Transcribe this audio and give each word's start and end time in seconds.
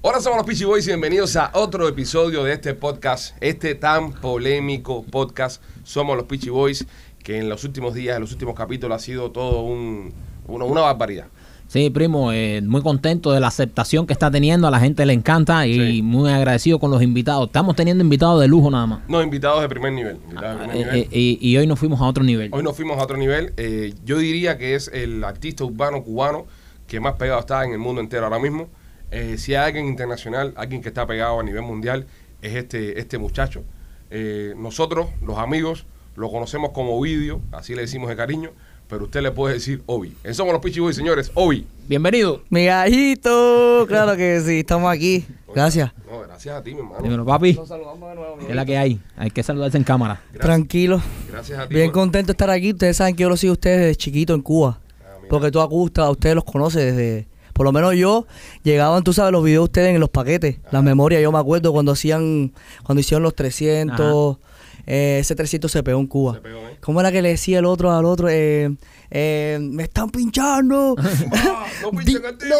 Hola, 0.00 0.20
somos 0.20 0.38
los 0.38 0.46
Peachy 0.46 0.64
Boys 0.64 0.86
y 0.86 0.90
bienvenidos 0.90 1.34
a 1.36 1.50
otro 1.54 1.88
episodio 1.88 2.44
de 2.44 2.52
este 2.52 2.72
podcast, 2.74 3.36
este 3.40 3.74
tan 3.74 4.12
polémico 4.12 5.02
podcast. 5.02 5.60
Somos 5.82 6.16
los 6.16 6.26
Peachy 6.26 6.50
Boys, 6.50 6.86
que 7.22 7.38
en 7.38 7.48
los 7.48 7.64
últimos 7.64 7.94
días, 7.94 8.16
en 8.16 8.22
los 8.22 8.32
últimos 8.32 8.54
capítulos 8.54 8.96
ha 8.96 9.04
sido 9.04 9.30
todo 9.32 9.62
un, 9.62 10.12
una, 10.46 10.64
una 10.64 10.80
barbaridad. 10.82 11.26
Sí, 11.66 11.90
primo, 11.90 12.32
eh, 12.32 12.62
muy 12.62 12.80
contento 12.80 13.32
de 13.32 13.40
la 13.40 13.48
aceptación 13.48 14.06
que 14.06 14.12
está 14.14 14.30
teniendo, 14.30 14.66
a 14.68 14.70
la 14.70 14.78
gente 14.80 15.04
le 15.04 15.12
encanta 15.12 15.66
y 15.66 15.96
Sí. 15.96 16.02
muy 16.02 16.30
agradecido 16.30 16.78
con 16.78 16.90
los 16.90 17.02
invitados. 17.02 17.48
Estamos 17.48 17.76
teniendo 17.76 18.02
invitados 18.02 18.40
de 18.40 18.48
lujo 18.48 18.70
nada 18.70 18.86
más. 18.86 19.00
No, 19.08 19.20
invitados 19.22 19.60
de 19.60 19.68
primer 19.68 19.92
nivel. 19.92 20.18
de 20.28 20.34
primer 20.34 20.70
Eh, 20.70 20.78
nivel. 20.78 20.96
eh, 21.00 21.08
y, 21.10 21.38
y 21.50 21.56
hoy 21.58 21.66
nos 21.66 21.78
fuimos 21.78 22.00
a 22.00 22.04
otro 22.06 22.22
nivel. 22.24 22.50
Hoy 22.54 22.62
nos 22.62 22.74
fuimos 22.74 22.98
a 22.98 23.02
otro 23.02 23.16
nivel. 23.18 23.52
Yo 24.04 24.16
diría 24.18 24.56
que 24.56 24.76
es 24.76 24.88
el 24.94 25.22
artista 25.24 25.64
urbano 25.64 26.02
cubano 26.04 26.46
que 26.86 27.00
más 27.00 27.16
pegado 27.16 27.40
está 27.40 27.64
en 27.64 27.72
el 27.72 27.78
mundo 27.78 28.00
entero 28.00 28.24
ahora 28.24 28.38
mismo. 28.38 28.68
Eh, 29.10 29.36
si 29.38 29.54
hay 29.54 29.66
alguien 29.68 29.86
internacional, 29.86 30.52
alguien 30.56 30.82
que 30.82 30.88
está 30.88 31.06
pegado 31.06 31.40
a 31.40 31.42
nivel 31.42 31.62
mundial, 31.62 32.06
es 32.42 32.54
este, 32.54 32.98
este 33.00 33.18
muchacho. 33.18 33.62
Eh, 34.10 34.54
nosotros, 34.56 35.08
los 35.22 35.38
amigos, 35.38 35.86
lo 36.16 36.30
conocemos 36.30 36.70
como 36.70 36.98
Ovidio, 36.98 37.40
así 37.52 37.74
le 37.74 37.82
decimos 37.82 38.08
de 38.08 38.16
cariño, 38.16 38.50
pero 38.88 39.04
usted 39.04 39.20
le 39.22 39.30
puede 39.30 39.54
decir 39.54 39.82
Ovi. 39.86 40.14
En 40.24 40.34
Somos 40.34 40.52
los 40.52 40.62
Pichi 40.62 40.80
Boys, 40.80 40.96
señores. 40.96 41.30
Ovi. 41.34 41.66
Bienvenido. 41.88 42.42
Mi 42.48 42.64
gallito, 42.64 43.84
claro 43.88 44.16
que 44.16 44.40
sí, 44.40 44.60
estamos 44.60 44.90
aquí. 44.90 45.26
Gracias. 45.54 45.92
No, 46.10 46.20
gracias 46.20 46.54
a 46.56 46.62
ti, 46.62 46.72
mi 46.74 46.80
hermano. 46.80 47.02
Dímelo, 47.02 47.24
papi. 47.24 47.54
saludamos 47.66 48.08
de 48.10 48.14
nuevo. 48.14 48.38
¿Qué 48.38 48.46
es 48.48 48.54
la 48.56 48.64
que 48.64 48.78
hay? 48.78 49.00
Hay 49.16 49.30
que 49.30 49.42
saludarse 49.42 49.76
en 49.76 49.84
cámara. 49.84 50.20
Gracias, 50.32 50.40
Tranquilo. 50.42 51.02
gracias 51.30 51.58
a 51.58 51.68
ti. 51.68 51.74
Bien 51.74 51.86
por- 51.88 52.00
contento 52.00 52.26
de 52.28 52.32
estar 52.32 52.50
aquí. 52.50 52.72
Ustedes 52.72 52.96
saben 52.96 53.14
que 53.16 53.22
yo 53.22 53.28
los 53.28 53.40
sigo 53.40 53.52
a 53.52 53.54
ustedes 53.54 53.78
desde 53.80 53.96
chiquito 53.96 54.34
en 54.34 54.42
Cuba. 54.42 54.78
Ah. 55.02 55.18
Porque 55.28 55.50
tú 55.50 55.60
Augusta, 55.60 56.02
a 56.04 56.10
ustedes 56.10 56.34
los 56.34 56.44
conoces 56.44 56.84
desde... 56.96 57.26
Por 57.58 57.64
lo 57.64 57.72
menos 57.72 57.96
yo, 57.96 58.24
llegaban, 58.62 59.02
tú 59.02 59.12
sabes, 59.12 59.32
los 59.32 59.42
videos 59.42 59.62
de 59.62 59.64
ustedes 59.64 59.92
en 59.92 59.98
los 60.00 60.10
paquetes. 60.10 60.58
Las 60.70 60.84
memorias, 60.84 61.20
yo 61.20 61.32
me 61.32 61.40
acuerdo 61.40 61.72
cuando 61.72 61.90
hacían, 61.90 62.52
cuando 62.84 63.00
hicieron 63.00 63.24
los 63.24 63.34
300. 63.34 64.36
Eh, 64.90 65.18
ese 65.20 65.34
300 65.34 65.70
se 65.70 65.82
pegó 65.82 66.00
en 66.00 66.06
Cuba. 66.06 66.32
Se 66.34 66.40
pegó, 66.40 66.58
¿eh? 66.60 66.76
¿Cómo 66.80 67.00
era 67.00 67.12
que 67.12 67.20
le 67.20 67.28
decía 67.28 67.58
el 67.58 67.66
otro 67.66 67.92
al 67.92 68.06
otro? 68.06 68.28
Eh, 68.30 68.74
eh, 69.10 69.58
me 69.60 69.82
están 69.82 70.10
pinchando. 70.10 70.96
Ah, 71.32 71.66
no 71.82 71.90
pinchen 71.98 72.20
Di- 72.22 72.26
al 72.26 72.38
timba. 72.38 72.56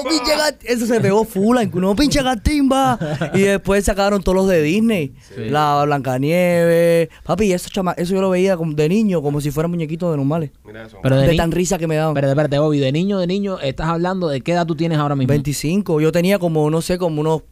no 0.50 0.56
Eso 0.62 0.86
se 0.86 1.00
pegó 1.00 1.24
full, 1.24 1.56
no 1.74 1.96
pinchen 1.96 2.26
al 2.26 2.42
timba. 2.42 2.98
Y 3.34 3.40
después 3.40 3.84
sacaron 3.84 4.22
todos 4.22 4.36
los 4.36 4.48
de 4.48 4.60
Disney. 4.62 5.14
Sí. 5.34 5.48
La 5.48 5.82
Blancanieves. 5.84 7.08
Papi, 7.24 7.52
eso, 7.52 7.68
chama, 7.70 7.92
eso 7.92 8.14
yo 8.14 8.20
lo 8.20 8.30
veía 8.30 8.56
como 8.56 8.72
de 8.74 8.88
niño, 8.88 9.22
como 9.22 9.40
si 9.40 9.50
fueran 9.50 9.70
muñequitos 9.70 10.10
de 10.10 10.16
normales. 10.16 10.50
Mira 10.64 10.84
eso. 10.86 10.98
Pero 11.02 11.16
De, 11.16 11.34
tan 11.36 11.50
risa 11.52 11.78
que 11.78 11.86
me 11.86 11.96
daban. 11.96 12.10
Espérate, 12.12 12.32
espérate, 12.32 12.58
Obi, 12.58 12.78
de 12.78 12.92
niño, 12.92 13.18
de 13.18 13.26
niño, 13.26 13.58
estás 13.60 13.88
hablando 13.88 14.28
de 14.28 14.40
qué 14.40 14.52
edad 14.52 14.66
tú 14.66 14.74
tienes 14.76 14.98
ahora 14.98 15.16
mismo. 15.16 15.28
25. 15.30 16.00
Yo 16.00 16.12
tenía 16.12 16.38
como, 16.38 16.68
no 16.70 16.82
sé, 16.82 16.98
como 16.98 17.20
unos 17.20 17.42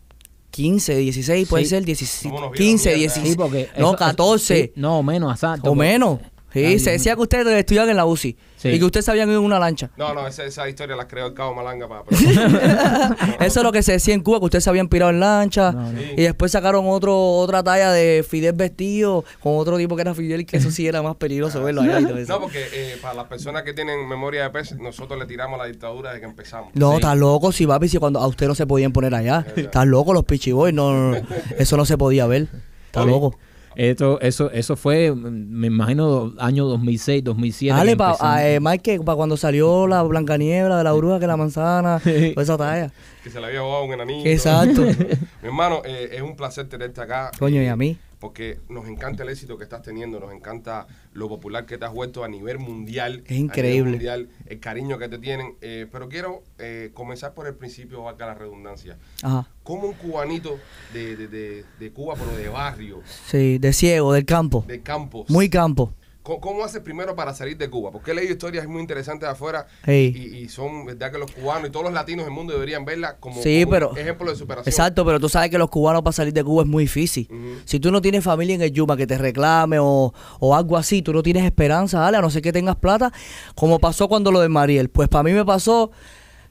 15, 0.57 0.97
16, 0.97 1.49
puede 1.49 1.65
Sí. 1.65 1.71
ser, 1.71 1.85
16, 1.85 2.23
Como 2.33 2.39
unos 2.39 2.53
viejos 2.53 2.67
15, 2.67 2.89
mierda. 2.89 3.01
16. 3.01 3.29
Sí, 3.31 3.37
porque 3.37 3.69
no, 3.79 3.89
eso- 3.89 3.97
14. 3.97 4.65
sí, 4.65 4.73
no, 4.77 5.03
menos, 5.03 5.33
exacto. 5.35 5.71
o 5.71 5.75
menos. 5.75 6.19
Sí, 6.57 6.65
Ay, 6.65 6.79
se 6.79 6.91
decía 6.93 7.15
que 7.15 7.21
ustedes 7.21 7.47
estudiaban 7.49 7.91
en 7.91 7.97
la 7.97 8.07
UCI. 8.07 8.37
Sí. 8.57 8.69
Y 8.71 8.79
que 8.79 8.85
ustedes 8.87 9.05
sabían 9.05 9.29
ir 9.29 9.35
en 9.37 9.43
una 9.43 9.59
lancha. 9.59 9.91
No, 9.99 10.15
no, 10.15 10.27
esa, 10.27 10.43
esa 10.45 10.67
historia 10.69 10.97
la 10.97 11.07
creó 11.07 11.27
el 11.27 11.35
Cabo 11.35 11.55
Malanga 11.55 11.87
para... 11.87 12.05
Eso 13.45 13.61
es 13.61 13.63
lo 13.63 13.73
que 13.73 13.83
se 13.83 13.93
decía 13.93 14.15
en 14.15 14.23
Cuba, 14.23 14.39
que 14.39 14.47
ustedes 14.47 14.65
se 14.65 14.71
habían 14.71 14.89
pirado 14.89 15.11
en 15.11 15.21
lancha. 15.21 15.73
No, 15.73 15.93
no. 15.93 16.01
Y 16.01 16.23
después 16.23 16.53
sacaron 16.53 16.85
otro 16.89 17.15
otra 17.17 17.63
talla 17.63 17.93
de 17.93 18.25
Fidel 18.27 18.55
vestido 18.55 19.25
con 19.41 19.57
otro 19.59 19.77
tipo 19.77 19.95
que 19.97 20.03
era 20.03 20.15
Fidel 20.15 20.41
y 20.41 20.45
que 20.47 20.57
eso 20.57 20.71
sí 20.71 20.87
era 20.87 21.03
más 21.03 21.17
peligroso 21.17 21.63
verlo 21.63 21.83
allá 21.83 22.01
y 22.01 22.05
todo 22.07 22.19
eso. 22.19 22.33
No, 22.33 22.41
porque 22.41 22.65
eh, 22.73 22.97
para 23.03 23.15
las 23.15 23.27
personas 23.27 23.63
que 23.63 23.75
tienen 23.75 24.09
memoria 24.09 24.45
de 24.45 24.51
pez, 24.51 24.73
nosotros 24.77 25.19
le 25.19 25.27
tiramos 25.27 25.59
la 25.59 25.67
dictadura 25.67 26.11
desde 26.11 26.21
que 26.21 26.27
empezamos. 26.31 26.71
No, 26.75 26.91
Sí. 26.93 26.97
estás 26.97 27.17
loco, 27.19 27.53
si 27.53 27.67
papi, 27.67 27.89
si 27.89 27.99
cuando 27.99 28.21
a 28.21 28.27
usted 28.27 28.49
no 28.49 28.55
se 28.55 28.67
podían 28.67 28.93
poner 28.93 29.15
allá. 29.15 29.47
Estás 29.57 29.87
loco 29.87 30.15
los 30.15 30.25
pichiboy, 30.25 30.73
no, 30.73 30.93
no, 30.93 31.11
no. 31.21 31.27
Eso 31.59 31.77
no 31.77 31.85
se 31.85 31.99
podía 31.99 32.27
ver. 32.27 32.49
Estás 32.87 33.03
Oye, 33.05 33.13
loco. 33.13 33.39
Esto, 33.77 34.19
eso, 34.23 34.51
eso 34.51 34.75
fue, 34.75 35.13
mm, 35.13 35.49
me 35.51 35.67
imagino, 35.67 36.33
año 36.39 36.65
2006, 36.65 37.23
2007. 37.23 37.77
Dale, 37.77 37.97
pa, 37.97 38.17
a, 38.19 38.49
eh, 38.49 38.59
Mike, 38.59 39.01
para 39.05 39.17
cuando 39.17 39.37
salió 39.37 39.87
la 39.87 40.03
Blancaniebla 40.03 40.79
de 40.79 40.85
la 40.85 40.93
bruja, 40.93 41.21
que 41.21 41.27
la 41.27 41.37
manzana, 41.37 42.01
toda 42.35 42.43
esa 42.43 42.57
talla. 42.57 42.91
Que 43.23 43.31
se 43.31 43.39
le 43.39 43.47
había 43.47 43.61
jugado 43.61 43.85
un 43.85 43.93
enanito. 43.93 44.29
Exacto. 44.29 44.81
Mi 45.43 45.49
hermano, 45.49 45.83
eh, 45.85 46.09
es 46.13 46.23
un 46.23 46.37
placer 46.37 46.69
tenerte 46.69 47.03
acá. 47.03 47.31
Coño, 47.39 47.61
y 47.61 47.67
eh, 47.67 47.71
a 47.71 47.77
mí. 47.77 47.99
Porque 48.19 48.59
nos 48.71 48.89
encanta 48.89 49.23
el 49.25 49.29
éxito 49.29 49.59
que 49.59 49.65
estás 49.65 49.83
teniendo, 49.83 50.19
nos 50.19 50.33
encanta 50.33 50.87
lo 51.13 51.29
popular 51.29 51.67
que 51.67 51.77
te 51.77 51.85
has 51.85 51.93
vuelto 51.93 52.25
a 52.25 52.29
nivel 52.29 52.59
mundial. 52.59 53.23
Es 53.27 53.37
increíble. 53.37 53.91
mundial, 53.91 54.29
el 54.47 54.59
cariño 54.59 54.97
que 54.99 55.09
te 55.09 55.19
tienen. 55.19 55.55
eh, 55.61 55.87
pero 55.93 56.09
quiero 56.09 56.43
eh, 56.59 56.91
comenzar 56.95 57.35
por 57.35 57.47
el 57.47 57.55
principio, 57.55 58.03
valga 58.05 58.27
la 58.27 58.35
redundancia. 58.35 58.97
Ajá. 59.23 59.49
¿Cómo 59.63 59.89
un 59.89 59.95
cubanito 59.95 60.59
de, 60.95 61.17
de, 61.17 61.29
de, 61.29 61.65
de 61.79 61.91
Cuba, 61.93 62.15
pero 62.17 62.35
de 62.37 62.49
barrio, 62.49 63.03
Sí, 63.27 63.59
de 63.59 63.73
ciego, 63.73 64.13
del 64.15 64.25
campo. 64.25 64.65
de 64.67 64.81
campos, 64.81 65.29
Muy 65.29 65.51
campo. 65.51 65.93
¿Cómo, 66.41 66.65
haces 66.65 66.81
primero 66.83 67.15
para 67.15 67.33
salir 67.35 67.57
de 67.57 67.71
Cuba? 67.71 67.93
Porque 67.93 68.11
he 68.11 68.15
leído 68.15 68.33
historias 68.33 68.67
muy 68.67 68.81
interesantes 68.81 69.29
de 69.29 69.33
afuera 69.33 69.67
y, 69.87 69.93
y 69.93 70.49
son 70.49 70.85
verdad 70.85 71.13
que 71.13 71.19
los 71.19 71.31
cubanos 71.31 71.69
y 71.69 71.71
todos 71.73 71.85
los 71.85 71.95
latinos 71.95 72.27
del 72.27 72.35
mundo 72.35 72.53
deberían 72.53 72.85
verla 72.85 73.17
como, 73.19 73.41
Sí, 73.43 73.61
como 73.63 73.71
pero- 73.73 73.91
un 73.91 73.99
ejemplo 73.99 74.31
de 74.31 74.37
superación. 74.37 74.69
Exacto, 74.73 75.05
pero 75.05 75.21
tú 75.21 75.29
sabes 75.29 75.51
que 75.51 75.59
los 75.59 75.71
cubanos 75.71 76.03
para 76.03 76.13
salir 76.13 76.33
de 76.33 76.43
Cuba 76.43 76.63
es 76.65 76.69
muy 76.69 76.85
difícil. 76.85 77.29
Si 77.65 77.79
tú 77.79 77.91
no 77.93 78.03
tienes 78.03 78.25
familia 78.25 78.55
en 78.57 78.63
el 78.63 78.73
Yuma 78.73 78.97
que 78.97 79.07
te 79.07 79.17
reclame 79.19 79.79
o, 79.79 80.13
o 80.41 80.55
algo 80.57 80.77
así, 80.77 81.03
tú 81.03 81.13
no 81.13 81.23
tienes 81.23 81.45
esperanza, 81.45 82.01
dale, 82.01 82.17
a 82.17 82.21
no 82.21 82.31
ser 82.31 82.43
que 82.43 82.53
tengas 82.53 82.77
plata, 82.77 83.13
como 83.55 83.79
pasó 83.79 84.09
cuando 84.09 84.33
lo 84.33 84.41
de 84.41 84.49
Mariel. 84.49 84.89
Pues 84.91 85.09
para 85.09 85.23
mí 85.23 85.33
me 85.33 85.45
pasó 85.45 85.91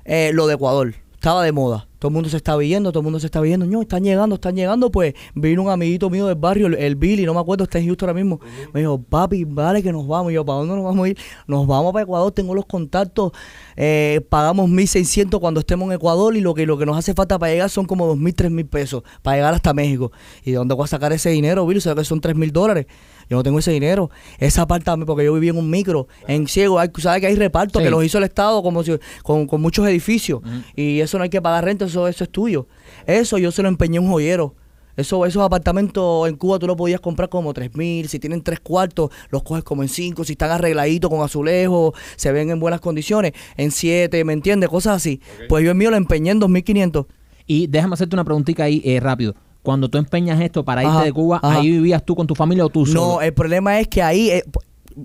eh, 0.05 0.31
lo 0.33 0.47
de 0.47 0.53
Ecuador. 0.55 0.93
Estaba 1.25 1.43
de 1.43 1.51
moda. 1.51 1.87
Todo 1.97 2.09
el 2.09 2.13
mundo 2.13 2.29
se 2.29 2.37
está 2.37 2.55
viendo, 2.55 2.91
todo 2.91 2.99
el 2.99 3.05
mundo 3.05 3.19
se 3.19 3.25
está 3.25 3.41
viendo. 3.41 3.65
No, 3.65 3.81
están 3.81 4.03
llegando, 4.03 4.35
están 4.35 4.55
llegando. 4.55 4.91
Pues 4.91 5.15
vino 5.33 5.63
un 5.63 5.71
amiguito 5.71 6.07
mío 6.11 6.27
del 6.27 6.35
barrio, 6.35 6.67
el, 6.67 6.75
el 6.75 6.95
Billy, 6.95 7.25
no 7.25 7.33
me 7.33 7.39
acuerdo, 7.39 7.63
está 7.63 7.79
en 7.79 7.87
Houston 7.87 8.09
ahora 8.09 8.21
mismo. 8.21 8.39
Me 8.75 8.81
dijo, 8.81 9.01
papi, 9.01 9.43
vale 9.43 9.81
que 9.81 9.91
nos 9.91 10.07
vamos. 10.07 10.31
Y 10.31 10.35
yo, 10.35 10.45
¿para 10.45 10.59
dónde 10.59 10.75
nos 10.75 10.83
vamos 10.83 11.03
a 11.03 11.09
ir? 11.09 11.17
Nos 11.47 11.65
vamos 11.65 11.93
para 11.93 12.03
Ecuador, 12.03 12.31
tengo 12.31 12.53
los 12.53 12.67
contactos. 12.67 13.31
Eh, 13.75 14.23
pagamos 14.29 14.69
1.600 14.69 15.39
cuando 15.39 15.61
estemos 15.61 15.87
en 15.87 15.93
Ecuador 15.93 16.37
y 16.37 16.41
lo 16.41 16.53
que, 16.53 16.67
lo 16.67 16.77
que 16.77 16.85
nos 16.85 16.95
hace 16.95 17.15
falta 17.15 17.39
para 17.39 17.51
llegar 17.51 17.71
son 17.71 17.87
como 17.87 18.15
2.000, 18.15 18.35
3.000 18.35 18.69
pesos 18.69 19.03
para 19.23 19.37
llegar 19.37 19.55
hasta 19.55 19.73
México. 19.73 20.11
¿Y 20.43 20.51
de 20.51 20.57
dónde 20.57 20.75
voy 20.75 20.83
a 20.83 20.87
sacar 20.87 21.11
ese 21.11 21.31
dinero, 21.31 21.65
Billy? 21.65 21.81
¿Sabes 21.81 22.03
que 22.03 22.07
son 22.07 22.21
3.000 22.21 22.51
dólares? 22.51 22.85
Yo 23.29 23.37
no 23.37 23.43
tengo 23.43 23.59
ese 23.59 23.71
dinero. 23.71 24.09
Esa 24.39 24.63
apartamento, 24.63 25.05
porque 25.07 25.25
yo 25.25 25.33
viví 25.33 25.49
en 25.49 25.57
un 25.57 25.69
micro, 25.69 26.07
en 26.27 26.47
ciego. 26.47 26.79
Hay, 26.79 26.89
¿Sabes 26.97 27.21
que 27.21 27.27
hay 27.27 27.35
repartos 27.35 27.79
Sí. 27.81 27.85
que 27.85 27.89
los 27.91 28.03
hizo 28.03 28.17
el 28.17 28.23
Estado 28.25 28.61
como 28.63 28.83
si- 28.83 28.97
con, 29.23 29.47
con 29.47 29.61
muchos 29.61 29.87
edificios? 29.87 30.41
Y 30.75 30.99
eso 30.99 31.17
no 31.17 31.23
hay 31.23 31.29
que 31.29 31.41
pagar 31.41 31.65
renta, 31.65 31.85
eso, 31.85 32.07
eso 32.07 32.23
es 32.23 32.29
tuyo. 32.29 32.67
Eso 33.07 33.37
yo 33.37 33.51
se 33.51 33.61
lo 33.63 33.69
empeñé 33.69 33.97
a 33.97 34.01
un 34.01 34.09
joyero. 34.09 34.55
Eso, 34.97 35.25
esos 35.25 35.43
apartamentos 35.43 36.29
en 36.29 36.37
Cuba 36.37 36.57
tú 36.57 36.67
lo 36.67 36.77
podías 36.77 37.01
comprar 37.01 37.27
como 37.27 37.53
tres 37.53 37.75
mil, 37.75 38.07
si 38.07 38.17
tienen 38.17 38.41
tres 38.41 38.61
cuartos, 38.61 39.09
los 39.29 39.43
coges 39.43 39.61
como 39.65 39.83
en 39.83 39.89
cinco, 39.89 40.23
si 40.23 40.31
están 40.33 40.51
arregladitos 40.51 41.09
con 41.09 41.21
azulejos, 41.21 41.93
se 42.15 42.31
ven 42.31 42.49
en 42.49 42.61
buenas 42.61 42.79
condiciones, 42.79 43.33
en 43.57 43.71
siete, 43.71 44.23
¿me 44.23 44.31
entiendes? 44.31 44.69
Cosas 44.69 44.95
así. 44.95 45.19
Pues 45.49 45.65
yo 45.65 45.71
el 45.71 45.75
mío 45.77 45.91
lo 45.91 45.97
empeñé 45.97 46.31
en 46.31 46.39
2500. 46.39 47.07
Y 47.45 47.67
déjame 47.67 47.93
hacerte 47.95 48.15
una 48.15 48.23
preguntita 48.23 48.63
ahí 48.63 48.81
eh, 48.85 48.99
rápido. 49.01 49.35
Cuando 49.65 49.89
tú 49.89 49.97
empeñas 49.97 50.39
esto 50.39 50.63
para 50.63 50.83
irte 50.83 50.95
Ajá, 50.95 51.03
de 51.03 51.11
Cuba, 51.11 51.39
ajá. 51.43 51.59
¿ahí 51.59 51.69
vivías 51.71 52.05
tú 52.05 52.15
con 52.15 52.25
tu 52.27 52.35
familia 52.35 52.65
o 52.65 52.69
tú 52.69 52.85
solo? 52.85 53.01
No, 53.01 53.21
el 53.21 53.33
problema 53.33 53.79
es 53.79 53.87
que 53.89 54.01
ahí, 54.01 54.29
eh, 54.29 54.43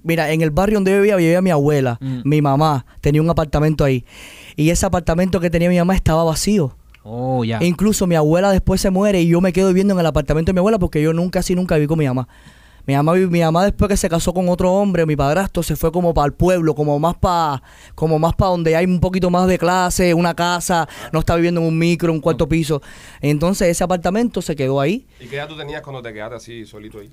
mira, 0.04 0.30
en 0.30 0.42
el 0.42 0.50
barrio 0.50 0.76
donde 0.76 0.92
yo 0.92 0.98
vivía, 0.98 1.16
vivía 1.16 1.42
mi 1.42 1.50
abuela, 1.50 1.98
Mm. 2.00 2.20
mi 2.24 2.40
mamá, 2.42 2.86
tenía 3.00 3.20
un 3.22 3.30
apartamento 3.30 3.82
ahí. 3.84 4.04
Y 4.54 4.70
ese 4.70 4.86
apartamento 4.86 5.40
que 5.40 5.50
tenía 5.50 5.68
mi 5.68 5.78
mamá 5.78 5.94
estaba 5.96 6.22
vacío. 6.22 6.76
Oh, 7.02 7.42
ya. 7.44 7.58
Incluso 7.64 8.06
mi 8.06 8.14
abuela 8.14 8.50
después 8.52 8.80
se 8.80 8.90
muere 8.90 9.22
y 9.22 9.28
yo 9.28 9.40
me 9.40 9.52
quedo 9.54 9.68
viviendo 9.68 9.94
en 9.94 10.00
el 10.00 10.06
apartamento 10.06 10.50
de 10.50 10.52
mi 10.52 10.58
abuela 10.58 10.78
porque 10.78 11.00
yo 11.02 11.12
nunca, 11.14 11.40
así 11.40 11.54
nunca 11.54 11.74
viví 11.76 11.86
con 11.86 11.98
mi 11.98 12.06
mamá. 12.06 12.28
Mi 12.86 12.94
mamá, 12.94 13.14
mi 13.14 13.40
mamá 13.40 13.64
después 13.64 13.88
que 13.88 13.96
se 13.96 14.08
casó 14.08 14.32
con 14.32 14.48
otro 14.48 14.72
hombre, 14.72 15.06
mi 15.06 15.16
padrastro, 15.16 15.62
se 15.62 15.76
fue 15.76 15.92
como 15.92 16.12
para 16.14 16.26
el 16.26 16.32
pueblo, 16.32 16.74
como 16.74 16.98
más 16.98 17.16
para 17.16 17.62
como 17.94 18.18
más 18.18 18.34
para 18.34 18.50
donde 18.50 18.74
hay 18.76 18.84
un 18.86 19.00
poquito 19.00 19.30
más 19.30 19.46
de 19.46 19.58
clase, 19.58 20.14
una 20.14 20.34
casa, 20.34 20.88
no 21.12 21.20
está 21.20 21.34
viviendo 21.36 21.60
en 21.60 21.66
un 21.66 21.78
micro, 21.78 22.12
un 22.12 22.20
cuarto 22.20 22.48
piso. 22.48 22.80
Entonces 23.20 23.68
ese 23.68 23.84
apartamento 23.84 24.40
se 24.42 24.56
quedó 24.56 24.80
ahí. 24.80 25.06
¿Y 25.20 25.26
qué 25.26 25.36
edad 25.36 25.48
tú 25.48 25.56
tenías 25.56 25.82
cuando 25.82 26.02
te 26.02 26.12
quedaste 26.12 26.36
así 26.36 26.64
solito 26.66 26.98
ahí? 27.00 27.10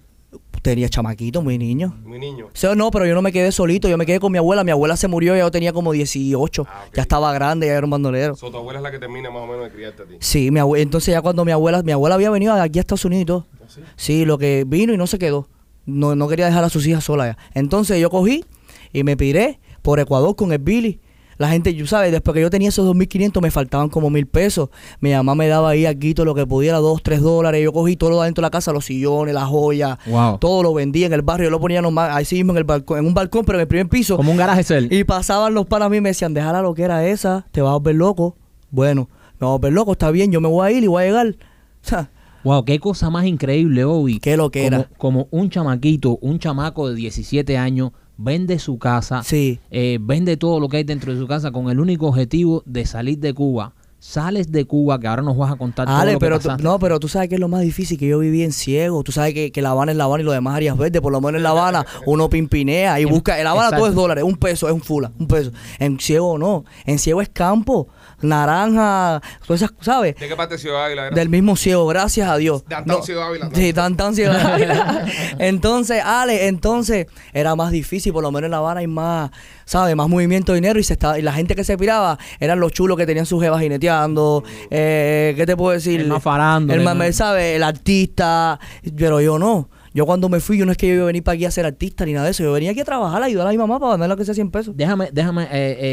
Tenía 0.61 0.89
chamaquito, 0.89 1.41
muy 1.41 1.57
niño. 1.57 1.95
Muy 2.03 2.19
niño. 2.19 2.47
O 2.47 2.49
sea, 2.53 2.75
no, 2.75 2.91
pero 2.91 3.05
yo 3.05 3.13
no 3.15 3.21
me 3.21 3.31
quedé 3.31 3.51
solito, 3.53 3.87
yo 3.87 3.97
me 3.97 4.05
quedé 4.05 4.19
con 4.19 4.31
mi 4.31 4.37
abuela. 4.37 4.63
Mi 4.65 4.71
abuela 4.71 4.97
se 4.97 5.07
murió, 5.07 5.33
ya 5.35 5.41
yo 5.41 5.51
tenía 5.51 5.71
como 5.71 5.93
18. 5.93 6.65
Ah. 6.67 6.85
Ya 6.93 7.03
estaba 7.03 7.31
grande, 7.31 7.67
ya 7.67 7.73
era 7.75 7.85
un 7.85 7.91
bandolero. 7.91 8.35
So, 8.35 8.51
tu 8.51 8.57
abuela 8.57 8.79
es 8.79 8.83
la 8.83 8.91
que 8.91 8.99
termina 8.99 9.29
más 9.29 9.43
o 9.43 9.47
menos 9.47 9.63
de 9.65 9.71
criarte 9.71 10.03
a 10.03 10.05
ti. 10.05 10.15
Sí, 10.19 10.51
mi 10.51 10.59
abue- 10.59 10.81
entonces 10.81 11.13
ya 11.13 11.21
cuando 11.21 11.45
mi 11.45 11.51
abuela, 11.53 11.81
mi 11.83 11.93
abuela 11.93 12.15
había 12.15 12.29
venido 12.31 12.53
aquí 12.53 12.79
a 12.79 12.81
Estados 12.81 13.05
Unidos. 13.05 13.45
¿Ah, 13.61 13.65
sí? 13.69 13.81
Sí, 13.95 14.25
lo 14.25 14.37
que 14.37 14.65
vino 14.67 14.91
y 14.93 14.97
no 14.97 15.07
se 15.07 15.17
quedó. 15.17 15.47
No, 15.87 16.15
no 16.15 16.27
quería 16.27 16.45
dejar 16.45 16.63
a 16.63 16.69
sus 16.69 16.85
hijas 16.85 17.03
solas 17.03 17.35
ya. 17.35 17.37
Entonces 17.55 17.99
yo 17.99 18.11
cogí 18.11 18.45
y 18.93 19.03
me 19.03 19.17
piré 19.17 19.59
por 19.81 19.99
Ecuador 19.99 20.35
con 20.35 20.51
el 20.51 20.59
Billy. 20.59 20.99
La 21.37 21.49
gente, 21.49 21.71
tú 21.71 21.85
sabes, 21.85 22.11
después 22.11 22.33
que 22.33 22.41
yo 22.41 22.49
tenía 22.49 22.69
esos 22.69 22.87
2.500 22.87 23.41
me 23.43 23.51
faltaban 23.51 23.89
como 23.89 24.09
mil 24.09 24.25
pesos. 24.25 24.69
Mi 24.99 25.11
mamá 25.11 25.35
me 25.35 25.47
daba 25.47 25.69
ahí 25.69 25.85
algo, 25.85 26.25
lo 26.25 26.33
que 26.33 26.47
pudiera, 26.47 26.79
dos, 26.79 27.03
tres 27.03 27.21
dólares. 27.21 27.63
Yo 27.63 27.71
cogí 27.71 27.95
todo 27.95 28.09
lo 28.09 28.21
dentro 28.23 28.41
de 28.41 28.47
la 28.47 28.49
casa, 28.49 28.73
los 28.73 28.85
sillones, 28.85 29.35
las 29.35 29.45
joyas, 29.45 29.99
Wow. 30.07 30.39
todo 30.39 30.63
lo 30.63 30.73
vendía 30.73 31.05
en 31.05 31.13
el 31.13 31.21
barrio. 31.21 31.45
Yo 31.45 31.51
lo 31.51 31.59
ponía 31.59 31.79
nomás, 31.81 32.09
ahí 32.15 32.25
sí 32.25 32.35
mismo 32.37 32.53
en, 32.53 32.57
el 32.57 32.63
balcón, 32.63 32.97
en 32.99 33.05
un 33.05 33.13
balcón, 33.13 33.45
pero 33.45 33.59
en 33.59 33.61
el 33.61 33.67
primer 33.67 33.87
piso. 33.87 34.17
Como 34.17 34.31
un 34.31 34.37
garaje 34.37 34.63
cel. 34.63 34.91
Y 34.91 35.03
pasaban 35.03 35.53
los 35.53 35.67
para 35.67 35.87
mí 35.89 35.97
y 35.97 36.01
me 36.01 36.09
decían, 36.09 36.33
déjala 36.33 36.63
lo 36.63 36.73
que 36.73 36.81
era 36.81 37.05
esa, 37.05 37.45
te 37.51 37.61
vas 37.61 37.69
a 37.69 37.73
volver 37.75 37.95
loco. 37.95 38.35
Bueno, 38.71 39.07
Me 39.39 39.45
voy 39.45 39.55
a 39.55 39.59
ver 39.59 39.73
loco, 39.73 39.91
está 39.91 40.09
bien, 40.09 40.31
yo 40.31 40.41
me 40.41 40.47
voy 40.47 40.67
a 40.67 40.71
ir 40.75 40.83
y 40.83 40.87
voy 40.87 41.03
a 41.03 41.05
llegar. 41.05 41.35
Wow, 42.43 42.63
qué 42.65 42.79
cosa 42.79 43.09
más 43.09 43.25
increíble, 43.25 43.83
Obi. 43.83 44.19
Qué 44.19 44.37
lo 44.37 44.49
que 44.51 44.63
como, 44.65 44.75
era. 44.75 44.89
Como 44.97 45.27
un 45.31 45.49
chamaquito, 45.49 46.17
un 46.21 46.39
chamaco 46.39 46.89
de 46.89 46.95
17 46.95 47.57
años, 47.57 47.91
vende 48.17 48.57
su 48.59 48.77
casa, 48.79 49.21
Sí. 49.23 49.59
eh, 49.69 49.97
vende 50.01 50.37
todo 50.37 50.59
lo 50.59 50.69
que 50.69 50.77
hay 50.77 50.83
dentro 50.83 51.13
de 51.13 51.19
su 51.19 51.27
casa 51.27 51.51
con 51.51 51.69
el 51.69 51.79
único 51.79 52.07
objetivo 52.07 52.63
de 52.65 52.85
salir 52.85 53.19
de 53.19 53.33
Cuba. 53.33 53.73
Sales 53.99 54.51
de 54.51 54.63
Cuba, 54.65 54.99
que 54.99 55.07
ahora 55.07 55.23
nos 55.23 55.35
vas 55.35 55.51
a 55.51 55.55
contar 55.55 55.87
todo 55.87 55.95
Ale, 55.97 56.13
lo 56.13 56.19
que 56.19 56.25
pero 56.25 56.39
tú, 56.39 56.49
no, 56.61 56.77
pero 56.77 56.99
tú 56.99 57.07
sabes 57.07 57.29
que 57.29 57.35
es 57.35 57.41
lo 57.41 57.47
más 57.47 57.61
difícil, 57.61 57.97
que 57.97 58.07
yo 58.07 58.19
viví 58.19 58.43
en 58.43 58.51
ciego. 58.51 59.01
Tú 59.03 59.11
sabes 59.11 59.33
que, 59.33 59.51
que 59.51 59.59
La 59.63 59.71
Habana 59.71 59.91
es 59.91 59.97
La 59.97 60.03
Habana 60.03 60.21
y 60.21 60.25
lo 60.25 60.31
demás 60.33 60.55
áreas 60.55 60.77
verdes. 60.77 61.01
Por 61.01 61.11
lo 61.11 61.19
menos 61.19 61.39
en 61.39 61.43
La 61.43 61.49
Habana 61.49 61.83
uno 62.05 62.29
pimpinea 62.29 62.99
y 62.99 63.03
En- 63.03 63.09
busca. 63.09 63.39
En 63.39 63.43
La 63.45 63.51
Habana 63.51 63.75
todo 63.75 63.87
es 63.87 63.95
dólares, 63.95 64.23
un 64.23 64.35
peso, 64.37 64.67
es 64.67 64.73
un 64.73 64.81
fula, 64.81 65.11
un 65.17 65.27
peso. 65.27 65.51
En 65.79 65.99
ciego 65.99 66.37
no. 66.37 66.63
En 66.85 66.99
ciego 66.99 67.23
es 67.23 67.29
campo, 67.29 67.87
naranja, 68.21 69.21
todas 69.45 69.61
esas, 69.61 69.75
¿sabes? 69.81 70.15
¿De 70.15 70.27
qué 70.27 70.35
parte 70.35 70.55
de 70.55 70.59
Ciudad 70.59 70.85
Ávila 70.85 71.07
era? 71.07 71.15
Del 71.15 71.29
mismo 71.29 71.55
ciego, 71.55 71.85
gracias 71.87 72.29
a 72.29 72.37
Dios. 72.37 72.63
Downtown 72.67 73.03
Ciego 73.03 73.21
Ávila, 73.21 73.49
¿no? 73.49 73.55
Sí, 73.55 73.73
tan 73.73 74.15
Ciego 74.15 74.33
Ávila. 74.39 75.05
entonces, 75.39 76.01
Ale, 76.03 76.47
entonces 76.47 77.07
era 77.33 77.55
más 77.55 77.71
difícil, 77.71 78.13
por 78.13 78.23
lo 78.23 78.31
menos 78.31 78.45
en 78.47 78.51
La 78.51 78.57
Habana 78.57 78.79
hay 78.79 78.87
más, 78.87 79.31
¿sabes? 79.65 79.95
Más 79.95 80.07
movimiento 80.07 80.51
de 80.53 80.57
dinero 80.57 80.79
y 80.79 80.83
se 80.83 80.93
estaba, 80.93 81.19
y 81.19 81.21
la 81.21 81.33
gente 81.33 81.55
que 81.55 81.63
se 81.63 81.77
piraba 81.77 82.17
eran 82.39 82.59
los 82.59 82.71
chulos 82.71 82.97
que 82.97 83.05
tenían 83.05 83.25
sus 83.25 83.41
jevas 83.41 83.61
jineteando. 83.61 84.43
Eh, 84.69 85.33
¿Qué 85.37 85.45
te 85.45 85.55
puedo 85.55 85.73
decir? 85.73 86.01
El 86.01 86.07
más 86.07 86.23
farándula, 86.23 86.73
El 86.75 86.81
más, 86.83 86.95
¿no? 86.95 87.13
¿sabes? 87.13 87.55
El 87.55 87.63
artista. 87.63 88.59
Pero 88.95 89.21
yo 89.21 89.37
no. 89.39 89.69
Yo 89.97 90.05
cuando 90.05 90.29
me 90.29 90.39
fui, 90.39 90.59
yo 90.59 90.65
no 90.67 90.71
es 90.71 90.77
que 90.77 90.87
yo 90.87 90.93
iba 90.93 91.03
a 91.03 91.07
venir 91.07 91.23
para 91.23 91.33
aquí 91.33 91.45
a 91.45 91.49
ser 91.49 91.65
artista 91.65 92.05
ni 92.05 92.13
nada 92.13 92.25
de 92.25 92.29
eso. 92.31 92.43
Yo 92.43 92.51
venía 92.51 92.69
aquí 92.69 92.81
a 92.81 92.85
trabajar, 92.85 93.23
a 93.23 93.25
ayudar 93.25 93.47
a 93.47 93.49
mi 93.49 93.57
mamá 93.57 93.79
para 93.79 93.93
ganar 93.93 94.07
lo 94.09 94.15
que 94.15 94.25
sea 94.25 94.35
100 94.35 94.51
pesos. 94.51 94.77
Déjame, 94.77 95.09
déjame, 95.11 95.45
eh, 95.45 95.47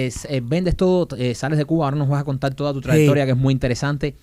eh, 0.08 0.12
eh, 0.28 0.42
vendes 0.44 0.76
todo, 0.76 1.08
eh, 1.16 1.34
sales 1.34 1.56
de 1.56 1.64
Cuba, 1.64 1.86
ahora 1.86 1.96
nos 1.96 2.10
vas 2.10 2.20
a 2.20 2.24
contar 2.24 2.52
toda 2.52 2.74
tu 2.74 2.82
trayectoria 2.82 3.24
que 3.24 3.30
es 3.30 3.36
muy 3.38 3.52
interesante. 3.54 4.14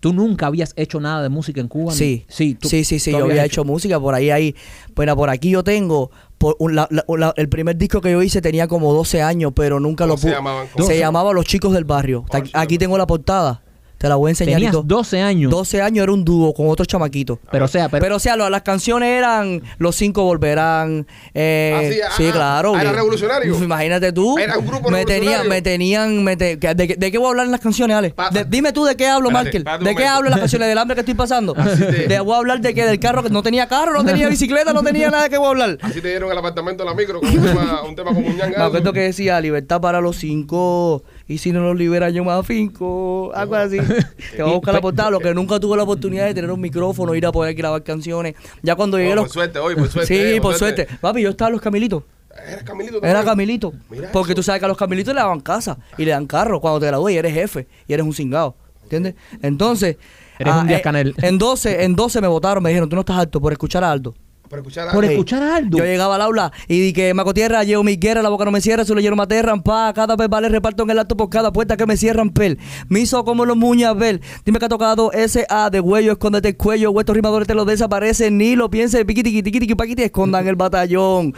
¿Tú 0.00 0.14
nunca 0.14 0.46
habías 0.46 0.72
hecho 0.76 1.00
nada 1.00 1.22
de 1.22 1.28
música 1.28 1.60
en 1.60 1.68
Cuba? 1.68 1.92
Sí, 1.92 2.24
sí, 2.28 2.54
tú- 2.54 2.66
sí, 2.70 2.82
sí, 2.84 2.98
sí, 2.98 3.10
yo 3.12 3.24
había 3.24 3.44
hecho 3.44 3.62
música 3.62 4.00
por 4.00 4.14
ahí, 4.14 4.30
ahí. 4.30 4.54
Bueno, 4.94 5.14
por 5.16 5.28
aquí 5.28 5.50
yo 5.50 5.62
tengo, 5.62 6.10
por 6.38 6.56
un- 6.58 6.74
la- 6.74 6.88
la- 6.90 7.04
la- 7.18 7.34
el 7.36 7.48
primer 7.50 7.76
disco 7.76 8.00
que 8.00 8.12
yo 8.12 8.22
hice 8.22 8.40
tenía 8.40 8.68
como 8.68 8.94
12 8.94 9.20
años, 9.20 9.52
pero 9.54 9.80
nunca 9.80 10.04
¿Cómo 10.04 10.14
lo 10.14 10.18
se 10.18 10.28
pude. 10.28 10.34
llamaban? 10.34 10.66
Se 10.66 10.72
¿Cómo 10.72 10.86
se- 10.86 10.98
llamaba 10.98 11.32
Los 11.34 11.44
Chicos 11.44 11.74
del 11.74 11.84
Barrio. 11.84 12.24
Oh, 12.30 12.38
Aquí- 12.54 12.78
tengo 12.78 12.96
la 12.96 13.06
portada, 13.06 13.62
te 13.98 14.08
la 14.08 14.16
voy 14.16 14.28
a 14.28 14.32
enseñar. 14.32 14.54
Tenías 14.56 14.72
todo. 14.72 14.82
12 14.82 15.20
años. 15.22 15.50
12 15.50 15.80
años 15.82 16.02
era 16.02 16.12
un 16.12 16.24
dúo 16.24 16.52
con 16.52 16.68
otros 16.68 16.86
chamaquitos. 16.86 17.38
Pero 17.50 17.64
o 17.64 17.68
sea, 17.68 17.88
pero, 17.88 18.02
Pero, 18.02 18.16
o 18.16 18.18
sea, 18.18 18.36
lo- 18.36 18.50
las 18.50 18.62
canciones 18.62 19.08
eran 19.08 19.62
Los 19.78 19.96
Cinco 19.96 20.22
Volverán. 20.24 21.06
Eh, 21.34 21.72
Ah, 21.76 21.80
sí, 21.92 22.00
ah, 22.00 22.10
sí, 22.16 22.26
ah, 22.28 22.32
claro. 22.32 22.74
ah, 22.76 22.80
era 22.82 22.92
revolucionario. 22.92 23.54
Uf, 23.54 23.62
Imagínate 23.62 24.12
tú. 24.12 24.38
Era 24.38 24.58
un 24.58 24.66
grupo 24.66 24.90
me 24.90 24.98
revolucionario. 24.98 25.38
tenían, 25.40 25.48
me 25.48 25.62
tenían, 25.62 26.24
me 26.24 26.36
te- 26.36 26.58
que- 26.58 26.74
de, 26.74 26.86
de 26.96 27.10
qué 27.10 27.18
voy 27.18 27.26
a 27.26 27.30
hablar 27.30 27.46
en 27.46 27.52
las 27.52 27.60
canciones, 27.60 27.96
Ale? 27.96 28.14
De- 28.32 28.44
dime 28.44 28.72
tú 28.72 28.84
de 28.84 28.96
qué 28.96 29.06
hablo, 29.08 29.28
Espérate, 29.30 29.60
Markel. 29.64 29.84
¿De 29.86 29.94
qué 29.94 30.04
hablo 30.06 30.26
en 30.26 30.30
las 30.32 30.40
canciones? 30.40 30.68
¿Del 30.68 30.78
hambre 30.78 30.94
que 30.94 31.00
estoy 31.00 31.14
pasando? 31.14 31.54
Así 31.56 31.80
te- 31.80 32.06
De, 32.08 32.20
voy 32.20 32.34
a 32.34 32.38
hablar 32.38 32.60
de 32.60 32.74
qué? 32.74 32.84
Del 32.84 33.00
carro 33.00 33.22
que 33.22 33.30
no 33.30 33.42
tenía 33.42 33.66
carro, 33.66 33.94
no 33.94 34.04
tenía 34.04 34.28
bicicleta, 34.28 34.72
no 34.72 34.82
tenía 34.82 35.10
nada 35.10 35.24
de 35.24 35.30
qué 35.30 35.38
voy 35.38 35.46
a 35.46 35.50
hablar. 35.50 35.78
Así 35.82 36.00
te 36.00 36.08
dieron 36.08 36.30
el 36.30 36.38
apartamento 36.38 36.84
de 36.84 36.90
la 36.90 36.94
micro 36.94 37.20
con 37.20 37.28
un 37.30 37.42
tema, 37.42 37.82
un 37.82 37.96
tema 37.96 38.12
como 38.14 38.26
un 38.26 38.36
Me 38.36 38.56
acuerdo 38.56 38.92
que 38.92 39.00
decía 39.00 39.40
libertad 39.40 39.80
para 39.80 40.00
los 40.00 40.16
cinco 40.16 41.02
y 41.28 41.38
si 41.38 41.52
no 41.52 41.60
los 41.60 41.76
liberan 41.76 42.12
yo 42.12 42.22
más 42.24 42.46
finco, 42.46 43.32
algo 43.34 43.54
así. 43.56 43.78
Te 44.36 44.42
voy 44.42 44.52
a 44.52 44.54
buscar 44.54 44.74
la 44.74 44.80
portada, 44.80 45.10
lo 45.10 45.20
que 45.20 45.34
nunca 45.34 45.58
tuve 45.58 45.76
la 45.76 45.82
oportunidad 45.82 46.26
de 46.26 46.34
tener 46.34 46.50
un 46.50 46.60
micrófono, 46.60 47.14
ir 47.14 47.26
a 47.26 47.32
poder 47.32 47.54
grabar 47.54 47.82
canciones. 47.82 48.34
Ya 48.62 48.74
cuando 48.76 48.98
llegué 48.98 49.12
Oh, 49.12 49.16
los... 49.16 49.24
por 49.24 49.32
suerte, 49.32 49.58
hoy, 49.58 49.74
por 49.74 49.88
suerte. 49.88 50.06
Sí, 50.14 50.36
eh, 50.36 50.40
por 50.40 50.54
suerte. 50.54 50.86
Papi, 51.00 51.22
yo 51.22 51.30
estaba 51.30 51.48
en 51.48 51.52
los 51.54 51.62
Camilitos. 51.62 52.02
Eres 52.48 52.62
Camilito 52.64 52.98
Era 52.98 53.04
también? 53.24 53.24
Camilito. 53.24 53.72
Mira 53.88 54.12
Porque 54.12 54.32
eso. 54.32 54.36
tú 54.36 54.42
sabes 54.42 54.60
que 54.60 54.66
a 54.66 54.68
los 54.68 54.76
Camilitos 54.76 55.14
le 55.14 55.20
daban 55.20 55.40
casa 55.40 55.78
y 55.96 56.04
le 56.04 56.10
dan 56.10 56.26
carro 56.26 56.60
cuando 56.60 56.80
te 56.80 56.86
gradúas 56.86 57.12
y 57.12 57.16
eres 57.16 57.32
jefe 57.32 57.66
y 57.88 57.92
eres 57.94 58.04
un 58.04 58.12
cingado. 58.12 58.54
¿Entiendes? 58.82 59.14
Entonces. 59.42 59.96
Eres 60.38 60.54
un 60.54 60.66
Díaz 60.66 60.80
eh, 60.80 60.82
Canel. 60.82 61.14
En 61.22 61.38
12, 61.38 61.84
en 61.84 61.96
12 61.96 62.20
me 62.20 62.28
votaron, 62.28 62.62
me 62.62 62.68
dijeron, 62.68 62.88
tú 62.90 62.94
no 62.94 63.00
estás 63.00 63.16
alto 63.16 63.40
por 63.40 63.52
escuchar 63.52 63.82
a 63.82 63.90
Aldo. 63.90 64.14
Por 64.48 64.58
escuchar 64.60 64.90
Por 64.92 65.04
a... 65.04 65.08
Ey, 65.08 65.14
escuchar 65.14 65.42
a 65.42 65.56
Aldo. 65.56 65.78
Yo 65.78 65.84
llegaba 65.84 66.14
al 66.16 66.22
aula 66.22 66.52
y 66.68 66.80
di 66.80 66.92
que 66.92 67.12
Maco 67.14 67.34
Tierra, 67.34 67.64
llevo 67.64 67.82
mi 67.82 67.96
guerra, 67.96 68.22
la 68.22 68.28
boca 68.28 68.44
no 68.44 68.50
me 68.50 68.60
cierra, 68.60 68.84
solo 68.84 69.00
lleno 69.00 69.16
materran, 69.16 69.62
pa, 69.62 69.92
cada 69.94 70.16
vez 70.16 70.28
vale 70.28 70.48
reparto 70.48 70.82
en 70.84 70.90
el 70.90 70.98
acto 70.98 71.16
por 71.16 71.28
cada 71.30 71.52
puerta 71.52 71.76
que 71.76 71.86
me 71.86 71.96
cierran, 71.96 72.30
pel. 72.30 72.58
Me 72.88 73.00
hizo 73.00 73.24
como 73.24 73.44
los 73.44 73.56
muñas, 73.56 73.96
ver. 73.96 74.20
Dime 74.44 74.58
que 74.58 74.64
ha 74.66 74.68
tocado 74.68 75.12
S.A. 75.12 75.70
de 75.70 75.80
huello, 75.80 76.12
escóndete 76.12 76.48
el 76.48 76.56
cuello, 76.56 76.90
o 76.90 77.00
estos 77.00 77.14
rimadores 77.16 77.48
te 77.48 77.54
lo 77.54 77.64
desaparecen, 77.64 78.38
ni 78.38 78.56
lo 78.56 78.70
pienses, 78.70 79.04
piquiti, 79.04 79.42
tiqui, 79.42 79.58
tiqui, 79.60 79.74
paquiti, 79.74 80.02
escondan 80.04 80.46
el 80.46 80.56
batallón. 80.56 81.34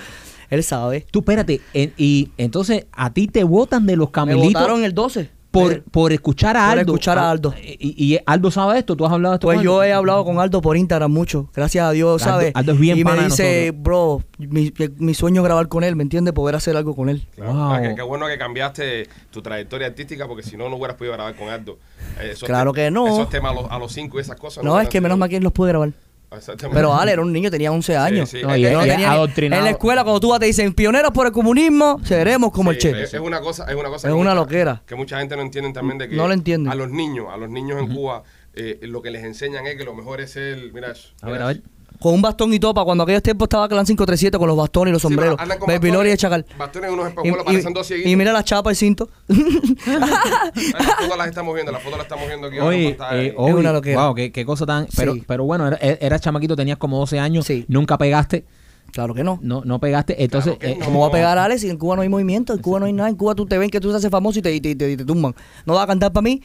Él 0.51 0.65
sabe. 0.65 1.07
Tú, 1.11 1.19
espérate, 1.21 1.61
en- 1.75 1.93
y 1.99 2.31
entonces 2.39 2.87
a 2.93 3.13
ti 3.13 3.27
te 3.29 3.45
votan 3.45 3.85
de 3.87 3.97
los 3.97 4.09
Me 4.09 4.13
camelitos 4.13 4.53
votaron 4.55 4.83
el 4.85 4.95
12. 4.95 5.31
Por, 5.51 5.73
Eh, 5.73 5.83
por 5.91 6.13
escuchar 6.13 6.57
a 6.57 6.69
por 6.71 6.79
Aldo. 6.79 6.93
escuchar 6.93 7.19
a 7.19 7.31
Aldo. 7.31 7.55
Y, 7.63 8.15
y 8.15 8.19
Aldo 8.27 8.51
sabe 8.51 8.79
esto, 8.79 8.97
tú 8.97 9.07
has 9.07 9.13
hablado 9.13 9.33
de 9.33 9.37
esto. 9.37 9.47
Pues 9.47 9.57
con 9.57 9.65
yo 9.65 9.83
he 9.83 9.93
hablado 9.93 10.25
con 10.25 10.39
Aldo 10.39 10.61
por 10.61 10.77
Instagram 10.77 11.11
mucho, 11.11 11.49
gracias 11.55 11.85
a 11.87 11.91
Dios, 11.93 12.23
Aldo- 12.23 12.31
¿sabes? 12.33 12.53
Aldo 12.55 12.73
es 12.73 12.79
bien 12.79 12.99
y 12.99 13.05
me 13.05 13.25
dice, 13.25 13.71
bro, 13.75 14.23
mi, 14.39 14.73
mi 14.99 15.15
sueño 15.15 15.41
es 15.41 15.45
grabar 15.45 15.69
con 15.69 15.85
él, 15.85 15.97
¿me 15.97 16.03
entiendes? 16.03 16.35
Poder 16.35 16.55
hacer 16.55 16.77
algo 16.77 16.95
con 16.95 17.09
él. 17.09 17.27
Claro. 17.35 17.53
Wow. 17.55 17.73
Ah, 17.73 17.83
qué 17.97 18.03
bueno 18.03 18.27
que 18.27 18.37
cambiaste 18.39 19.09
tu 19.31 19.41
trayectoria 19.43 19.87
artística 19.87 20.27
porque 20.29 20.43
si 20.43 20.57
no, 20.57 20.69
no 20.69 20.77
hubieras 20.77 20.97
podido 20.97 21.15
grabar 21.15 21.35
con 21.35 21.49
Aldo. 21.49 21.79
Eh, 22.21 22.31
esos 22.33 22.47
Claro 22.47 22.73
que 22.73 22.91
no. 22.91 23.07
Esos 23.07 23.31
temas 23.31 23.53
a 23.53 23.55
los, 23.63 23.71
a 23.71 23.79
los 23.79 23.91
cinco 23.93 24.19
y 24.19 24.21
esas 24.21 24.37
cosas. 24.39 24.63
No, 24.63 24.79
es 24.81 24.89
que 24.89 25.01
menos 25.01 25.17
mal 25.19 25.29
que 25.29 25.37
él 25.37 25.43
los 25.43 25.53
puede 25.53 25.71
grabar. 25.73 25.93
Exactamente. 26.31 26.77
Pero 26.77 26.95
Ale 26.95 27.13
era 27.13 27.23
un 27.23 27.33
niño, 27.33 27.51
tenía 27.51 27.73
11 27.73 27.97
años. 27.97 28.29
sí. 28.29 28.43
No, 28.43 28.51
Es 28.53 28.59
y 28.59 28.63
que- 28.63 28.69
él- 28.69 28.75
No 28.75 28.83
él 28.83 28.89
tenía 28.91 29.09
ni- 29.09 29.15
adoctrinado. 29.15 29.61
En 29.61 29.65
la 29.65 29.71
escuela, 29.71 30.03
cuando 30.05 30.21
tú 30.21 30.29
vas, 30.29 30.41
te 30.41 30.47
dicen 30.47 30.75
pioneros 30.75 31.11
por 31.13 31.27
el 31.27 31.33
comunismo, 31.33 32.01
seremos 32.05 32.53
como 32.53 32.71
el 32.71 32.79
Che. 32.79 32.91
Es, 33.03 33.15
es 33.15 33.21
una 33.21 33.41
cosa, 33.41 33.65
es 33.65 33.75
una 33.75 33.89
cosa 33.89 34.09
Es 34.09 34.13
que 34.13 34.19
una 34.21 34.31
mucha- 34.31 34.35
loquera. 34.35 34.83
Que 34.87 34.95
mucha 34.95 35.19
gente 35.19 35.37
no 35.37 35.43
entiende 35.43 35.73
también 35.73 35.99
de 35.99 36.09
que 36.09 36.17
No 36.17 36.27
lo 36.29 36.35
entienden. 36.35 36.71
a 36.71 36.75
los 36.75 36.91
niños, 36.91 37.27
a 37.33 37.37
los 37.39 37.49
niños 37.49 37.81
en 37.81 37.95
Cuba, 37.95 38.23
eh, 38.55 38.79
lo 38.83 39.01
que 39.03 39.11
les 39.11 39.25
enseñan 39.25 39.67
es 39.67 39.77
que 39.77 39.85
lo 39.85 39.95
mejor 39.95 40.21
es 40.21 40.37
el, 40.37 40.73
mira 40.73 40.91
eso. 40.93 41.09
A 41.23 41.31
ver, 41.31 41.43
a 41.43 41.47
ver. 41.47 41.63
Con 42.01 42.15
un 42.15 42.23
bastón 42.23 42.53
y 42.55 42.61
topa, 42.61 42.85
cuando 42.85 43.03
aquellos 43.05 43.23
tiempos 43.23 43.47
estaba 43.47 43.69
Clan 43.69 43.85
537 43.85 44.39
con 44.39 44.47
los 44.47 44.57
bastones 44.57 44.91
y 44.91 44.93
los 44.93 45.03
Sí, 45.03 45.09
sombreros. 45.09 45.37
andan 45.39 45.59
con 45.59 45.67
Baby 45.67 45.89
bastones- 45.89 45.93
Lori 45.95 46.09
y 46.09 46.13
el 46.13 46.19
Chacal. 46.19 46.47
Bastones 46.57 46.91
y 46.91 46.93
unos 46.95 47.05
Y, 47.05 47.09
espejuelos 47.09 47.41
y- 47.41 47.45
parecen 47.45 47.73
dos 47.75 47.87
cieguitos. 47.87 48.13
y 48.13 48.17
mira 48.17 48.33
la 48.33 48.45
chapa, 48.45 48.71
el 48.71 48.77
cinto. 48.77 49.09
Las 49.29 50.95
fotos 51.01 51.19
las 51.19 51.29
estamos 51.29 51.55
viendo, 51.55 51.73
las 51.73 51.83
fotos 51.83 51.99
las 51.99 52.05
estamos 52.07 52.27
viendo 52.29 52.47
aquí 52.49 52.59
Oye, 52.61 52.89
eh, 53.13 53.27
Es 53.29 53.35
oye, 53.37 53.55
una 53.55 53.73
loquera. 53.73 54.05
wow, 54.07 54.15
qué, 54.15 54.33
qué 54.33 54.45
cosa 54.45 54.67
tan... 54.67 54.87
Pero, 54.97 55.15
Sí. 55.15 55.25
pero 55.27 55.45
bueno, 55.45 55.67
era, 55.67 55.77
eras 55.79 56.21
chamaquito, 56.21 56.57
tenías 56.57 56.79
como 56.79 56.99
12 56.99 57.19
años, 57.19 57.47
Sí. 57.47 57.65
nunca 57.69 57.99
pegaste, 57.99 58.45
Claro 58.91 59.13
que 59.13 59.23
no. 59.23 59.39
no, 59.43 59.63
no 59.67 59.79
pegaste, 59.81 60.23
entonces... 60.25 60.57
Claro 60.57 60.75
eh, 60.75 60.79
no. 60.79 60.85
¿Cómo 60.87 61.01
va 61.01 61.09
a 61.09 61.11
pegar 61.11 61.37
Alex 61.37 61.61
si 61.61 61.69
en 61.69 61.77
Cuba 61.77 61.97
no 61.97 62.03
hay 62.03 62.09
movimiento? 62.09 62.55
En 62.55 62.61
Cuba 62.61 62.81
no 62.81 62.87
hay 62.87 62.93
nada. 62.95 63.11
En 63.11 63.17
Cuba 63.17 63.35
tú 63.35 63.45
te 63.45 63.59
ven 63.59 63.69
que 63.69 63.81
tú 63.81 63.91
te 63.91 63.97
haces 63.97 64.11
famoso 64.11 64.39
y 64.39 64.43
te, 64.43 64.55
y 64.55 64.61
te, 64.63 64.71
y 64.71 64.75
te- 64.77 64.91
y 64.93 64.97
te 64.97 65.05
tumban. 65.05 65.35
No 65.67 65.75
vas 65.75 65.85
a 65.85 65.87
cantar 65.87 66.11
para 66.13 66.23
mí. 66.23 66.41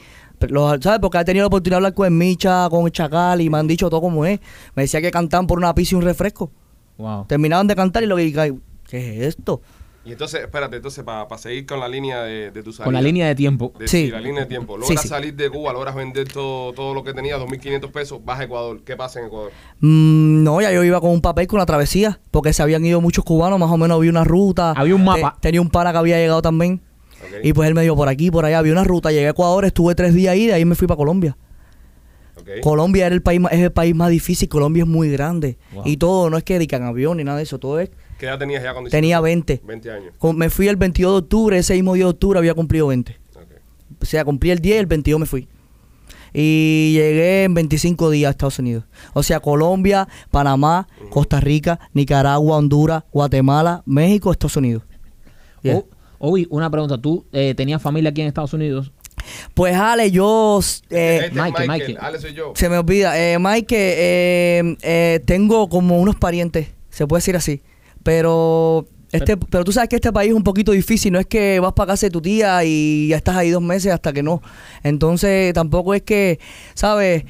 ¿Sabes? 0.80 0.98
Porque 1.00 1.18
he 1.18 1.24
tenido 1.24 1.44
la 1.44 1.46
oportunidad 1.48 1.76
de 1.76 1.86
hablar 1.86 1.94
con 1.94 2.06
el 2.06 2.12
Micha, 2.12 2.68
con 2.70 2.84
el 2.86 2.92
Chacal 2.92 3.40
y 3.40 3.48
me 3.50 3.58
han 3.58 3.66
dicho 3.66 3.88
todo 3.88 4.00
como 4.00 4.24
es. 4.26 4.40
Me 4.74 4.82
decía 4.82 5.00
que 5.00 5.10
cantaban 5.10 5.46
por 5.46 5.58
una 5.58 5.74
pizza 5.74 5.94
y 5.94 5.98
un 5.98 6.02
refresco. 6.02 6.50
wow. 6.98 7.24
Terminaban 7.26 7.66
de 7.66 7.76
cantar 7.76 8.02
y 8.02 8.06
lo 8.06 8.16
que 8.16 8.32
¿qué 8.88 9.16
es 9.20 9.36
esto? 9.36 9.60
Y 10.06 10.12
entonces, 10.12 10.42
espérate, 10.42 10.76
entonces 10.76 11.02
para 11.02 11.26
seguir 11.38 11.64
con 11.64 11.80
la 11.80 11.88
línea 11.88 12.22
de, 12.24 12.50
de 12.50 12.62
tu 12.62 12.72
salida. 12.74 12.84
Con 12.84 12.92
la 12.92 13.00
línea 13.00 13.26
de 13.26 13.34
tiempo. 13.34 13.72
de, 13.78 13.88
Sí. 13.88 14.04
sí, 14.04 14.10
la 14.10 14.20
línea 14.20 14.42
de 14.42 14.46
tiempo. 14.48 14.76
Logras 14.76 15.00
sí. 15.00 15.08
salir 15.08 15.34
de 15.34 15.48
Cuba, 15.48 15.72
logras 15.72 15.94
vender 15.94 16.28
todo, 16.30 16.74
todo 16.74 16.92
lo 16.92 17.02
que 17.02 17.14
tenías, 17.14 17.40
2.500 17.40 17.90
pesos, 17.90 18.20
vas 18.22 18.38
a 18.38 18.44
Ecuador. 18.44 18.82
¿Qué 18.84 18.96
pasa 18.96 19.20
en 19.20 19.26
Ecuador? 19.28 19.50
Mm, 19.80 20.42
no, 20.44 20.60
ya 20.60 20.70
yo 20.72 20.84
iba 20.84 21.00
con 21.00 21.10
un 21.10 21.22
papel 21.22 21.46
con 21.46 21.58
la 21.58 21.64
travesía, 21.64 22.20
porque 22.30 22.52
se 22.52 22.62
habían 22.62 22.84
ido 22.84 23.00
muchos 23.00 23.24
cubanos, 23.24 23.58
más 23.58 23.70
o 23.70 23.78
menos 23.78 23.96
había 23.96 24.10
una 24.10 24.24
ruta. 24.24 24.72
Había 24.72 24.94
un 24.94 25.04
mapa. 25.04 25.36
Te- 25.36 25.48
tenía 25.48 25.62
un 25.62 25.70
pana 25.70 25.90
que 25.92 25.96
había 25.98 26.18
llegado 26.18 26.42
también. 26.42 26.82
Y 27.42 27.52
pues 27.52 27.68
él 27.68 27.74
me 27.74 27.82
dijo, 27.82 27.96
por 27.96 28.08
aquí, 28.08 28.30
por 28.30 28.44
allá, 28.44 28.58
había 28.58 28.72
una 28.72 28.84
ruta. 28.84 29.10
Llegué 29.10 29.26
a 29.26 29.30
Ecuador, 29.30 29.64
estuve 29.64 29.94
tres 29.94 30.14
días 30.14 30.32
ahí, 30.32 30.46
de 30.46 30.54
ahí 30.54 30.64
me 30.64 30.74
fui 30.74 30.86
para 30.86 30.96
Colombia. 30.96 31.36
Colombia 32.62 33.06
era 33.06 33.14
el 33.14 33.22
país, 33.22 33.40
más- 33.40 33.52
es 33.52 33.60
el 33.60 33.72
país 33.72 33.94
más 33.94 34.10
difícil, 34.10 34.48
Colombia 34.48 34.82
es 34.82 34.88
muy 34.88 35.08
grande. 35.10 35.56
Wow. 35.72 35.82
Y 35.86 35.96
todo, 35.96 36.30
no 36.30 36.36
es 36.36 36.44
que 36.44 36.54
dedican 36.54 36.82
avión 36.82 37.16
ni 37.16 37.24
nada 37.24 37.38
de 37.38 37.44
eso, 37.44 37.58
todo 37.58 37.78
es... 37.80 37.90
¿Qué 38.18 38.26
edad 38.26 38.38
tenías 38.38 38.62
ya 38.62 38.72
cuando 38.72 38.90
Tenía 38.90 39.16
hiciste? 39.18 39.24
20. 39.24 39.60
20 39.66 39.90
años. 39.90 40.14
Con- 40.18 40.36
Me 40.36 40.50
fui 40.50 40.68
el 40.68 40.76
22 40.76 41.12
de 41.12 41.18
octubre, 41.18 41.58
ese 41.58 41.74
mismo 41.74 41.94
día 41.94 42.04
de 42.04 42.10
octubre 42.10 42.38
había 42.38 42.52
cumplido 42.54 42.88
20. 42.88 43.16
Ok. 43.36 43.42
O 44.02 44.04
sea, 44.04 44.24
cumplí 44.24 44.50
el 44.50 44.58
10 44.58 44.76
y 44.76 44.78
el 44.80 44.86
22 44.86 45.20
me 45.20 45.26
fui. 45.26 45.48
Y 46.32 46.92
llegué 46.94 47.44
en 47.44 47.54
25 47.54 48.10
días 48.10 48.28
a 48.28 48.30
Estados 48.32 48.58
Unidos. 48.58 48.84
O 49.12 49.22
sea, 49.22 49.38
Colombia, 49.40 50.08
Panamá, 50.32 50.88
Costa 51.10 51.38
Rica, 51.40 51.78
Nicaragua, 51.92 52.56
Honduras, 52.56 53.04
Guatemala, 53.12 53.82
México, 53.86 54.32
Estados 54.32 54.56
Unidos. 54.56 54.82
Yeah. 55.62 55.76
O- 55.76 55.88
Obi, 56.24 56.46
una 56.50 56.70
pregunta, 56.70 56.98
¿tú 56.98 57.24
eh, 57.32 57.54
tenías 57.56 57.80
familia 57.82 58.10
aquí 58.10 58.20
en 58.22 58.28
Estados 58.28 58.52
Unidos? 58.52 58.92
Pues 59.54 59.74
Ale, 59.74 60.10
yo... 60.10 60.60
eh, 60.90 61.20
Este 61.22 61.26
es 61.26 61.32
Michael, 61.32 61.68
Michael, 61.68 61.68
Michael. 61.68 61.98
Ale 62.00 62.18
soy 62.18 62.34
yo. 62.34 62.52
se 62.54 62.68
me 62.68 62.78
olvida. 62.78 63.18
Eh, 63.18 63.38
Mike, 63.38 63.76
eh, 63.76 64.76
eh, 64.82 65.20
tengo 65.24 65.68
como 65.68 65.98
unos 65.98 66.16
parientes, 66.16 66.68
se 66.90 67.06
puede 67.06 67.18
decir 67.18 67.36
así. 67.36 67.62
Pero... 68.02 68.86
Este, 69.12 69.36
pero 69.36 69.62
tú 69.62 69.70
sabes 69.70 69.88
que 69.88 69.94
este 69.94 70.12
país 70.12 70.30
es 70.30 70.36
un 70.36 70.42
poquito 70.42 70.72
difícil, 70.72 71.12
no 71.12 71.20
es 71.20 71.26
que 71.26 71.60
vas 71.60 71.72
para 71.72 71.92
casa 71.92 72.06
de 72.06 72.10
tu 72.10 72.20
tía 72.20 72.64
y 72.64 73.06
ya 73.10 73.16
estás 73.16 73.36
ahí 73.36 73.50
dos 73.50 73.62
meses 73.62 73.92
hasta 73.92 74.12
que 74.12 74.24
no. 74.24 74.42
Entonces 74.82 75.54
tampoco 75.54 75.94
es 75.94 76.02
que, 76.02 76.40
¿sabes? 76.74 77.22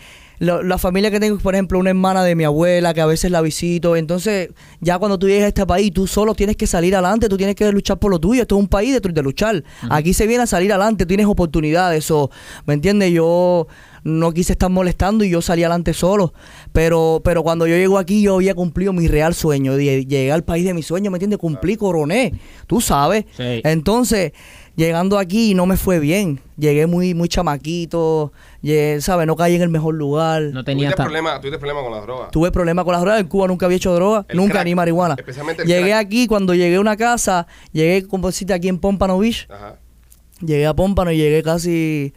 Lo- 0.44 0.62
la 0.62 0.78
familia 0.78 1.10
que 1.10 1.18
tengo, 1.20 1.38
por 1.38 1.54
ejemplo, 1.54 1.78
una 1.78 1.90
hermana 1.90 2.22
de 2.24 2.34
mi 2.36 2.44
abuela 2.44 2.94
que 2.94 3.00
a 3.00 3.06
veces 3.06 3.30
la 3.30 3.40
visito. 3.40 3.96
Entonces, 3.96 4.50
ya 4.80 4.98
cuando 4.98 5.18
tú 5.18 5.26
llegas 5.26 5.44
a 5.44 5.48
este 5.48 5.66
país, 5.66 5.92
tú 5.92 6.06
solo 6.06 6.34
tienes 6.34 6.56
que 6.56 6.66
salir 6.66 6.94
adelante, 6.94 7.28
tú 7.28 7.36
tienes 7.36 7.56
que 7.56 7.70
luchar 7.72 7.98
por 7.98 8.10
lo 8.10 8.18
tuyo. 8.20 8.42
Esto 8.42 8.56
es 8.56 8.60
un 8.60 8.68
país 8.68 8.92
de, 8.92 9.00
de 9.12 9.22
luchar. 9.22 9.64
Aquí 9.90 10.14
se 10.14 10.26
viene 10.26 10.44
a 10.44 10.46
salir 10.46 10.72
adelante, 10.72 11.06
tienes 11.06 11.26
oportunidades. 11.26 12.10
O, 12.10 12.30
¿Me 12.66 12.74
entiendes? 12.74 13.12
Yo 13.12 13.66
no 14.04 14.32
quise 14.32 14.52
estar 14.52 14.68
molestando 14.70 15.24
y 15.24 15.30
yo 15.30 15.40
salí 15.40 15.62
adelante 15.62 15.94
solo. 15.94 16.34
Pero, 16.72 17.22
pero 17.24 17.42
cuando 17.42 17.66
yo 17.66 17.74
llego 17.76 17.98
aquí, 17.98 18.20
yo 18.22 18.34
había 18.34 18.54
cumplido 18.54 18.92
mi 18.92 19.08
real 19.08 19.34
sueño. 19.34 19.76
Llegué 19.78 20.30
al 20.30 20.44
país 20.44 20.64
de 20.64 20.74
mis 20.74 20.86
sueños, 20.86 21.10
¿me 21.10 21.16
entiendes? 21.16 21.38
Cumplí, 21.38 21.76
coroné. 21.76 22.34
Tú 22.66 22.80
sabes. 22.80 23.24
Sí. 23.36 23.60
Entonces, 23.64 24.32
llegando 24.76 25.18
aquí 25.18 25.54
no 25.54 25.66
me 25.66 25.76
fue 25.76 25.98
bien. 25.98 26.40
Llegué 26.56 26.86
muy, 26.86 27.14
muy 27.14 27.28
chamaquito, 27.28 28.32
llegué, 28.62 29.00
¿sabes? 29.00 29.26
No 29.26 29.36
caí 29.36 29.54
en 29.56 29.62
el 29.62 29.68
mejor 29.70 29.94
lugar. 29.94 30.42
No 30.52 30.64
tenía 30.64 30.88
¿Tuviste 30.88 30.96
tan- 30.96 31.06
problemas 31.06 31.40
tuviste 31.40 31.58
problemas 31.58 31.82
con 31.84 31.92
las 31.92 32.02
drogas? 32.02 32.30
Tuve 32.30 32.50
problemas 32.52 32.84
con 32.84 32.92
las 32.92 33.00
drogas. 33.02 33.20
En 33.20 33.26
Cuba 33.28 33.46
nunca 33.48 33.66
había 33.66 33.76
hecho 33.76 33.94
droga, 33.94 34.24
El 34.28 34.36
nunca 34.36 34.52
crack, 34.54 34.64
ni 34.66 34.74
marihuana. 34.74 35.14
especialmente 35.18 35.62
el 35.62 35.68
Llegué 35.68 35.88
crack. 35.90 36.06
aquí, 36.06 36.26
cuando 36.26 36.54
llegué 36.54 36.76
a 36.76 36.80
una 36.80 36.96
casa, 36.96 37.46
llegué, 37.72 38.06
como 38.06 38.28
decirte, 38.28 38.52
aquí 38.54 38.68
en 38.68 38.78
Pompano 38.78 39.18
Beach. 39.18 39.48
Ajá. 39.50 39.78
Llegué 40.40 40.66
a 40.66 40.74
Pompano 40.74 41.10
y 41.12 41.16
llegué 41.16 41.42
casi. 41.42 42.12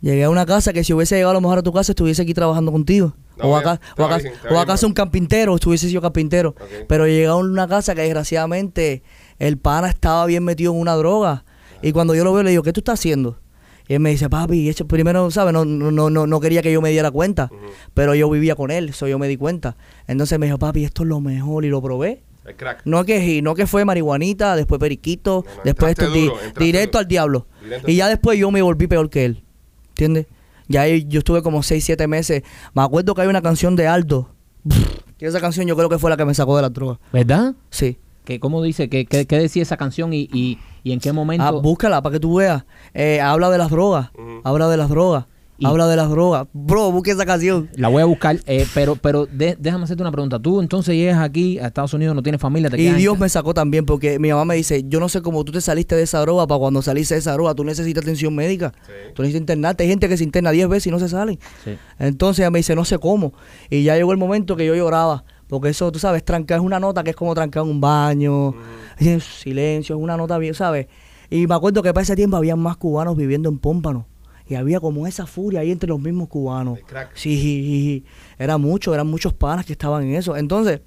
Llegué 0.00 0.24
a 0.24 0.28
una 0.30 0.44
casa 0.44 0.72
que 0.74 0.84
si 0.84 0.92
hubiese 0.92 1.14
llegado 1.14 1.30
a 1.30 1.34
lo 1.34 1.40
mejor 1.40 1.58
a 1.58 1.62
tu 1.62 1.72
casa, 1.72 1.92
estuviese 1.92 2.20
aquí 2.22 2.34
trabajando 2.34 2.70
contigo. 2.70 3.14
No, 3.38 3.46
o 3.46 3.56
acá, 3.56 3.80
o 3.96 4.04
acá, 4.04 4.18
bien, 4.18 4.34
o 4.50 4.64
bro. 4.64 4.86
un 4.86 4.92
carpintero, 4.92 5.54
estuviese 5.54 5.88
sido 5.88 6.02
carpintero. 6.02 6.54
Pero 6.86 7.06
llegué 7.06 7.26
a 7.26 7.34
una 7.36 7.66
casa 7.66 7.94
que 7.94 8.02
desgraciadamente 8.02 9.02
el 9.38 9.56
pana 9.58 9.88
estaba 9.88 10.26
bien 10.26 10.44
metido 10.44 10.72
en 10.72 10.80
una 10.80 10.94
droga. 10.94 11.44
Y 11.84 11.92
cuando 11.92 12.14
yo 12.14 12.24
lo 12.24 12.32
veo, 12.32 12.42
le 12.42 12.50
digo, 12.50 12.62
¿qué 12.62 12.72
tú 12.72 12.80
estás 12.80 12.98
haciendo? 12.98 13.38
Y 13.86 13.94
él 13.94 14.00
me 14.00 14.10
dice, 14.10 14.30
papi, 14.30 14.68
eso 14.68 14.86
primero, 14.86 15.30
¿sabes? 15.30 15.52
No, 15.52 15.64
no, 15.64 15.90
no, 15.90 16.08
no, 16.08 16.26
no 16.26 16.40
quería 16.40 16.62
que 16.62 16.72
yo 16.72 16.80
me 16.80 16.90
diera 16.90 17.10
cuenta. 17.10 17.50
Pero 17.92 18.14
yo 18.14 18.30
vivía 18.30 18.54
con 18.56 18.70
él, 18.70 18.88
eso 18.90 19.06
yo 19.06 19.18
me 19.18 19.28
di 19.28 19.36
cuenta. 19.36 19.76
Entonces 20.06 20.38
me 20.38 20.46
dijo, 20.46 20.58
papi, 20.58 20.84
esto 20.84 21.02
es 21.02 21.08
lo 21.08 21.20
mejor. 21.20 21.64
Y 21.64 21.68
lo 21.68 21.82
probé. 21.82 22.22
El 22.46 22.56
crack. 22.56 22.82
No 22.84 23.04
que, 23.04 23.42
no 23.42 23.54
que 23.54 23.66
fue 23.66 23.84
marihuanita, 23.84 24.56
después 24.56 24.78
periquito, 24.78 25.44
No, 25.46 25.54
no, 25.56 25.62
después 25.64 25.90
esto, 25.90 26.08
duro, 26.10 26.36
directo 26.58 26.98
duro. 26.98 26.98
al 27.00 27.08
diablo. 27.08 27.46
Directo 27.62 27.90
y 27.90 27.96
ya 27.96 28.08
después 28.08 28.38
yo 28.38 28.50
me 28.50 28.62
volví 28.62 28.86
peor 28.86 29.10
que 29.10 29.26
él. 29.26 29.44
¿Entiendes? 29.90 30.26
Ya 30.68 30.82
ahí 30.82 31.04
yo 31.06 31.18
estuve 31.18 31.42
como 31.42 31.62
6, 31.62 31.84
7 31.84 32.06
meses. 32.06 32.42
Me 32.74 32.82
acuerdo 32.82 33.14
que 33.14 33.22
hay 33.22 33.28
una 33.28 33.42
canción 33.42 33.76
de 33.76 33.86
Aldo. 33.86 34.30
Que 35.16 35.26
esa 35.26 35.40
canción 35.40 35.64
yo 35.68 35.76
creo 35.76 35.88
que 35.88 35.98
fue 36.00 36.10
la 36.10 36.16
que 36.16 36.24
me 36.24 36.34
sacó 36.34 36.56
de 36.56 36.62
la 36.62 36.70
droga. 36.70 36.98
¿Verdad? 37.12 37.54
Sí. 37.70 37.98
que 38.24 38.40
¿Cómo 38.40 38.60
dice? 38.64 38.88
¿Qué, 38.88 39.06
qué, 39.06 39.26
qué 39.26 39.38
decía 39.38 39.62
esa 39.62 39.76
canción 39.76 40.12
y, 40.12 40.28
y, 40.32 40.58
y 40.84 40.92
en 40.92 41.00
qué 41.00 41.12
momento? 41.12 41.44
Ah, 41.44 41.50
búscala 41.50 42.00
para 42.02 42.12
que 42.12 42.20
tú 42.20 42.36
veas. 42.36 42.64
Eh, 42.94 43.20
habla 43.20 43.50
de 43.50 43.58
las 43.58 43.70
drogas. 43.70 44.10
Habla 44.44 44.68
de 44.68 44.76
las 44.76 44.88
drogas. 44.88 45.24
Y- 45.56 45.66
Habla 45.66 45.86
de 45.86 45.94
las 45.94 46.10
drogas. 46.10 46.48
Bro, 46.52 46.90
busque 46.90 47.12
esa 47.12 47.24
canción. 47.24 47.70
La 47.76 47.86
voy 47.86 48.02
a 48.02 48.06
buscar, 48.06 48.38
eh, 48.46 48.66
pero 48.74 48.96
pero 48.96 49.24
de- 49.26 49.56
déjame 49.56 49.84
hacerte 49.84 50.02
una 50.02 50.10
pregunta. 50.10 50.40
Tú 50.40 50.60
entonces 50.60 50.96
llegas 50.96 51.18
aquí 51.22 51.60
a 51.60 51.68
Estados 51.68 51.94
Unidos, 51.94 52.12
no 52.16 52.24
tienes 52.24 52.40
familia, 52.40 52.68
te 52.70 52.76
Y 52.76 52.86
quedas 52.86 52.96
Dios 52.98 53.16
me 53.20 53.28
sacó 53.28 53.54
también 53.54 53.86
porque 53.86 54.18
mi 54.18 54.30
mamá 54.30 54.44
me 54.46 54.56
dice, 54.56 54.82
yo 54.88 54.98
no 54.98 55.08
sé 55.08 55.22
cómo 55.22 55.44
tú 55.44 55.52
te 55.52 55.60
saliste 55.60 55.94
de 55.94 56.02
esa 56.02 56.18
droga 56.18 56.48
para 56.48 56.58
cuando 56.58 56.82
saliste 56.82 57.14
de 57.14 57.20
esa 57.20 57.34
droga, 57.34 57.54
tú 57.54 57.62
necesitas 57.62 58.02
atención 58.02 58.34
médica, 58.34 58.72
Sí. 58.84 58.92
tú 59.14 59.22
necesitas 59.22 59.42
internarte. 59.42 59.84
Hay 59.84 59.90
gente 59.90 60.08
que 60.08 60.16
se 60.16 60.24
interna 60.24 60.50
10 60.50 60.66
veces 60.68 60.88
y 60.88 60.90
no 60.90 60.98
se 60.98 61.08
salen. 61.08 61.38
Sí. 61.64 61.76
Entonces 62.00 62.40
ella 62.40 62.50
me 62.50 62.58
dice, 62.58 62.74
no 62.74 62.84
sé 62.84 62.98
cómo. 62.98 63.32
Y 63.70 63.84
ya 63.84 63.94
llegó 63.94 64.10
el 64.10 64.18
momento 64.18 64.56
que 64.56 64.66
yo 64.66 64.74
lloraba. 64.74 65.22
Porque 65.48 65.68
eso, 65.68 65.90
tú 65.92 65.98
sabes, 65.98 66.24
trancar 66.24 66.58
es 66.58 66.64
una 66.64 66.80
nota 66.80 67.04
que 67.04 67.10
es 67.10 67.16
como 67.16 67.34
trancar 67.34 67.62
un 67.62 67.80
baño. 67.80 68.54
Es 68.98 69.24
silencio, 69.24 69.96
es 69.96 70.02
una 70.02 70.16
nota 70.16 70.38
bien, 70.38 70.54
¿sabes? 70.54 70.86
Y 71.30 71.46
me 71.46 71.54
acuerdo 71.54 71.82
que 71.82 71.92
para 71.92 72.02
ese 72.02 72.16
tiempo 72.16 72.36
había 72.36 72.56
más 72.56 72.76
cubanos 72.76 73.16
viviendo 73.16 73.48
en 73.48 73.58
Pómpano. 73.58 74.06
Y 74.46 74.56
había 74.56 74.78
como 74.78 75.06
esa 75.06 75.26
furia 75.26 75.60
ahí 75.60 75.70
entre 75.70 75.88
los 75.88 76.00
mismos 76.00 76.28
cubanos. 76.28 76.78
El 76.78 76.84
crack. 76.84 77.10
Sí, 77.14 78.04
era 78.38 78.58
mucho, 78.58 78.92
eran 78.92 79.06
muchos 79.06 79.32
panas 79.32 79.64
que 79.64 79.72
estaban 79.72 80.04
en 80.04 80.14
eso. 80.14 80.36
Entonces, 80.36 80.82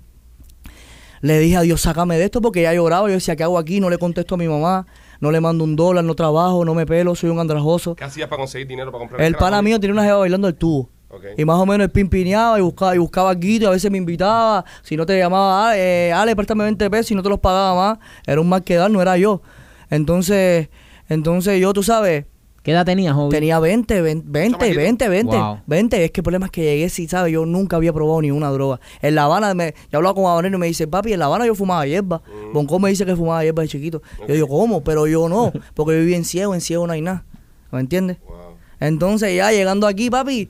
le 1.22 1.40
dije 1.40 1.58
a 1.58 1.62
Dios, 1.62 1.82
sácame 1.82 2.18
de 2.18 2.26
esto 2.26 2.42
porque 2.42 2.62
ya 2.62 2.74
lloraba. 2.74 3.08
Yo 3.08 3.16
decía, 3.16 3.36
¿qué 3.36 3.44
hago 3.44 3.58
aquí? 3.58 3.80
No 3.80 3.90
le 3.90 3.98
contesto 3.98 4.36
a 4.36 4.38
mi 4.38 4.48
mamá, 4.48 4.86
no 5.20 5.32
le 5.32 5.42
mando 5.42 5.64
un 5.64 5.76
dólar, 5.76 6.04
no 6.04 6.16
trabajo, 6.16 6.64
no 6.66 6.76
me 6.76 6.86
pelo, 6.86 7.16
soy 7.16 7.30
un 7.30 7.40
andrajoso. 7.40 7.96
¿Qué 7.96 8.04
hacías 8.04 8.30
para 8.30 8.42
conseguir 8.42 8.68
dinero 8.68 8.92
para 8.92 9.00
comprar 9.00 9.22
El 9.22 9.36
pana 9.36 9.62
mío 9.62 9.80
tenía 9.80 9.94
una 9.94 10.04
jeva 10.04 10.20
bailando 10.20 10.48
el 10.48 10.56
tubo. 10.56 10.90
Y 11.38 11.46
más 11.46 11.58
o 11.58 11.66
menos 11.66 11.90
pimpineaba 11.90 12.60
y 12.60 12.62
buscaba, 12.62 12.96
y 12.96 12.98
buscaba 12.98 13.34
guito, 13.34 13.66
y 13.66 13.68
a 13.68 13.72
veces 13.72 13.90
me 13.90 13.98
invitaba. 13.98 14.66
Si 14.84 14.98
no 14.98 15.06
te 15.06 15.18
llamaba, 15.18 15.70
Ale, 15.70 16.10
eh, 16.10 16.14
Ale, 16.14 16.36
préstame 16.36 16.64
20 16.66 16.90
pesos 16.90 17.12
y 17.12 17.16
no 17.16 17.24
te 17.24 17.30
los 17.30 17.40
pagaba 17.40 17.76
más. 17.76 18.00
Era 18.26 18.42
un 18.42 18.50
mal 18.50 18.64
quedar, 18.64 18.92
no 18.92 19.02
era 19.02 19.18
yo. 19.18 19.42
Entonces, 19.90 20.70
entonces 21.10 21.60
yo, 21.62 21.74
tú 21.74 21.82
sabes, 21.84 22.26
¿Qué 22.62 22.72
edad 22.74 22.86
tenías, 22.86 23.14
joven? 23.16 23.30
tenía 23.30 23.60
20, 23.60 24.02
20, 24.02 24.26
20, 24.30 24.58
Chamaquito. 24.58 24.78
20, 24.82 25.08
20, 25.08 25.38
Wow. 25.38 25.60
20. 25.68 26.04
Es 26.04 26.12
que 26.12 26.20
el 26.20 26.24
problema 26.24 26.48
es 26.48 26.52
que 26.52 26.64
llegué, 26.64 26.90
sí, 26.90 27.08
¿sabes? 27.08 27.32
Yo 27.32 27.46
nunca 27.46 27.78
había 27.78 27.94
probado 27.94 28.22
ni 28.22 28.30
una 28.30 28.50
droga. 28.50 28.82
En 29.02 29.16
La 29.16 29.24
Habana, 29.24 29.54
me, 29.54 29.74
yo 29.90 30.00
hablaba 30.00 30.14
con 30.16 30.26
Habanero 30.26 30.58
y 30.58 30.60
me 30.60 30.68
dice, 30.68 30.86
papi, 30.86 31.14
en 31.14 31.20
La 31.20 31.28
Habana 31.28 31.46
yo 31.46 31.56
fumaba 31.56 31.88
hierba. 31.88 32.22
Bonco 32.52 32.78
me 32.78 32.90
dice 32.90 33.06
que 33.06 33.16
fumaba 33.16 33.42
hierba 33.42 33.62
de 33.62 33.70
chiquito. 33.70 34.02
Yo 34.28 34.34
digo, 34.34 34.50
¿cómo? 34.50 34.84
Pero 34.84 35.08
yo 35.08 35.30
no, 35.30 35.54
porque 35.76 35.94
yo 35.94 36.00
viví 36.02 36.16
en 36.16 36.26
ciego, 36.26 36.54
en 36.54 36.60
ciego 36.60 36.86
no 36.86 36.92
hay 36.92 37.02
nada. 37.02 37.24
¿Me 37.72 37.80
entiendes? 37.80 38.18
Wow. 38.28 38.58
Entonces 38.82 39.34
ya 39.34 39.50
llegando 39.54 39.88
aquí, 39.88 40.10
papi, 40.10 40.50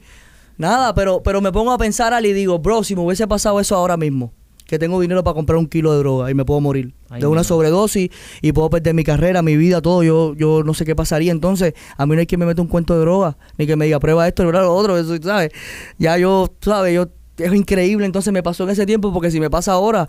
nada, 0.58 0.94
pero, 0.94 1.22
pero 1.24 1.42
me 1.42 1.52
pongo 1.52 1.72
a 1.72 1.78
pensar 1.78 2.14
Ali, 2.14 2.30
y 2.30 2.34
digo, 2.34 2.60
bro, 2.60 2.84
si 2.84 2.96
me 2.96 3.02
hubiese 3.02 3.28
pasado 3.28 3.60
eso 3.60 3.76
ahora 3.76 3.98
mismo, 3.98 4.34
que 4.68 4.78
tengo 4.78 5.00
dinero 5.00 5.24
para 5.24 5.34
comprar 5.34 5.58
un 5.58 5.68
kilo 5.68 5.94
de 5.94 6.00
droga 6.00 6.30
y 6.30 6.34
me 6.34 6.44
puedo 6.46 6.60
morir 6.60 6.94
Ay, 7.10 7.22
de 7.22 7.28
una 7.28 7.44
sobredosis 7.44 8.10
y 8.42 8.52
puedo 8.52 8.70
perder 8.70 8.94
mi 8.94 9.04
carrera, 9.04 9.42
mi 9.42 9.56
vida, 9.56 9.82
todo, 9.82 10.04
yo, 10.04 10.36
yo 10.36 10.64
no 10.64 10.74
sé 10.74 10.86
qué 10.86 10.96
pasaría. 10.96 11.32
Entonces, 11.32 11.74
a 11.96 12.06
mí 12.06 12.16
no 12.16 12.20
hay 12.20 12.28
quien 12.28 12.40
me 12.40 12.46
meta 12.46 12.62
un 12.62 12.68
cuento 12.68 12.94
de 12.94 13.00
droga, 13.00 13.38
ni 13.58 13.66
que 13.66 13.76
me 13.76 13.86
diga 13.86 14.00
prueba 14.00 14.28
esto, 14.28 14.44
prueba 14.44 14.66
lo 14.66 14.76
otro, 14.76 14.98
eso, 14.98 15.16
¿sabes? 15.24 15.52
Ya 15.98 16.18
yo, 16.18 16.54
¿sabes? 16.62 16.94
Yo, 16.94 17.08
es 17.38 17.54
increíble, 17.54 18.06
entonces 18.06 18.34
me 18.34 18.44
pasó 18.44 18.66
en 18.66 18.72
ese 18.72 18.86
tiempo, 18.86 19.14
porque 19.14 19.32
si 19.32 19.40
me 19.40 19.50
pasa 19.50 19.72
ahora, 19.72 20.08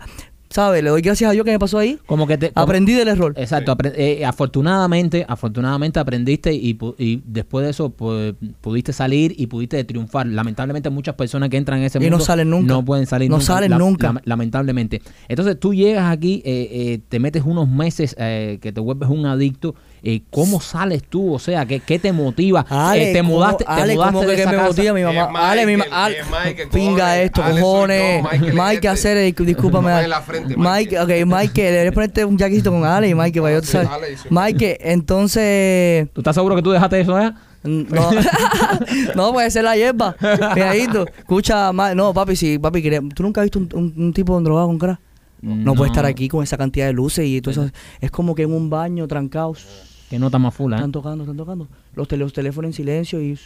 ¿sabes? 0.49 0.83
Le 0.83 0.89
doy 0.89 1.01
gracias 1.01 1.29
a 1.29 1.33
Dios 1.33 1.45
que 1.45 1.51
me 1.51 1.59
pasó 1.59 1.77
ahí. 1.77 1.99
Como 2.05 2.25
que 2.27 2.37
te... 2.37 2.51
como- 2.51 2.63
Aprendí 2.63 2.93
del 2.93 3.07
error. 3.07 3.33
Exacto, 3.37 3.75
apre- 3.75 3.93
eh, 3.95 4.25
afortunadamente, 4.25 5.25
afortunadamente 5.27 5.99
aprendiste 5.99 6.53
y, 6.53 6.77
y 6.97 7.21
después 7.25 7.63
de 7.65 7.71
eso 7.71 7.89
pues, 7.91 8.33
pudiste 8.61 8.91
salir 8.93 9.33
y 9.37 9.47
pudiste 9.47 9.83
triunfar. 9.83 10.27
Lamentablemente 10.27 10.89
muchas 10.89 11.15
personas 11.15 11.49
que 11.49 11.57
entran 11.57 11.79
en 11.79 11.85
ese 11.85 11.99
Y 11.99 12.01
no 12.05 12.11
mundo 12.11 12.25
salen 12.25 12.49
nunca. 12.49 12.67
no 12.73 12.83
pueden 12.85 13.05
salir 13.05 13.29
No 13.29 13.37
nunca. 13.37 13.45
salen 13.45 13.77
nunca. 13.77 14.07
lame- 14.07 14.21
lamentablemente. 14.25 15.01
Entonces 15.27 15.59
tú 15.59 15.73
llegas 15.73 16.11
aquí, 16.11 16.41
eh, 16.45 16.67
eh, 16.71 16.99
te 17.07 17.19
metes 17.19 17.43
unos 17.45 17.69
meses 17.69 18.15
eh, 18.17 18.57
que 18.61 18.71
te 18.71 18.79
vuelves 18.81 19.09
un 19.09 19.25
adicto. 19.25 19.75
Eh, 20.03 20.21
¿Cómo 20.31 20.61
sales 20.61 21.03
tú? 21.03 21.33
O 21.33 21.39
sea, 21.39 21.65
¿qué, 21.65 21.79
qué 21.79 21.99
te 21.99 22.11
motiva? 22.13 22.65
Ale, 22.69 23.09
Eh, 23.09 23.13
te 23.13 23.19
¿cómo- 23.19 23.33
mudaste, 23.35 23.63
te 23.65 23.71
Ale, 23.71 23.93
mudaste 23.95 24.13
¿cómo 24.13 24.27
de 24.27 24.35
que, 24.35 24.41
esa 24.41 24.51
me 24.51 24.57
casa. 24.57 24.67
motiva 24.69 24.93
mi 24.93 25.03
mamá? 25.03 25.21
Es 25.21 25.51
Ale, 25.51 25.65
mi 25.65 25.77
ma- 25.77 25.83
Michael, 25.85 26.01
Ale, 26.03 26.19
es 26.19 26.25
Michael, 26.29 26.69
pinga 26.73 26.95
cojones. 27.05 27.25
esto, 27.25 27.43
Ale 27.43 27.61
cojones. 27.61 28.23
yo, 28.23 28.47
Mike, 28.53 28.73
este. 28.75 28.87
hacer, 28.87 29.17
eh, 29.17 29.35
discúlpame. 29.37 29.89
No 29.89 29.95
Ale. 29.95 30.03
en 30.05 30.09
la 30.09 30.21
frente, 30.21 30.55
Mike, 30.57 30.97
Michael. 30.99 31.23
ok, 31.25 31.37
Mike, 31.39 31.63
deberías 31.63 31.93
ponerte 31.93 32.25
un 32.25 32.37
jaquecito 32.37 32.71
con 32.71 32.85
Ale 32.85 33.09
y 33.09 33.15
Mike, 33.15 33.41
para 33.41 33.53
yo, 33.55 33.61
Sí, 33.61 33.67
sabes. 33.71 33.89
Mike, 34.29 34.77
entonces... 34.81 36.07
¿Tú 36.13 36.21
estás 36.21 36.35
seguro 36.35 36.55
que 36.55 36.61
tú 36.61 36.71
dejaste 36.71 36.99
eso 37.01 37.15
allá? 37.15 37.35
No, 37.63 38.09
no 39.15 39.33
puede 39.33 39.51
ser 39.51 39.63
la 39.65 39.75
hierba. 39.75 40.15
Cuidadito. 40.53 41.05
Escucha, 41.17 41.71
Ma- 41.73 41.93
no, 41.93 42.13
papi, 42.13 42.35
sí, 42.35 42.57
papi, 42.57 42.81
¿tú 43.13 43.23
nunca 43.23 43.41
has 43.41 43.45
visto 43.45 43.59
un, 43.59 43.69
un, 43.73 43.93
un 44.05 44.13
tipo 44.13 44.39
drogado 44.39 44.67
con 44.67 44.79
crack? 44.79 44.99
No, 45.41 45.73
puede 45.73 45.89
estar 45.89 46.05
aquí 46.05 46.27
con 46.27 46.43
esa 46.43 46.57
cantidad 46.57 46.85
de 46.87 46.93
luces 46.93 47.25
y 47.25 47.39
todo 47.41 47.51
eso. 47.51 47.69
Es 48.01 48.11
como 48.11 48.35
que 48.35 48.43
en 48.43 48.53
un 48.53 48.69
baño, 48.69 49.07
trancados. 49.07 49.65
Que 50.09 50.17
nota 50.19 50.39
más 50.39 50.53
full, 50.55 50.73
¿eh? 50.73 50.75
Están 50.77 50.91
tocando, 50.91 51.23
están 51.23 51.37
tocando. 51.37 51.67
Los, 51.95 52.07
tele- 52.07 52.23
los 52.23 52.33
teléfonos 52.33 52.69
en 52.69 52.73
silencio 52.73 53.21
y, 53.21 53.37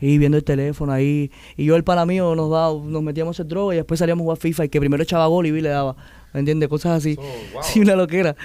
y 0.00 0.18
viendo 0.18 0.36
el 0.38 0.44
teléfono 0.44 0.92
ahí. 0.92 1.30
Y 1.56 1.64
yo, 1.64 1.76
el 1.76 1.82
pana 1.84 2.06
mío, 2.06 2.34
nos, 2.36 2.50
da, 2.50 2.68
nos 2.72 3.02
metíamos 3.02 3.38
en 3.40 3.48
droga 3.48 3.74
y 3.74 3.76
después 3.78 3.98
salíamos 3.98 4.22
a 4.22 4.24
jugar 4.24 4.38
FIFA 4.38 4.64
y 4.66 4.68
que 4.68 4.78
primero 4.80 5.02
echaba 5.02 5.26
gol 5.26 5.46
y 5.46 5.50
vi 5.50 5.60
le 5.60 5.70
daba. 5.70 5.96
¿Me 6.32 6.40
entiendes? 6.40 6.68
Cosas 6.70 6.92
así. 6.98 7.16
Oh, 7.18 7.22
wow. 7.54 7.62
Sí, 7.64 7.80
una 7.80 7.94
loquera. 7.96 8.36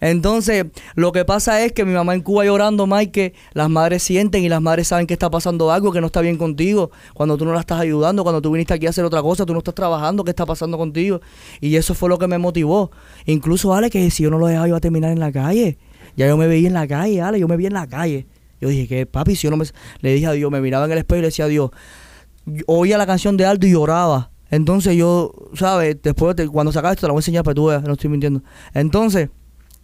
Entonces, 0.00 0.64
lo 0.94 1.12
que 1.12 1.24
pasa 1.24 1.62
es 1.64 1.72
que 1.72 1.84
mi 1.84 1.92
mamá 1.92 2.14
en 2.14 2.22
Cuba 2.22 2.44
llorando, 2.44 2.86
Mike, 2.86 3.10
que 3.12 3.34
las 3.52 3.68
madres 3.68 4.02
sienten 4.02 4.44
y 4.44 4.48
las 4.48 4.62
madres 4.62 4.88
saben 4.88 5.06
que 5.06 5.12
está 5.14 5.28
pasando 5.30 5.70
algo, 5.72 5.92
que 5.92 6.00
no 6.00 6.06
está 6.06 6.20
bien 6.20 6.38
contigo. 6.38 6.90
Cuando 7.12 7.36
tú 7.36 7.44
no 7.44 7.52
la 7.52 7.60
estás 7.60 7.80
ayudando, 7.80 8.22
cuando 8.22 8.40
tú 8.40 8.52
viniste 8.52 8.72
aquí 8.74 8.86
a 8.86 8.90
hacer 8.90 9.04
otra 9.04 9.20
cosa, 9.22 9.44
tú 9.44 9.52
no 9.52 9.58
estás 9.58 9.74
trabajando, 9.74 10.24
¿qué 10.24 10.30
está 10.30 10.46
pasando 10.46 10.78
contigo? 10.78 11.20
Y 11.60 11.76
eso 11.76 11.94
fue 11.94 12.08
lo 12.08 12.18
que 12.18 12.28
me 12.28 12.38
motivó. 12.38 12.90
Incluso, 13.26 13.74
Ale, 13.74 13.90
que 13.90 14.10
si 14.10 14.22
yo 14.22 14.30
no 14.30 14.38
lo 14.38 14.46
dejaba, 14.46 14.68
iba 14.68 14.76
a 14.78 14.80
terminar 14.80 15.10
en 15.10 15.20
la 15.20 15.30
calle. 15.32 15.76
Ya 16.16 16.26
yo 16.28 16.36
me 16.36 16.46
veía 16.46 16.68
en 16.68 16.74
la 16.74 16.86
calle, 16.86 17.20
Ale, 17.22 17.40
yo 17.40 17.48
me 17.48 17.56
vi 17.56 17.66
en 17.66 17.72
la 17.74 17.86
calle. 17.86 18.26
Yo 18.60 18.68
dije, 18.68 18.86
que 18.88 19.06
papi, 19.06 19.36
si 19.36 19.42
yo 19.44 19.50
no 19.50 19.56
me... 19.56 19.64
Le 20.00 20.14
dije 20.14 20.26
a 20.26 20.32
Dios, 20.32 20.50
me 20.50 20.60
miraba 20.60 20.84
en 20.86 20.92
el 20.92 20.98
espejo 20.98 21.18
y 21.18 21.22
le 21.22 21.26
decía 21.28 21.44
a 21.46 21.48
Dios, 21.48 21.70
oía 22.66 22.98
la 22.98 23.06
canción 23.06 23.36
de 23.36 23.46
Aldo 23.46 23.66
y 23.66 23.72
lloraba. 23.72 24.30
Entonces 24.50 24.96
yo, 24.96 25.32
¿sabes? 25.54 25.96
Después, 26.02 26.36
de- 26.36 26.48
cuando 26.48 26.72
se 26.72 26.78
acabe 26.78 26.92
esto, 26.94 27.02
te 27.02 27.06
la 27.08 27.12
voy 27.12 27.18
a 27.18 27.22
enseñar 27.22 27.42
para 27.44 27.52
que 27.52 27.56
tú 27.56 27.66
veas, 27.66 27.82
no 27.82 27.92
estoy 27.94 28.10
mintiendo. 28.10 28.42
Entonces, 28.72 29.30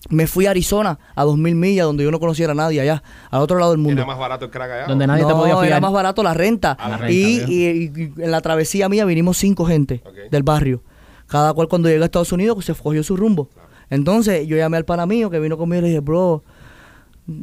me 0.09 0.27
fui 0.27 0.47
a 0.47 0.51
Arizona, 0.51 0.99
a 1.15 1.25
2000 1.25 1.55
millas, 1.57 1.87
donde 1.87 2.05
yo 2.05 2.11
no 2.11 2.21
conociera 2.21 2.53
a 2.53 2.55
nadie 2.55 2.81
allá, 2.81 3.03
al 3.31 3.41
otro 3.43 3.59
lado 3.59 3.73
del 3.73 3.81
mundo. 3.81 4.01
Era 4.01 4.07
más 4.07 4.19
barato 4.19 4.45
el 4.47 4.51
crack 4.51 4.71
allá. 4.71 4.87
Donde 4.87 5.07
nadie 5.07 5.25
te 5.25 5.31
no, 5.31 5.37
podía 5.39 5.55
fiar. 5.55 5.67
era 5.67 5.81
más 5.81 5.93
barato 5.93 6.23
la 6.23 6.35
renta. 6.35 6.77
Ah, 6.79 6.89
la 6.91 6.97
renta, 6.99 7.13
y, 7.13 7.41
y- 7.53 7.93
y 8.17 8.23
en 8.23 8.31
la 8.31 8.41
travesía 8.41 8.89
mía 8.89 9.05
vinimos 9.05 9.37
cinco 9.39 9.65
gente 9.67 10.03
Ok. 10.07 10.31
del 10.31 10.43
barrio. 10.43 10.83
Cada 11.27 11.53
cual 11.53 11.69
cuando 11.69 11.89
llega 11.89 12.03
a 12.03 12.07
Estados 12.07 12.33
Unidos 12.33 12.55
pues, 12.57 12.67
se 12.67 12.75
cogió 12.75 13.03
su 13.03 13.17
rumbo. 13.17 13.51
Entonces 13.91 14.47
yo 14.47 14.57
llamé 14.57 14.77
al 14.77 14.85
pana 14.85 15.05
mío 15.07 15.29
que 15.31 15.39
vino 15.41 15.59
conmigo 15.59 15.81
y 15.81 15.83
le 15.83 15.89
dije, 15.89 16.01
bro, 16.01 16.43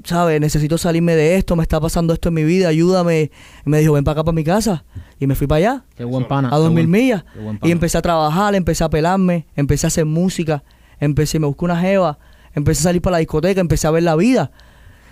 ¿sabes? 0.04 0.39
Necesito 0.42 0.77
salirme 0.77 1.16
de 1.16 1.36
esto, 1.36 1.56
me 1.56 1.63
está 1.63 1.80
pasando 1.80 2.13
esto 2.13 2.30
en 2.30 2.36
mi 2.36 2.44
vida, 2.44 2.70
ayúdame. 2.70 3.32
Y 3.66 3.70
me 3.70 3.80
dijo, 3.80 3.94
ven 3.94 4.04
para 4.04 4.13
acá 4.13 4.24
para 4.24 4.36
mi 4.36 4.44
casa. 4.44 4.84
Y 5.20 5.27
me 5.27 5.36
fui 5.36 5.48
para 5.48 5.58
allá, 5.58 5.86
Qué 5.96 6.04
buen 6.04 6.27
pana. 6.27 6.50
a 6.54 6.58
2000 6.58 6.88
buen- 6.88 6.89
millas. 7.01 7.24
qué 7.34 7.39
buen 7.39 7.60
Y 7.63 7.72
empecé 7.72 7.98
a 7.98 8.01
trabajar, 8.01 8.56
empecé 8.56 8.84
a 8.84 8.89
pelarme, 8.89 9.48
empecé 9.56 9.88
a 9.88 9.89
hacer 9.89 10.06
música, 10.06 10.63
empecé, 11.00 11.39
me 11.39 11.48
busqué 11.48 11.66
una 11.66 11.80
jeva, 11.80 12.20
empecé 12.54 12.82
a 12.82 12.84
salir 12.84 13.01
para 13.01 13.13
la 13.13 13.18
discoteca, 13.20 13.60
empecé 13.62 13.88
a 13.88 13.92
ver 13.92 14.04
la 14.04 14.16
vida. 14.16 14.51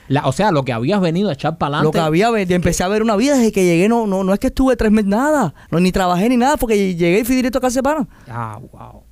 La- 0.07 0.27
o 0.27 0.31
sea, 0.31 0.51
lo 0.51 0.63
que 0.63 0.71
habías 0.71 1.01
venido 1.01 1.29
a 1.29 1.33
echar 1.33 1.57
para 1.57 1.77
adelante. 1.77 1.85
Lo 1.87 1.91
que 1.91 2.05
había, 2.05 2.29
ve- 2.29 2.45
empecé 2.47 2.83
a 2.83 2.87
ver 2.87 3.01
una 3.01 3.15
vida 3.15 3.35
desde 3.35 3.51
que 3.51 3.65
llegué, 3.65 3.89
no, 3.89 4.05
no, 4.05 4.23
no 4.23 4.33
es 4.33 4.39
que 4.39 4.47
estuve 4.47 4.75
tres 4.75 4.91
meses, 4.91 5.09
nada, 5.09 5.55
no, 5.71 5.79
ni 5.79 5.91
trabajé 5.91 6.29
ni 6.29 6.37
nada, 6.37 6.57
porque 6.57 6.95
llegué 6.95 7.21
y 7.21 7.23
fui 7.23 7.35
directo 7.35 7.57
a 7.57 7.61
casa 7.61 7.79
de 7.79 7.83
pana. 7.83 8.07
Ah, 8.29 8.59
wow. 8.71 9.03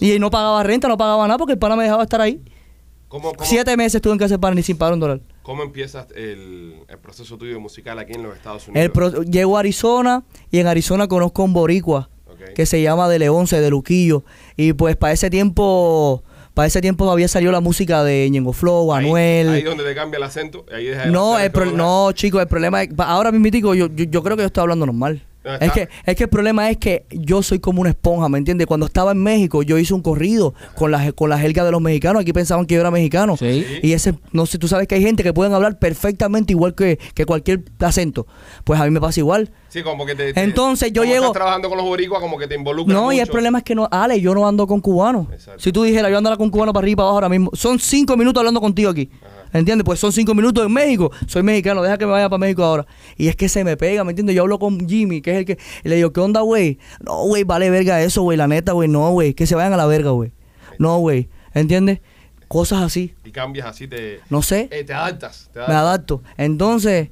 Y 0.00 0.18
no 0.18 0.30
pagaba 0.30 0.62
renta, 0.62 0.88
no 0.88 0.96
pagaba 0.96 1.26
nada 1.26 1.38
porque 1.38 1.52
el 1.54 1.58
pana 1.58 1.76
me 1.76 1.84
dejaba 1.84 2.02
estar 2.02 2.20
ahí. 2.20 2.40
¿Cómo, 3.08 3.32
cómo, 3.32 3.48
Siete 3.48 3.76
meses 3.76 3.96
estuve 3.96 4.12
en 4.14 4.18
casa 4.18 4.34
de 4.34 4.38
pana 4.40 4.56
ni 4.56 4.62
sin 4.62 4.76
pagar 4.76 4.94
un 4.94 5.00
dólar. 5.00 5.20
cómo 5.42 5.62
empiezas 5.62 6.08
el, 6.16 6.74
el 6.88 6.98
proceso 6.98 7.38
tuyo 7.38 7.60
musical 7.60 7.98
aquí 8.00 8.14
en 8.14 8.24
los 8.24 8.34
Estados 8.36 8.66
Unidos? 8.66 8.84
El 8.84 8.90
pro- 8.90 9.22
llego 9.22 9.56
a 9.56 9.60
Arizona 9.60 10.24
y 10.50 10.58
en 10.58 10.66
Arizona 10.66 11.06
conozco 11.06 11.42
a 11.42 11.44
un 11.44 11.52
boricua 11.52 12.10
que 12.54 12.66
se 12.66 12.82
llama 12.82 13.08
De 13.08 13.18
Leonce, 13.20 13.60
de 13.60 13.70
Luquillo. 13.70 14.24
Y 14.56 14.72
pues 14.72 14.96
para 14.96 15.12
ese 15.12 15.30
tiempo, 15.30 16.22
para 16.52 16.66
ese 16.66 16.80
tiempo 16.80 17.10
había 17.10 17.28
salido 17.28 17.52
la 17.52 17.60
música 17.60 18.02
de 18.02 18.28
Ñengo 18.30 18.52
Flow, 18.52 18.92
Ahí- 18.92 19.04
Anuel. 19.06 19.48
Ahí, 19.50 19.62
donde 19.62 19.84
te 19.84 19.94
cambia 19.94 20.16
el 20.18 20.22
acento. 20.24 20.66
Ahí 20.74 20.86
deja 20.86 21.04
de 21.04 21.10
no, 21.12 21.38
el 21.38 21.50
pro- 21.52 21.66
no, 21.66 22.10
chicos, 22.12 22.42
el 22.42 22.48
problema 22.48 22.82
es, 22.82 22.90
ahora 22.98 23.30
mismo 23.32 23.72
yo, 23.74 23.86
yo, 23.88 24.04
yo 24.04 24.22
creo 24.22 24.36
que 24.36 24.42
yo 24.42 24.46
estoy 24.48 24.62
hablando 24.62 24.84
normal. 24.84 25.22
Ah, 25.46 25.58
Es 25.60 25.72
que, 25.72 25.88
es 26.04 26.16
que 26.16 26.24
el 26.24 26.28
problema 26.30 26.68
es 26.70 26.76
que 26.78 27.06
yo 27.10 27.42
soy 27.42 27.58
como 27.60 27.80
una 27.80 27.90
esponja, 27.90 28.28
¿me 28.28 28.38
entiendes? 28.38 28.66
Cuando 28.66 28.86
estaba 28.86 29.12
en 29.12 29.22
México, 29.22 29.62
yo 29.62 29.78
hice 29.78 29.94
un 29.94 30.02
corrido 30.02 30.54
con 30.74 30.90
la, 30.90 31.12
con 31.12 31.30
la 31.30 31.38
jerga 31.38 31.64
de 31.64 31.70
los 31.70 31.80
mexicanos. 31.80 32.22
Aquí 32.22 32.32
pensaban 32.32 32.66
que 32.66 32.74
yo 32.74 32.80
era 32.80 32.90
mexicano. 32.90 33.36
Sí. 33.36 33.64
Y 33.82 33.92
ese, 33.92 34.14
no 34.32 34.46
sé, 34.46 34.58
tú 34.58 34.68
sabes 34.68 34.88
que 34.88 34.96
hay 34.96 35.02
gente 35.02 35.22
que 35.22 35.32
pueden 35.32 35.52
hablar 35.52 35.78
perfectamente 35.78 36.52
igual 36.52 36.74
que, 36.74 36.98
que 37.14 37.24
cualquier 37.26 37.62
acento. 37.80 38.26
Pues 38.64 38.80
a 38.80 38.84
mí 38.84 38.90
me 38.90 39.00
pasa 39.00 39.20
igual. 39.20 39.50
Sí, 39.76 39.82
como 39.82 40.06
que 40.06 40.14
te. 40.14 40.32
te- 40.32 40.40
Entonces, 40.42 40.90
yo 40.92 41.02
como 41.02 41.12
llego- 41.12 41.24
Estás 41.26 41.34
trabajando 41.34 41.68
con 41.68 41.76
los 41.76 41.86
boricuas, 41.86 42.20
como 42.20 42.38
que 42.38 42.46
te 42.48 42.54
involucras. 42.54 42.96
No, 42.98 43.12
y 43.12 43.20
el 43.20 43.26
problema 43.28 43.58
es 43.58 43.64
que 43.64 43.74
no, 43.74 43.86
Ale, 43.90 44.20
yo 44.20 44.34
no 44.34 44.48
ando 44.48 44.66
con 44.66 44.80
cubanos. 44.80 45.26
Exacto. 45.32 45.60
Si 45.62 45.70
tú 45.72 45.82
dijeras, 45.82 46.10
yo 46.10 46.16
ando 46.18 46.34
con 46.38 46.50
cubanos 46.50 46.72
para 46.72 46.84
arriba 46.84 46.92
y 46.92 46.96
para 46.96 47.04
abajo 47.04 47.16
ahora 47.16 47.28
mismo. 47.28 47.50
Son 47.52 47.78
cinco 47.78 48.16
minutos 48.16 48.40
hablando 48.40 48.60
contigo 48.60 48.90
aquí. 48.90 49.10
¿Entiendes? 49.52 49.84
Pues 49.84 50.00
son 50.00 50.12
cinco 50.12 50.34
minutos 50.34 50.64
en 50.66 50.72
México. 50.72 51.10
Soy 51.26 51.42
mexicano, 51.42 51.82
deja 51.82 51.96
que 51.98 52.04
me 52.06 52.12
vaya 52.12 52.28
para 52.28 52.38
México 52.38 52.64
ahora. 52.64 52.86
Y 53.16 53.28
es 53.28 53.36
que 53.36 53.48
se 53.48 53.64
me 53.64 53.76
pega, 53.76 54.02
¿me 54.02 54.10
entiendes? 54.12 54.34
Yo 54.34 54.42
hablo 54.42 54.58
con 54.58 54.88
Jimmy, 54.88 55.20
que 55.20 55.30
es 55.32 55.36
el 55.38 55.44
que. 55.44 55.58
Y 55.84 55.88
le 55.88 55.96
digo, 55.96 56.12
¿qué 56.12 56.20
onda, 56.20 56.40
güey? 56.40 56.78
No, 57.00 57.22
güey, 57.24 57.44
vale 57.44 57.68
verga 57.70 58.02
eso, 58.02 58.22
güey. 58.22 58.36
La 58.36 58.48
neta, 58.48 58.72
güey, 58.72 58.88
no, 58.88 59.10
güey. 59.12 59.34
Que 59.34 59.46
se 59.46 59.54
vayan 59.54 59.72
a 59.72 59.76
la 59.76 59.86
verga, 59.86 60.10
güey. 60.10 60.32
No, 60.78 60.98
güey. 60.98 61.28
¿Entiendes? 61.54 62.00
Cosas 62.48 62.82
así. 62.82 63.14
Y 63.24 63.30
cambias 63.30 63.66
así, 63.66 63.86
te. 63.88 64.20
No 64.30 64.40
sé. 64.42 64.68
eh, 64.70 64.84
te 64.84 64.92
adaptas. 64.94 65.48
Te 65.52 65.58
Me 65.60 65.64
adaptas. 65.66 65.82
adapto. 65.82 66.22
Entonces, 66.36 67.10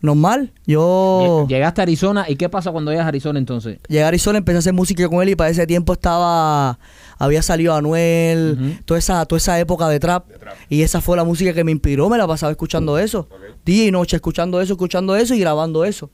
normal. 0.00 0.52
Yo. 0.66 1.46
Llegaste 1.48 1.80
a 1.80 1.82
Arizona. 1.82 2.26
¿Y 2.28 2.36
qué 2.36 2.48
pasa 2.48 2.70
cuando 2.72 2.90
llegas 2.90 3.04
a 3.06 3.08
Arizona 3.08 3.38
entonces? 3.38 3.78
Llegué 3.88 4.04
a 4.04 4.08
Arizona, 4.08 4.38
empecé 4.38 4.56
a 4.56 4.58
hacer 4.60 4.72
música 4.74 5.08
con 5.08 5.22
él 5.22 5.30
y 5.30 5.36
para 5.36 5.50
ese 5.50 5.66
tiempo 5.66 5.92
estaba, 5.92 6.78
había 7.18 7.42
salido 7.42 7.74
Anuel, 7.74 8.58
Ujú. 8.60 8.82
toda 8.84 8.98
esa, 8.98 9.24
toda 9.26 9.38
esa 9.38 9.58
época 9.58 9.88
de 9.88 10.00
trap. 10.00 10.28
De 10.28 10.38
trap. 10.38 10.54
Y 10.68 10.82
esa 10.82 11.00
fue 11.00 11.16
la 11.16 11.24
música 11.24 11.52
que 11.52 11.64
me 11.64 11.72
inspiró, 11.72 12.08
me 12.08 12.18
la 12.18 12.26
pasaba 12.26 12.50
escuchando 12.52 12.98
eso. 12.98 13.28
Día 13.64 13.86
y 13.86 13.90
noche 13.90 14.16
escuchando 14.16 14.60
eso, 14.60 14.74
escuchando 14.74 15.16
eso 15.16 15.34
y 15.34 15.40
grabando 15.40 15.84
eso. 15.84 16.10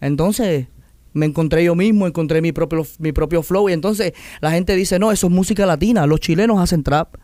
Entonces, 0.00 0.66
me 1.12 1.26
encontré 1.26 1.64
yo 1.64 1.74
mismo, 1.74 2.06
encontré 2.06 2.40
mi 2.40 2.52
propio, 2.52 2.86
mi 2.98 3.12
propio 3.12 3.42
flow. 3.42 3.68
Y 3.68 3.72
entonces 3.72 4.12
la 4.40 4.50
gente 4.50 4.76
dice, 4.76 4.98
no, 4.98 5.12
eso 5.12 5.26
es 5.26 5.32
música 5.32 5.66
latina. 5.66 6.06
Los 6.06 6.20
chilenos 6.20 6.58
hacen 6.60 6.82
trap, 6.82 7.14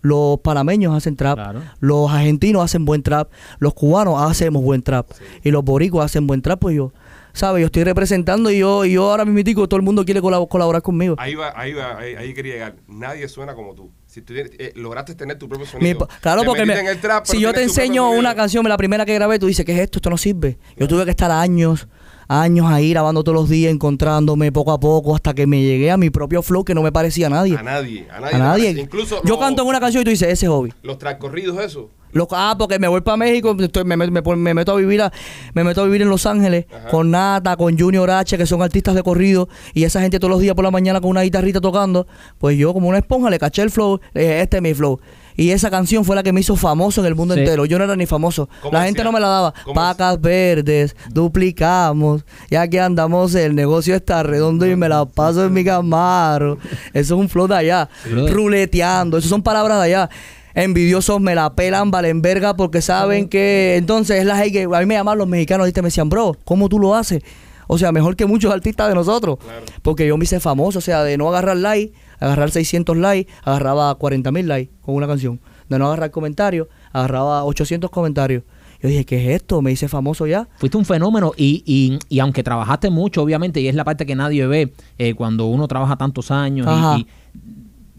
los 0.00 0.38
panameños 0.40 0.96
hacen 0.96 1.16
trap, 1.16 1.36
Claro. 1.36 1.62
los 1.80 2.10
argentinos 2.10 2.62
hacen 2.64 2.84
buen 2.84 3.02
trap, 3.02 3.30
los 3.58 3.74
cubanos 3.74 4.20
hacemos 4.22 4.62
buen 4.62 4.82
trap. 4.82 5.06
Y 5.42 5.50
los 5.50 5.64
boricuas 5.64 6.06
hacen 6.06 6.26
buen 6.26 6.40
trap, 6.42 6.60
pues 6.60 6.76
yo, 6.76 6.92
¿sabes? 7.32 7.60
Yo 7.60 7.66
estoy 7.66 7.84
representando 7.84 8.50
y 8.50 8.58
yo, 8.58 8.84
y 8.84 8.92
yo 8.92 9.10
ahora 9.10 9.24
mismo 9.24 9.66
todo 9.66 9.76
el 9.76 9.82
mundo 9.82 10.04
quiere 10.04 10.22
colab- 10.22 10.48
colaborar 10.48 10.82
conmigo. 10.82 11.14
Ahí 11.18 11.34
va, 11.34 11.52
ahí 11.56 11.72
va, 11.72 11.98
ahí, 11.98 12.14
ahí 12.14 12.34
quería 12.34 12.54
llegar. 12.54 12.76
Nadie 12.86 13.28
suena 13.28 13.54
como 13.54 13.74
tú. 13.74 13.90
Si 14.06 14.22
tú 14.22 14.32
tienes- 14.32 14.52
eh, 14.58 14.72
lograste 14.76 15.14
tener 15.14 15.38
tu 15.38 15.48
propio 15.48 15.66
sonido. 15.66 16.08
claro, 16.20 16.40
te 16.40 16.46
porque 16.46 16.62
me- 16.62 16.68
metiste 16.68 16.90
en 16.90 16.96
el 16.96 17.00
trap, 17.00 17.26
si 17.26 17.40
yo 17.40 17.52
te 17.52 17.62
enseño 17.62 18.10
una 18.10 18.34
canción, 18.34 18.66
la 18.68 18.76
primera 18.76 19.04
que 19.04 19.14
grabé, 19.14 19.38
tú 19.38 19.46
dices, 19.46 19.64
¿qué 19.66 19.72
es 19.74 19.80
esto? 19.80 19.98
Esto 19.98 20.10
no 20.10 20.16
sirve. 20.16 20.58
Yo 20.76 20.88
tuve 20.88 21.04
que 21.04 21.10
estar 21.10 21.30
años, 21.30 21.88
años 22.28 22.66
ahí 22.68 22.90
grabando 22.90 23.24
todos 23.24 23.34
los 23.36 23.48
días, 23.48 23.72
encontrándome 23.72 24.52
poco 24.52 24.72
a 24.72 24.78
poco, 24.80 25.14
hasta 25.14 25.34
que 25.34 25.46
me 25.46 25.62
llegué 25.62 25.90
a 25.90 25.96
mi 25.96 26.10
propio 26.10 26.42
flow 26.42 26.64
que 26.64 26.74
no 26.74 26.82
me 26.82 26.92
parecía 26.92 27.26
a 27.26 27.30
nadie. 27.30 27.56
A 27.56 27.62
nadie, 27.62 28.06
a 28.10 28.20
nadie. 28.20 28.34
A 28.34 28.38
nadie. 28.38 28.70
Incluso 28.70 29.16
yo 29.24 29.30
los- 29.34 29.38
canto 29.38 29.62
en 29.62 29.68
una 29.68 29.80
canción 29.80 30.02
y 30.02 30.04
tú 30.04 30.10
dices, 30.10 30.28
ese 30.28 30.46
es 30.46 30.50
hobby. 30.50 30.72
Los 30.82 30.98
transcorridos, 30.98 31.58
eso. 31.58 31.90
Ah, 32.30 32.56
porque 32.58 32.78
me 32.78 32.88
voy 32.88 33.02
para 33.02 33.18
México, 33.18 33.54
estoy- 33.60 33.84
me, 33.84 33.94
me- 33.96 34.10
me 34.10 34.54
meto 34.54 34.72
a 34.72 34.76
vivir 34.76 35.02
a, 35.02 35.12
me 35.54 35.62
meto 35.62 35.82
a 35.82 35.84
vivir 35.84 36.00
en 36.02 36.08
Los 36.08 36.24
Ángeles 36.24 36.64
Ajá. 36.74 36.88
con 36.88 37.10
Nata, 37.10 37.54
con 37.56 37.78
Junior 37.78 38.10
H, 38.10 38.38
que 38.38 38.46
son 38.46 38.62
artistas 38.62 38.94
de 38.94 39.02
corrido, 39.02 39.48
y 39.74 39.84
esa 39.84 40.00
gente 40.00 40.18
todos 40.18 40.30
los 40.30 40.40
días 40.40 40.54
por 40.54 40.64
la 40.64 40.70
mañana 40.70 41.00
con 41.02 41.10
una 41.10 41.20
guitarrita 41.20 41.60
tocando, 41.60 42.06
pues 42.38 42.56
yo 42.56 42.72
como 42.72 42.88
una 42.88 42.98
esponja 42.98 43.28
le 43.28 43.38
caché 43.38 43.60
el 43.62 43.70
flow, 43.70 44.00
le 44.14 44.22
dije, 44.22 44.40
este 44.40 44.56
es 44.56 44.62
mi 44.62 44.72
flow. 44.74 44.98
Y 45.38 45.52
esa 45.52 45.70
canción 45.70 46.04
fue 46.04 46.16
la 46.16 46.24
que 46.24 46.32
me 46.32 46.40
hizo 46.40 46.56
famoso 46.56 47.00
en 47.00 47.06
el 47.06 47.14
mundo 47.14 47.32
Sí. 47.34 47.40
entero. 47.40 47.64
Yo 47.64 47.78
no 47.78 47.84
era 47.84 47.94
ni 47.94 48.06
famoso. 48.06 48.48
¿Cómo 48.60 48.72
La 48.72 48.80
gente 48.84 48.98
decía? 48.98 49.04
no 49.04 49.12
me 49.12 49.20
la 49.20 49.28
daba. 49.28 49.54
¿Cómo 49.64 49.74
Pacas 49.74 50.20
verdes, 50.20 50.96
duplicamos. 51.10 52.24
Ya 52.50 52.66
que 52.66 52.80
andamos, 52.80 53.34
el 53.36 53.54
negocio 53.54 53.94
está 53.94 54.24
redondo 54.24 54.66
y 54.66 54.74
me 54.74 54.88
la 54.88 55.04
paso 55.06 55.44
en 55.44 55.52
mi 55.52 55.64
camaro. 55.64 56.58
Eso 56.92 57.14
es 57.14 57.20
un 57.20 57.28
flow 57.28 57.46
de 57.46 57.54
allá. 57.54 57.88
Ruleteando. 58.32 59.16
Esas 59.18 59.30
son 59.30 59.42
palabras 59.42 59.78
de 59.78 59.84
allá. 59.84 60.10
Envidiosos 60.54 61.20
me 61.20 61.36
la 61.36 61.54
pelan, 61.54 61.90
valen 61.92 62.20
verga 62.20 62.56
porque 62.56 62.82
saben 62.82 63.28
que. 63.28 63.76
Entonces 63.76 64.18
es 64.18 64.26
la 64.26 64.36
gente 64.38 64.52
que. 64.52 64.62
A 64.64 64.80
mí 64.80 64.86
me 64.86 64.94
llaman 64.94 65.18
los 65.18 65.28
mexicanos 65.28 65.68
y 65.68 65.72
me 65.76 65.82
decían, 65.86 66.08
bro, 66.08 66.36
¿cómo 66.44 66.68
tú 66.68 66.80
lo 66.80 66.96
haces? 66.96 67.22
O 67.68 67.78
sea, 67.78 67.92
mejor 67.92 68.16
que 68.16 68.26
muchos 68.26 68.52
artistas 68.52 68.88
de 68.88 68.94
nosotros. 68.96 69.38
Claro. 69.38 69.64
Porque 69.82 70.06
yo 70.06 70.16
me 70.16 70.24
hice 70.24 70.40
famoso. 70.40 70.78
O 70.80 70.82
sea, 70.82 71.04
de 71.04 71.16
no 71.16 71.28
agarrar 71.28 71.56
like, 71.58 71.94
agarrar 72.20 72.50
600 72.50 72.96
likes, 72.96 73.30
agarraba 73.44 73.94
40 73.94 74.30
mil 74.32 74.46
likes 74.48 74.72
con 74.82 74.94
una 74.94 75.06
canción. 75.06 75.40
De 75.68 75.78
no 75.78 75.86
agarrar 75.86 76.10
comentarios, 76.10 76.68
agarraba 76.92 77.44
800 77.44 77.90
comentarios. 77.90 78.42
Yo 78.80 78.88
dije, 78.88 79.04
¿qué 79.04 79.16
es 79.34 79.40
esto? 79.42 79.60
Me 79.60 79.72
hice 79.72 79.88
famoso 79.88 80.26
ya. 80.26 80.46
Fuiste 80.58 80.78
un 80.78 80.84
fenómeno 80.84 81.32
y, 81.36 81.62
y, 81.66 81.98
y 82.08 82.20
aunque 82.20 82.42
trabajaste 82.44 82.90
mucho, 82.90 83.22
obviamente, 83.22 83.60
y 83.60 83.66
es 83.68 83.74
la 83.74 83.84
parte 83.84 84.06
que 84.06 84.14
nadie 84.14 84.46
ve 84.46 84.72
eh, 84.98 85.14
cuando 85.14 85.46
uno 85.46 85.66
trabaja 85.66 85.96
tantos 85.96 86.30
años 86.30 86.66
y- 86.98 87.06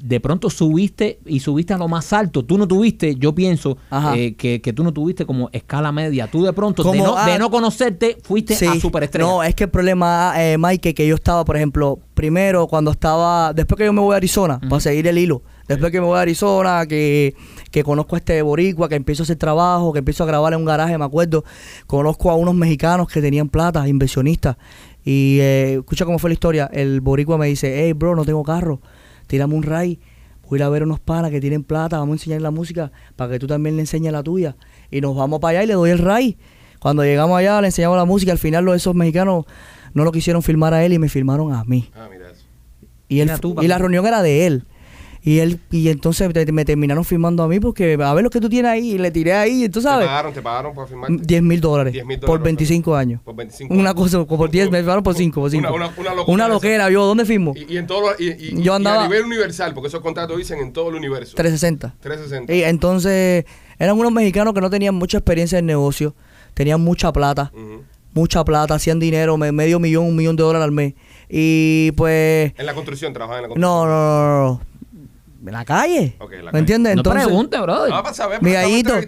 de 0.01 0.19
pronto 0.19 0.49
subiste 0.49 1.19
y 1.25 1.39
subiste 1.39 1.73
a 1.73 1.77
lo 1.77 1.88
más 1.88 2.13
alto. 2.13 2.43
Tú 2.43 2.57
no 2.57 2.67
tuviste, 2.67 3.15
yo 3.15 3.33
pienso, 3.35 3.77
eh, 4.15 4.35
que, 4.35 4.62
que 4.62 4.73
tú 4.73 4.83
no 4.83 4.93
tuviste 4.93 5.25
como 5.25 5.49
escala 5.51 5.91
media. 5.91 6.27
Tú 6.27 6.43
de 6.43 6.53
pronto, 6.53 6.83
de 6.83 6.97
no, 6.97 7.25
de 7.25 7.39
no 7.39 7.49
conocerte, 7.49 8.17
fuiste 8.23 8.53
a 8.67 8.79
superestrella. 8.79 9.29
No, 9.29 9.43
es 9.43 9.55
que 9.55 9.65
el 9.65 9.69
problema, 9.69 10.33
eh, 10.38 10.57
Mike, 10.57 10.93
que 10.93 11.07
yo 11.07 11.15
estaba, 11.15 11.45
por 11.45 11.57
ejemplo, 11.57 11.99
primero 12.13 12.67
cuando 12.67 12.91
estaba, 12.91 13.53
después 13.53 13.77
que 13.77 13.85
yo 13.85 13.93
me 13.93 14.01
voy 14.01 14.13
a 14.13 14.17
Arizona, 14.17 14.59
para 14.59 14.79
seguir 14.79 15.07
el 15.07 15.17
hilo, 15.17 15.41
después 15.67 15.91
que 15.91 15.99
me 15.99 16.07
voy 16.07 16.17
a 16.17 16.21
Arizona, 16.21 16.85
que, 16.85 17.35
que 17.71 17.83
conozco 17.83 18.15
a 18.15 18.19
este 18.19 18.41
boricua, 18.41 18.89
que 18.89 18.95
empiezo 18.95 19.23
a 19.23 19.25
hacer 19.25 19.38
trabajo, 19.38 19.93
que 19.93 19.99
empiezo 19.99 20.23
a 20.23 20.27
grabar 20.27 20.53
en 20.53 20.59
un 20.59 20.65
garaje, 20.65 20.97
me 20.97 21.05
acuerdo, 21.05 21.43
conozco 21.88 22.31
a 22.31 22.35
unos 22.35 22.55
mexicanos 22.55 23.07
que 23.07 23.21
tenían 23.21 23.49
plata, 23.49 23.88
inversionistas, 23.88 24.57
y 25.05 25.38
eh, 25.39 25.75
escucha 25.79 26.05
cómo 26.05 26.19
fue 26.19 26.29
la 26.29 26.33
historia, 26.33 26.69
el 26.73 27.01
boricua 27.01 27.38
me 27.38 27.47
dice, 27.47 27.83
hey, 27.83 27.93
bro, 27.93 28.15
no 28.15 28.25
tengo 28.25 28.43
carro, 28.43 28.81
tírame 29.29 29.53
un 29.53 29.63
ray. 29.63 29.99
Voy 30.49 30.57
a 30.57 30.61
ir 30.61 30.63
a 30.63 30.69
ver 30.69 30.83
unos 30.83 30.99
panas 30.99 31.29
que 31.29 31.39
tienen 31.39 31.63
plata, 31.63 31.99
vamos 31.99 32.13
a 32.13 32.15
enseñar 32.15 32.41
la 32.41 32.49
música 32.49 32.91
para 33.15 33.31
que 33.31 33.39
tú 33.39 33.45
también 33.45 33.75
le 33.75 33.83
enseñes 33.83 34.11
la 34.11 34.23
tuya. 34.23 34.57
Y 34.89 34.99
nos 34.99 35.15
vamos 35.15 35.39
para 35.39 35.51
allá 35.59 35.63
y 35.63 35.67
le 35.67 35.73
doy 35.75 35.91
el 35.91 35.99
ray. 35.99 36.37
Cuando 36.79 37.03
llegamos 37.03 37.37
allá 37.37 37.61
le 37.61 37.67
enseñamos 37.67 37.97
la 37.97 38.05
música, 38.05 38.31
al 38.31 38.39
final 38.39 38.65
los 38.65 38.75
esos 38.75 38.95
mexicanos 38.95 39.45
no 39.93 40.03
lo 40.03 40.11
quisieron 40.11 40.41
filmar 40.41 40.73
a 40.73 40.83
él 40.83 40.93
y 40.93 40.99
me 40.99 41.07
filmaron 41.07 41.53
a 41.53 41.63
mí. 41.65 41.91
Ah, 41.93 42.07
mira 42.11 42.31
eso. 42.31 42.41
Y, 43.07 43.19
él, 43.19 43.27
Mira 43.27 43.37
tú, 43.37 43.55
y 43.61 43.67
la 43.67 43.77
reunión 43.77 44.05
era 44.07 44.23
de 44.23 44.47
él. 44.47 44.65
Y 45.21 45.39
él 45.39 45.60
y 45.69 45.89
entonces 45.89 46.32
te- 46.32 46.49
me 46.53 46.63
terminaron 46.63 47.03
filmando 47.03 47.43
a 47.43 47.47
mí 47.49 47.60
porque 47.60 47.97
a 48.01 48.13
ver 48.13 48.23
lo 48.23 48.29
que 48.29 48.39
tú 48.39 48.47
tienes 48.47 48.71
ahí 48.71 48.91
y 48.91 48.97
le 48.97 49.12
tiré 49.12 49.34
ahí, 49.34 49.67
tú 49.67 49.79
¿Te 49.79 49.84
sabes. 49.84 50.08
pagaron, 50.08 50.34
te 50.34 50.41
pagaron 50.41 50.73
por 50.73 50.88
filmar? 50.88 51.10
10 51.12 51.43
mil 51.43 51.60
dólares 51.60 51.91
10 51.91 52.05
mil 52.05 52.19
por 52.19 52.27
dólares, 52.29 52.43
25 52.45 52.95
años. 52.95 53.21
Por 53.23 53.36
25 53.36 53.73
Una 53.73 53.89
años. 53.89 54.01
cosa, 54.01 54.25
por 54.25 54.49
10, 54.49 54.71
me 54.71 54.77
filmaron 54.77 55.03
por 55.03 55.15
5, 55.15 55.41
por 55.41 55.51
5. 55.51 55.67
Una, 55.67 55.75
una, 55.75 55.93
una 55.97 56.15
locura. 56.15 56.34
Una 56.34 56.43
esa. 56.45 56.53
loquera, 56.53 56.89
yo, 56.89 57.05
¿dónde 57.05 57.25
firmo? 57.25 57.53
Y, 57.55 57.73
y 57.73 57.77
en 57.77 57.86
todo 57.86 58.01
lo- 58.01 58.15
y, 58.17 58.29
y- 58.29 58.62
Yo 58.62 58.71
y 58.73 58.75
andaba- 58.77 59.03
a 59.03 59.08
nivel 59.08 59.25
universal, 59.25 59.73
porque 59.73 59.89
esos 59.89 59.99
contratos 59.99 60.38
dicen 60.38 60.60
en 60.60 60.71
todo 60.71 60.88
el 60.89 60.95
universo. 60.95 61.36
360. 61.36 61.95
360. 61.99 62.53
Y 62.53 62.63
entonces 62.63 63.43
eran 63.77 63.99
unos 63.99 64.13
mexicanos 64.13 64.53
que 64.53 64.62
no 64.62 64.69
tenían 64.69 64.95
mucha 64.95 65.17
experiencia 65.17 65.60
en 65.60 65.65
negocio, 65.65 66.15
tenían 66.53 66.79
mucha 66.79 67.12
plata, 67.12 67.51
Ujú. 67.53 67.84
mucha 68.13 68.45
plata, 68.45 68.75
hacían 68.75 68.99
dinero, 68.99 69.36
me- 69.38 69.51
medio 69.51 69.79
millón, 69.79 70.05
un 70.05 70.15
millón 70.15 70.38
de 70.38 70.43
dólares 70.43 70.63
al 70.63 70.71
mes. 70.71 70.93
Y 71.29 71.91
pues, 71.91 72.53
En 72.58 72.65
la 72.65 72.73
construcción, 72.73 73.12
trabajaban 73.13 73.43
en 73.43 73.49
la 73.49 73.55
construcción. 73.55 73.69
no, 73.69 73.86
no, 73.86 73.91
no, 73.91 74.39
no, 74.39 74.47
no. 74.53 74.68
En 75.45 75.54
la 75.54 75.63
calle. 75.65 76.15
Ok, 76.19 76.34
en 76.34 76.45
la 76.45 76.52
¿Me 76.52 76.60
entiendes? 76.60 76.95
no 76.95 76.99
Entonces, 77.02 77.23
pregunte, 77.25 77.60
brother. 77.60 77.91
Ah, 77.93 78.04
para 78.04 78.13
saber, 78.13 78.41
Mi 78.43 78.52
gallito. 78.52 78.97
Eh. 78.97 79.08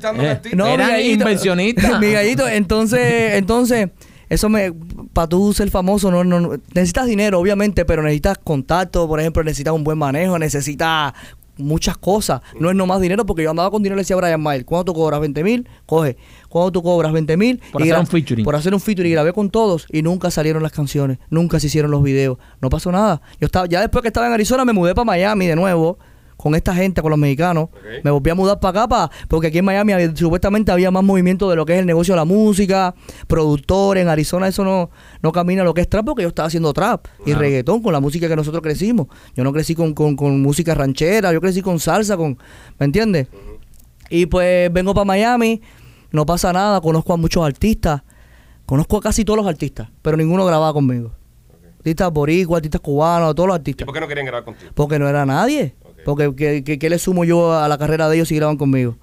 No, 0.55 0.65
Eran 0.67 0.87
mi 0.87 0.93
gallito. 0.93 1.13
inversionistas. 1.13 1.99
mi 1.99 2.11
gallito, 2.11 2.47
entonces, 2.47 3.33
entonces, 3.33 3.89
eso 4.29 4.47
me, 4.47 4.71
para 5.13 5.27
tú 5.27 5.51
ser 5.53 5.69
famoso, 5.69 6.09
no, 6.09 6.23
no, 6.23 6.39
no- 6.39 6.51
necesitas 6.73 7.05
dinero, 7.05 7.37
obviamente, 7.39 7.83
pero 7.83 8.01
necesitas 8.01 8.37
contacto, 8.37 9.07
por 9.07 9.19
ejemplo, 9.19 9.43
necesitas 9.43 9.73
un 9.73 9.83
buen 9.83 9.97
manejo, 9.97 10.39
necesitas 10.39 11.13
muchas 11.57 11.97
cosas. 11.97 12.41
No 12.59 12.69
es 12.69 12.75
nomás 12.77 13.01
dinero, 13.01 13.25
porque 13.25 13.43
yo 13.43 13.49
andaba 13.51 13.69
con 13.69 13.83
dinero 13.83 13.95
y 13.95 13.97
le 13.97 14.01
decía 14.03 14.15
a 14.15 14.19
Brian 14.19 14.41
Mayer, 14.41 14.65
¿cuándo 14.65 14.85
tú 14.85 14.93
cobras 14.93 15.19
20 15.19 15.43
mil? 15.43 15.67
Coge. 15.85 16.15
¿Cuándo 16.47 16.71
tú 16.71 16.81
cobras 16.81 17.11
20 17.11 17.35
mil? 17.37 17.61
Por 17.73 17.81
hacer 17.83 17.99
un 17.99 18.07
featuring. 18.07 18.45
Por 18.45 18.55
hacer 18.55 18.73
un 18.73 18.79
featuring 18.79 19.11
y 19.11 19.13
grabé 19.13 19.33
con 19.33 19.49
todos 19.51 19.85
y 19.91 20.01
nunca 20.01 20.31
salieron 20.31 20.63
las 20.63 20.71
canciones, 20.71 21.19
nunca 21.29 21.59
se 21.59 21.67
hicieron 21.67 21.91
los 21.91 22.01
videos. 22.01 22.37
No 22.61 22.69
pasó 22.69 22.89
nada. 22.91 23.21
Yo 23.39 23.45
estaba, 23.45 23.67
ya 23.67 23.81
después 23.81 24.01
que 24.01 24.07
estaba 24.07 24.27
en 24.27 24.33
Arizona 24.33 24.63
me 24.65 24.71
mudé 24.73 24.95
para 24.95 25.05
Miami 25.05 25.45
de 25.45 25.55
nuevo 25.57 25.99
con 26.41 26.55
esta 26.55 26.73
gente, 26.73 27.01
con 27.01 27.11
los 27.11 27.19
mexicanos. 27.19 27.69
Me 28.03 28.09
volví 28.09 28.31
a 28.31 28.35
mudar 28.35 28.59
para 28.59 28.83
acá, 28.83 29.11
porque 29.27 29.47
aquí 29.47 29.59
en 29.59 29.65
Miami 29.65 29.93
supuestamente 30.15 30.71
había 30.71 30.89
más 30.89 31.03
movimiento 31.03 31.49
de 31.49 31.55
lo 31.55 31.65
que 31.65 31.73
es 31.73 31.79
el 31.79 31.85
negocio 31.85 32.13
de 32.13 32.17
la 32.17 32.25
música, 32.25 32.95
productores. 33.27 34.01
En 34.01 34.09
Arizona 34.09 34.47
eso 34.47 34.63
no, 34.63 34.89
no 35.21 35.31
camina 35.31 35.63
lo 35.63 35.73
que 35.73 35.81
es 35.81 35.89
trap, 35.89 36.05
porque 36.05 36.23
yo 36.23 36.29
estaba 36.29 36.47
haciendo 36.47 36.73
trap 36.73 37.05
y 37.25 37.33
reggaetón 37.33 37.81
con 37.81 37.93
la 37.93 37.99
música 37.99 38.27
que 38.27 38.35
nosotros 38.35 38.61
crecimos. 38.63 39.07
Yo 39.35 39.43
no 39.43 39.53
crecí 39.53 39.75
con, 39.75 39.93
con, 39.93 40.15
con 40.15 40.41
música 40.41 40.73
ranchera, 40.73 41.31
yo 41.31 41.39
crecí 41.39 41.61
con 41.61 41.79
salsa, 41.79 42.17
con 42.17 42.37
¿me 42.79 42.85
entiendes? 42.85 43.27
Y 44.09 44.25
pues 44.25 44.71
vengo 44.73 44.93
para 44.93 45.05
Miami, 45.05 45.61
no 46.11 46.25
pasa 46.25 46.51
nada, 46.51 46.81
conozco 46.81 47.13
a 47.13 47.17
muchos 47.17 47.45
artistas, 47.45 48.01
conozco 48.65 48.97
a 48.97 49.01
casi 49.01 49.23
todos 49.23 49.37
los 49.37 49.47
artistas, 49.47 49.89
pero 50.01 50.17
ninguno 50.17 50.45
grababa 50.45 50.73
conmigo. 50.73 51.11
Artistas 51.77 52.11
boricuas, 52.11 52.57
artistas 52.59 52.81
cubanos, 52.81 53.33
todos 53.33 53.47
los 53.47 53.55
¿Y 53.55 53.59
artistas. 53.59 53.85
por 53.85 53.93
qué 53.95 54.01
no 54.01 54.07
querían 54.07 54.25
grabar 54.27 54.43
contigo? 54.43 54.71
Porque 54.75 54.99
no 54.99 55.07
era 55.09 55.25
nadie. 55.25 55.73
Porque 56.05 56.33
¿qué, 56.35 56.63
qué, 56.63 56.79
qué 56.79 56.89
le 56.89 56.99
sumo 56.99 57.23
yo 57.25 57.53
a 57.53 57.67
la 57.67 57.77
carrera 57.77 58.09
de 58.09 58.15
ellos 58.15 58.27
si 58.27 58.35
graban 58.35 58.57
conmigo? 58.57 58.95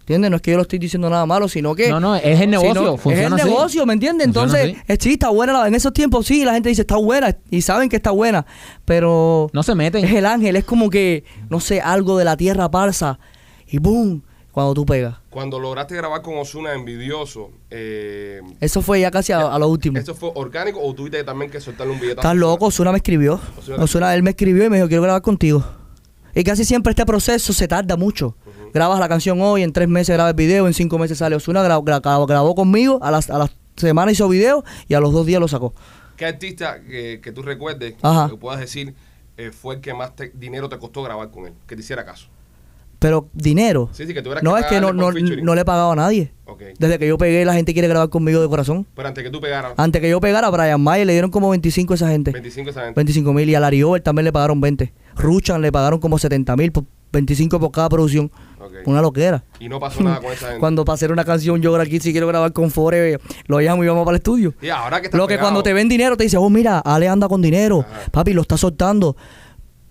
¿Entiendes? 0.00 0.30
No 0.30 0.36
es 0.36 0.42
que 0.42 0.52
yo 0.52 0.56
lo 0.56 0.62
estoy 0.62 0.78
diciendo 0.78 1.10
nada 1.10 1.26
malo, 1.26 1.48
sino 1.48 1.74
que... 1.74 1.90
No, 1.90 2.00
no, 2.00 2.16
es 2.16 2.40
el 2.40 2.48
negocio, 2.48 2.74
sino- 2.74 2.96
funciona 2.96 3.26
Es 3.26 3.32
el 3.32 3.40
así. 3.40 3.44
negocio, 3.50 3.84
¿me 3.86 3.92
entiendes? 3.92 4.26
Entonces, 4.26 4.76
así. 4.88 4.96
sí, 5.00 5.12
está 5.12 5.28
buena. 5.28 5.52
la- 5.52 5.68
en 5.68 5.74
esos 5.74 5.92
tiempos, 5.92 6.26
sí, 6.26 6.46
la 6.46 6.54
gente 6.54 6.70
dice, 6.70 6.80
está 6.80 6.96
buena. 6.96 7.36
Y 7.50 7.60
saben 7.60 7.90
que 7.90 7.96
está 7.96 8.10
buena. 8.10 8.46
Pero 8.86 9.50
No 9.52 9.62
se 9.62 9.74
meten. 9.74 10.02
es 10.04 10.12
el 10.14 10.24
ángel, 10.24 10.56
es 10.56 10.64
como 10.64 10.88
que, 10.88 11.24
no 11.50 11.60
sé, 11.60 11.82
algo 11.82 12.16
de 12.16 12.24
la 12.24 12.38
tierra 12.38 12.70
parsa. 12.70 13.18
Y 13.66 13.76
boom, 13.78 14.22
cuando 14.50 14.72
tú 14.72 14.86
pegas. 14.86 15.16
Cuando 15.28 15.60
lograste 15.60 15.94
grabar 15.94 16.22
con 16.22 16.38
Osuna 16.38 16.72
Envidioso, 16.72 17.50
eh, 17.70 18.40
Eso 18.60 18.80
fue 18.80 19.00
ya 19.02 19.10
casi 19.10 19.32
a, 19.32 19.40
a 19.54 19.58
lo 19.58 19.68
último. 19.68 19.98
¿esto 19.98 20.14
fue 20.14 20.30
orgánico 20.34 20.80
o 20.82 20.94
tuviste 20.94 21.22
también 21.22 21.50
que 21.50 21.60
soltarle 21.60 21.92
un 21.92 22.00
billetazo? 22.00 22.26
Estás 22.26 22.36
loco, 22.36 22.64
Osuna 22.64 22.92
me 22.92 22.96
escribió. 22.96 23.38
Ozuna- 23.58 23.82
Osuna, 23.84 24.14
él 24.14 24.22
me 24.22 24.30
escribió 24.30 24.64
y 24.64 24.70
me 24.70 24.76
dijo, 24.78 24.88
quiero 24.88 25.02
grabar 25.02 25.20
contigo. 25.20 25.62
Y 26.38 26.44
casi 26.44 26.64
siempre 26.64 26.90
este 26.92 27.04
proceso 27.04 27.52
se 27.52 27.66
tarda 27.66 27.96
mucho. 27.96 28.36
Grabas 28.72 29.00
la 29.00 29.08
canción 29.08 29.40
hoy, 29.40 29.64
en 29.64 29.72
tres 29.72 29.88
meses 29.88 30.14
grabas 30.14 30.30
el 30.30 30.36
video, 30.36 30.68
en 30.68 30.72
cinco 30.74 30.96
meses 30.96 31.18
sale. 31.18 31.34
Osuna 31.34 31.64
gra- 31.66 31.82
gra- 31.82 32.00
grabó, 32.00 32.26
grabó 32.26 32.54
conmigo, 32.54 33.00
a 33.02 33.10
las, 33.10 33.28
a 33.28 33.38
las 33.38 33.50
semanas 33.76 34.12
hizo 34.12 34.28
video 34.28 34.62
y 34.86 34.94
a 34.94 35.00
los 35.00 35.12
dos 35.12 35.26
días 35.26 35.40
lo 35.40 35.48
sacó. 35.48 35.74
¿Qué 36.16 36.26
artista 36.26 36.80
que, 36.80 37.20
que 37.20 37.32
tú 37.32 37.42
recuerdes, 37.42 37.96
Ajá. 38.02 38.28
que 38.30 38.36
puedas 38.36 38.60
decir, 38.60 38.94
eh, 39.36 39.50
fue 39.50 39.76
el 39.76 39.80
que 39.80 39.92
más 39.94 40.14
te- 40.14 40.30
dinero 40.32 40.68
te 40.68 40.78
costó 40.78 41.02
grabar 41.02 41.28
con 41.32 41.46
él? 41.46 41.54
Que 41.66 41.74
te 41.74 41.80
hiciera 41.82 42.04
caso. 42.04 42.28
Pero 42.98 43.28
dinero. 43.32 43.88
Sí, 43.92 44.06
sí, 44.06 44.14
que 44.14 44.22
no, 44.22 44.54
que 44.54 44.60
es 44.60 44.66
que 44.66 44.80
no, 44.80 44.92
no, 44.92 45.12
no 45.12 45.54
le 45.54 45.60
he 45.60 45.64
pagado 45.64 45.92
a 45.92 45.96
nadie. 45.96 46.32
Desde 46.78 46.98
que 46.98 47.06
yo 47.06 47.18
pegué, 47.18 47.44
la 47.44 47.54
gente 47.54 47.72
quiere 47.72 47.88
grabar 47.88 48.08
conmigo 48.08 48.40
de 48.40 48.48
corazón. 48.48 48.86
Pero 48.94 49.08
antes 49.08 49.22
que 49.22 49.30
tú 49.30 49.40
pegaras 49.40 49.74
Antes 49.76 50.00
que 50.00 50.08
yo 50.08 50.20
pegara 50.20 50.48
a 50.48 50.50
Brian 50.50 50.80
Mayer, 50.80 51.06
le 51.06 51.12
dieron 51.12 51.30
como 51.30 51.50
25 51.50 51.92
a 51.92 51.96
esa 51.96 52.08
gente. 52.08 52.32
25 52.32 52.70
esa 52.70 52.80
gente. 52.84 52.94
25 52.96 53.32
mil. 53.32 53.48
Y 53.48 53.54
a 53.54 53.60
Larry 53.60 53.82
Over 53.82 54.02
también 54.02 54.24
le 54.24 54.32
pagaron 54.32 54.60
20. 54.60 54.92
Ruchan 55.16 55.60
le 55.60 55.70
pagaron 55.70 56.00
como 56.00 56.18
70 56.18 56.56
mil, 56.56 56.72
25 57.12 57.60
por 57.60 57.70
cada 57.70 57.88
producción. 57.88 58.30
Una 58.86 59.00
loquera. 59.00 59.44
Y 59.60 59.68
no 59.68 59.78
pasó 59.78 60.02
nada 60.02 60.20
con 60.20 60.32
esa 60.32 60.46
gente. 60.46 60.60
Cuando 60.60 60.84
hacer 60.90 61.12
una 61.12 61.24
canción, 61.24 61.60
yo 61.60 61.76
aquí 61.76 62.00
si 62.00 62.12
quiero 62.12 62.26
grabar 62.26 62.52
con 62.52 62.70
Fore, 62.70 63.18
lo 63.46 63.60
llamo 63.60 63.84
y 63.84 63.88
vamos 63.88 64.04
para 64.04 64.16
el 64.16 64.20
estudio. 64.20 64.54
Y 64.60 64.68
ahora 64.68 65.00
que 65.00 65.06
estás 65.06 65.18
Lo 65.18 65.26
que 65.26 65.34
pegado, 65.34 65.46
cuando 65.46 65.62
te 65.62 65.72
ven 65.72 65.88
dinero 65.88 66.16
te 66.16 66.24
dice, 66.24 66.36
oh 66.36 66.50
mira, 66.50 66.78
Ale 66.80 67.08
anda 67.08 67.28
con 67.28 67.42
dinero, 67.42 67.80
Ajá. 67.80 68.10
papi, 68.10 68.32
lo 68.32 68.42
está 68.42 68.56
soltando. 68.56 69.16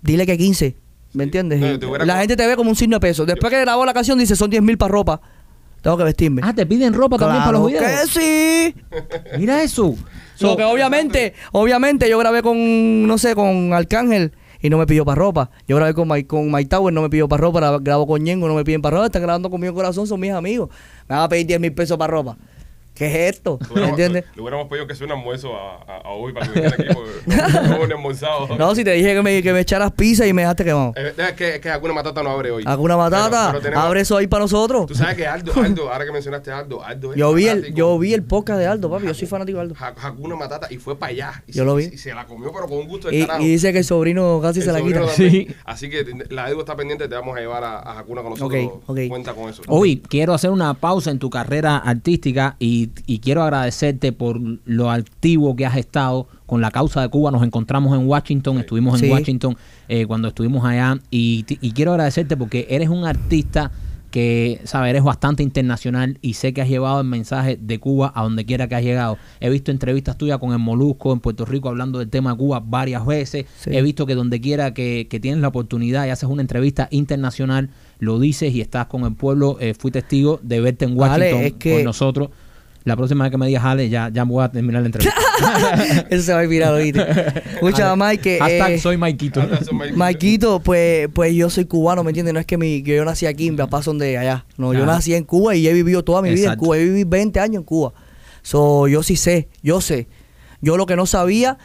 Dile 0.02 0.26
que 0.26 0.36
15. 0.36 0.76
¿Me 1.12 1.24
entiendes? 1.24 1.58
No, 1.60 1.66
Y 1.66 1.70
yo 1.70 1.78
te 1.78 1.86
hubiera 1.86 2.04
la 2.04 2.18
gente 2.18 2.36
te 2.36 2.46
ve 2.46 2.56
como 2.56 2.70
un 2.70 2.76
signo 2.76 2.96
de 2.96 3.00
peso. 3.00 3.24
Después 3.26 3.52
que 3.52 3.60
grabó 3.60 3.84
la 3.84 3.94
canción, 3.94 4.18
dice, 4.18 4.36
son 4.36 4.50
10 4.50 4.62
mil 4.62 4.76
para 4.78 4.92
ropa. 4.92 5.20
Tengo 5.80 5.96
que 5.96 6.04
vestirme. 6.04 6.42
Ah, 6.44 6.52
te 6.52 6.66
piden 6.66 6.92
ropa 6.92 7.16
también 7.18 7.42
para 7.44 7.52
los 7.58 7.66
videos. 7.68 7.84
que 7.84 8.06
sí. 8.20 8.74
Mira 9.38 9.62
eso. 9.62 9.94
So, 10.34 10.56
que 10.56 10.64
obviamente, 10.64 11.34
obviamente 11.52 12.08
yo 12.10 12.18
grabé 12.18 12.42
con, 12.42 13.06
no 13.06 13.16
sé, 13.18 13.34
con 13.34 13.72
Arcángel 13.72 14.32
y 14.60 14.70
no 14.70 14.78
me 14.78 14.86
pidió 14.86 15.04
para 15.04 15.14
ropa. 15.16 15.50
Yo 15.68 15.76
grabé 15.76 15.94
con 15.94 16.08
Mike, 16.08 16.26
con 16.26 16.50
Mike 16.50 16.68
Tower, 16.68 16.92
no 16.92 17.00
me 17.02 17.08
pidió 17.08 17.28
para 17.28 17.40
ropa. 17.42 17.60
Gra- 17.60 17.82
Grabo 17.82 18.06
con 18.06 18.22
Ñengo, 18.22 18.48
no 18.48 18.54
me 18.54 18.64
piden 18.64 18.82
para 18.82 18.96
ropa. 18.96 19.06
Están 19.06 19.22
grabando 19.22 19.50
conmigo 19.50 19.72
corazón, 19.74 20.06
son 20.06 20.18
mis 20.20 20.32
amigos. 20.32 20.68
Me 21.08 21.14
van 21.14 21.24
a 21.24 21.28
pedir 21.28 21.46
10 21.46 21.60
mil 21.60 21.72
pesos 21.72 21.96
para 21.96 22.10
ropa. 22.12 22.36
¿Qué 22.98 23.06
es 23.28 23.34
esto? 23.36 23.58
Le 23.60 23.66
¿Me 23.66 23.72
hubiéramos- 23.74 23.88
entiendes? 23.90 24.24
Le 24.34 24.42
hubiéramos 24.42 24.68
pedido 24.68 24.86
que 24.86 24.94
sea 24.94 25.06
un 25.06 25.12
almuerzo 25.12 25.54
a, 25.56 25.76
a, 25.86 25.96
a 26.04 26.10
hoy 26.10 26.32
para 26.32 26.46
que 26.46 26.52
viniera 26.52 26.74
aquí. 26.74 26.84
Porque 26.92 27.36
no, 27.62 27.78
no, 27.78 27.86
ni 27.86 27.92
almorzado. 27.92 28.56
No, 28.58 28.74
si 28.74 28.84
te 28.84 28.92
dije 28.92 29.14
que 29.14 29.22
me, 29.22 29.42
que 29.42 29.52
me 29.52 29.60
echaras 29.60 29.92
pizza 29.92 30.26
y 30.26 30.32
me 30.32 30.42
dejaste 30.42 30.64
quemado. 30.64 30.92
Eh, 30.96 31.12
Es 31.16 31.32
que, 31.34 31.54
es 31.56 31.60
que 31.60 31.70
Hakuna 31.70 31.94
Matata 31.94 32.22
no 32.22 32.30
abre 32.30 32.50
hoy. 32.50 32.64
Hakuna 32.66 32.96
Matata, 32.96 33.28
Pero- 33.30 33.50
pero 33.52 33.62
tenemos- 33.62 33.84
abre 33.84 34.00
eso 34.00 34.16
ahí 34.16 34.26
para 34.26 34.42
nosotros. 34.44 34.86
Tú 34.86 34.94
sabes 34.94 35.16
que 35.16 35.26
Aldo, 35.26 35.52
Aldo, 35.62 35.92
ahora 35.92 36.04
que 36.04 36.12
mencionaste 36.12 36.50
a 36.50 36.58
Aldo, 36.58 36.82
Aldo 36.84 37.12
es 37.12 37.18
Yo 37.18 37.32
vi, 37.32 37.46
el, 37.48 37.72
yo 37.74 37.98
vi 37.98 38.14
el 38.14 38.22
podcast 38.24 38.58
de 38.58 38.66
Aldo, 38.66 38.90
papi. 38.90 39.06
Yo 39.06 39.14
soy 39.14 39.28
fanático 39.28 39.58
de 39.58 39.62
Aldo. 39.62 39.74
Ha- 39.78 39.94
Hakuna 40.08 40.36
Matata 40.36 40.66
y 40.70 40.78
fue 40.78 40.98
para 40.98 41.10
allá. 41.12 41.42
Y 41.46 41.52
Yo 41.52 41.62
se, 41.62 41.66
lo 41.66 41.74
vi. 41.76 41.84
Y 41.92 41.98
se 41.98 42.12
la 42.14 42.26
comió, 42.26 42.50
pero 42.52 42.66
con 42.66 42.78
un 42.78 42.88
gusto 42.88 43.08
de 43.08 43.16
Y, 43.16 43.20
carajo. 43.26 43.42
y 43.44 43.48
dice 43.48 43.72
que 43.72 43.78
el 43.78 43.84
sobrino 43.84 44.40
casi 44.42 44.60
El 44.60 44.66
se 44.66 44.72
la 44.72 44.80
quita. 44.82 45.06
también. 45.06 45.30
Sí. 45.30 45.48
Así 45.64 45.88
que 45.88 46.04
la 46.30 46.48
Edu 46.50 46.60
está 46.60 46.74
pendiente, 46.76 47.06
te 47.08 47.14
vamos 47.14 47.36
a 47.36 47.40
llevar 47.40 47.62
a, 47.64 47.78
a 47.78 47.98
Hakuna 48.00 48.22
con 48.22 48.30
nosotros. 48.30 48.62
Ok, 48.64 48.82
ok. 48.86 48.98
Cuenta 49.08 49.32
con 49.34 49.48
eso. 49.50 49.62
Hoy 49.68 50.02
quiero 50.08 50.34
hacer 50.34 50.50
una 50.50 50.74
pausa 50.74 51.10
en 51.10 51.18
tu 51.18 51.30
carrera 51.30 51.76
artística 51.78 52.56
y, 52.58 52.87
y 53.06 53.18
quiero 53.20 53.42
agradecerte 53.42 54.12
por 54.12 54.40
lo 54.64 54.90
activo 54.90 55.56
que 55.56 55.66
has 55.66 55.76
estado 55.76 56.26
con 56.46 56.60
la 56.60 56.70
causa 56.70 57.00
de 57.02 57.08
Cuba. 57.08 57.30
Nos 57.30 57.42
encontramos 57.42 57.98
en 57.98 58.06
Washington, 58.06 58.58
estuvimos 58.58 58.94
en 59.00 59.06
Sí. 59.08 59.12
Washington 59.12 59.56
eh, 59.88 60.06
cuando 60.06 60.28
estuvimos 60.28 60.64
allá 60.64 60.98
y, 61.10 61.42
ti- 61.44 61.58
y 61.60 61.72
quiero 61.72 61.92
agradecerte 61.92 62.36
porque 62.36 62.66
eres 62.70 62.88
un 62.88 63.04
artista 63.04 63.70
que, 64.10 64.62
sabes, 64.64 64.88
eres 64.88 65.02
bastante 65.02 65.42
internacional 65.42 66.16
y 66.22 66.32
sé 66.32 66.54
que 66.54 66.62
has 66.62 66.68
llevado 66.70 66.98
el 67.02 67.06
mensaje 67.06 67.58
de 67.60 67.78
Cuba 67.78 68.10
a 68.14 68.22
donde 68.22 68.46
quiera 68.46 68.66
que 68.66 68.74
has 68.74 68.82
llegado. 68.82 69.18
He 69.38 69.50
visto 69.50 69.70
entrevistas 69.70 70.16
tuyas 70.16 70.38
con 70.38 70.52
el 70.52 70.58
Molusco 70.58 71.12
en 71.12 71.20
Puerto 71.20 71.44
Rico 71.44 71.68
hablando 71.68 71.98
del 71.98 72.08
tema 72.08 72.30
de 72.30 72.38
Cuba 72.38 72.62
varias 72.64 73.04
veces. 73.04 73.44
Sí. 73.58 73.68
He 73.70 73.82
visto 73.82 74.06
que 74.06 74.14
donde 74.14 74.40
quiera 74.40 74.72
que, 74.72 75.08
que 75.10 75.20
tienes 75.20 75.42
la 75.42 75.48
oportunidad 75.48 76.06
y 76.06 76.08
haces 76.08 76.26
una 76.26 76.40
entrevista 76.40 76.88
internacional, 76.90 77.68
lo 77.98 78.18
dices 78.18 78.54
y 78.54 78.62
estás 78.62 78.86
con 78.86 79.04
el 79.04 79.12
pueblo. 79.14 79.58
Eh, 79.60 79.74
fui 79.78 79.90
testigo 79.90 80.40
de 80.42 80.60
verte 80.62 80.86
en 80.86 80.92
Ale, 80.92 80.98
Washington 81.34 81.40
es 81.42 81.52
que- 81.58 81.74
con 81.74 81.84
nosotros. 81.84 82.30
La 82.88 82.96
próxima 82.96 83.24
vez 83.24 83.30
que 83.30 83.36
me 83.36 83.46
digas, 83.46 83.62
Ale, 83.66 83.90
ya, 83.90 84.08
ya 84.10 84.24
voy 84.24 84.42
a 84.42 84.48
terminar 84.48 84.80
la 84.80 84.86
entrevista. 84.86 85.14
Eso 86.08 86.22
se 86.22 86.32
va 86.32 86.40
a 86.40 86.46
virar 86.46 86.72
ahorita. 86.72 87.02
Escucha, 87.52 87.94
Mike, 87.94 88.22
que... 88.22 88.38
Hashtag 88.38 88.70
eh, 88.72 88.78
soy 88.78 88.96
Maikito. 88.96 89.42
Maikito, 89.94 90.60
pues, 90.60 91.10
pues 91.12 91.34
yo 91.34 91.50
soy 91.50 91.66
cubano, 91.66 92.02
¿me 92.02 92.12
entiendes? 92.12 92.32
No 92.32 92.40
es 92.40 92.46
que, 92.46 92.56
mi, 92.56 92.82
que 92.82 92.96
yo 92.96 93.04
nací 93.04 93.26
aquí, 93.26 93.50
mis 93.50 93.60
papás 93.60 93.84
son 93.84 93.98
de 93.98 94.16
allá. 94.16 94.46
No, 94.56 94.72
yo 94.72 94.86
nací 94.86 95.12
en 95.12 95.24
Cuba 95.24 95.54
y 95.54 95.68
he 95.68 95.72
vivido 95.74 96.02
toda 96.02 96.22
mi 96.22 96.30
vida 96.30 96.54
en. 96.54 96.58
Cuba. 96.58 96.78
He 96.78 96.84
vivido 96.84 97.06
20 97.10 97.38
años 97.40 97.56
en 97.56 97.64
Cuba. 97.64 97.92
So, 98.40 98.88
yo 98.88 99.02
sí 99.02 99.16
sé, 99.16 99.48
yo 99.62 99.82
sé. 99.82 100.08
Yo 100.62 100.78
lo 100.78 100.86
que 100.86 100.96
no 100.96 101.04
sabía, 101.04 101.58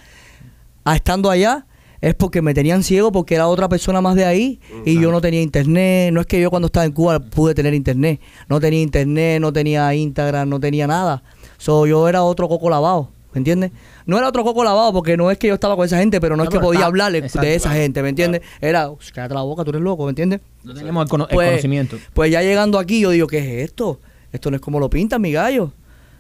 a 0.83 0.97
estando 0.97 1.29
allá, 1.29 1.67
es 2.05 2.15
porque 2.15 2.41
me 2.41 2.53
tenían 2.53 2.83
ciego 2.83 3.11
porque 3.13 3.35
era 3.35 3.47
otra 3.47 3.69
persona 3.69 4.01
más 4.01 4.15
de 4.15 4.25
ahí 4.25 4.59
y 4.85 4.99
yo 4.99 5.09
no 5.11 5.21
tenía 5.21 5.41
internet. 5.41 6.11
No 6.13 6.19
es 6.21 6.27
que 6.27 6.39
yo 6.41 6.49
cuando 6.49 6.65
estaba 6.65 6.85
en 6.85 6.91
Cuba 6.91 7.19
pude 7.19 7.55
tener 7.55 7.73
internet. 7.73 8.19
No 8.49 8.59
tenía 8.59 8.81
internet, 8.81 9.39
no 9.39 9.53
tenía 9.53 9.93
Instagram, 9.95 10.49
no 10.49 10.59
tenía 10.59 10.85
nada. 10.85 11.23
So, 11.57 11.87
yo 11.87 12.07
era 12.09 12.21
otro 12.23 12.49
coco 12.49 12.69
lavado. 12.69 13.09
¿Me 13.33 13.37
entiendes? 13.39 13.71
No 14.05 14.17
era 14.17 14.27
otro 14.27 14.43
coco 14.43 14.63
lavado 14.63 14.91
porque 14.93 15.17
no 15.17 15.31
es 15.31 15.37
que 15.37 15.47
yo 15.47 15.53
estaba 15.55 15.75
con 15.75 15.85
esa 15.85 15.97
gente, 15.97 16.19
pero 16.21 16.35
no, 16.35 16.43
No, 16.43 16.49
es 16.49 16.53
que 16.53 16.59
podía 16.59 16.79
está- 16.81 16.87
hablarle 16.87 17.17
exacto, 17.19 17.47
de 17.47 17.55
esa 17.55 17.69
claro, 17.69 17.81
gente, 17.81 18.03
¿me 18.03 18.09
entiendes? 18.09 18.41
Era, 18.61 18.89
"Ush, 18.91 19.09
cállate 19.11 19.33
la 19.33 19.41
boca, 19.41 19.63
tú 19.63 19.71
eres 19.71 19.81
loco, 19.81 20.03
¿me 20.05 20.09
entiendes? 20.09 20.41
No 20.63 20.73
tenemos 20.75 21.09
el, 21.09 21.21
el 21.21 21.27
Pues- 21.29 21.49
conocimiento. 21.49 21.97
Pues 22.13 22.29
ya 22.31 22.43
llegando 22.43 22.77
aquí, 22.77 22.99
yo 22.99 23.09
digo, 23.09 23.25
¿qué 23.27 23.39
es 23.39 23.69
esto? 23.69 23.99
Esto 24.31 24.51
no 24.51 24.57
es 24.57 24.61
como 24.61 24.79
lo 24.79 24.87
pintan, 24.89 25.19
mi 25.21 25.31
gallo. 25.31 25.71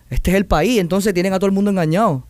Este 0.09 0.31
es 0.31 0.37
el 0.37 0.45
país, 0.45 0.79
entonces 0.79 1.13
tienen 1.13 1.33
a 1.33 1.37
todo 1.39 1.45
el 1.47 1.51
mundo 1.51 1.69
engañado. 1.71 2.23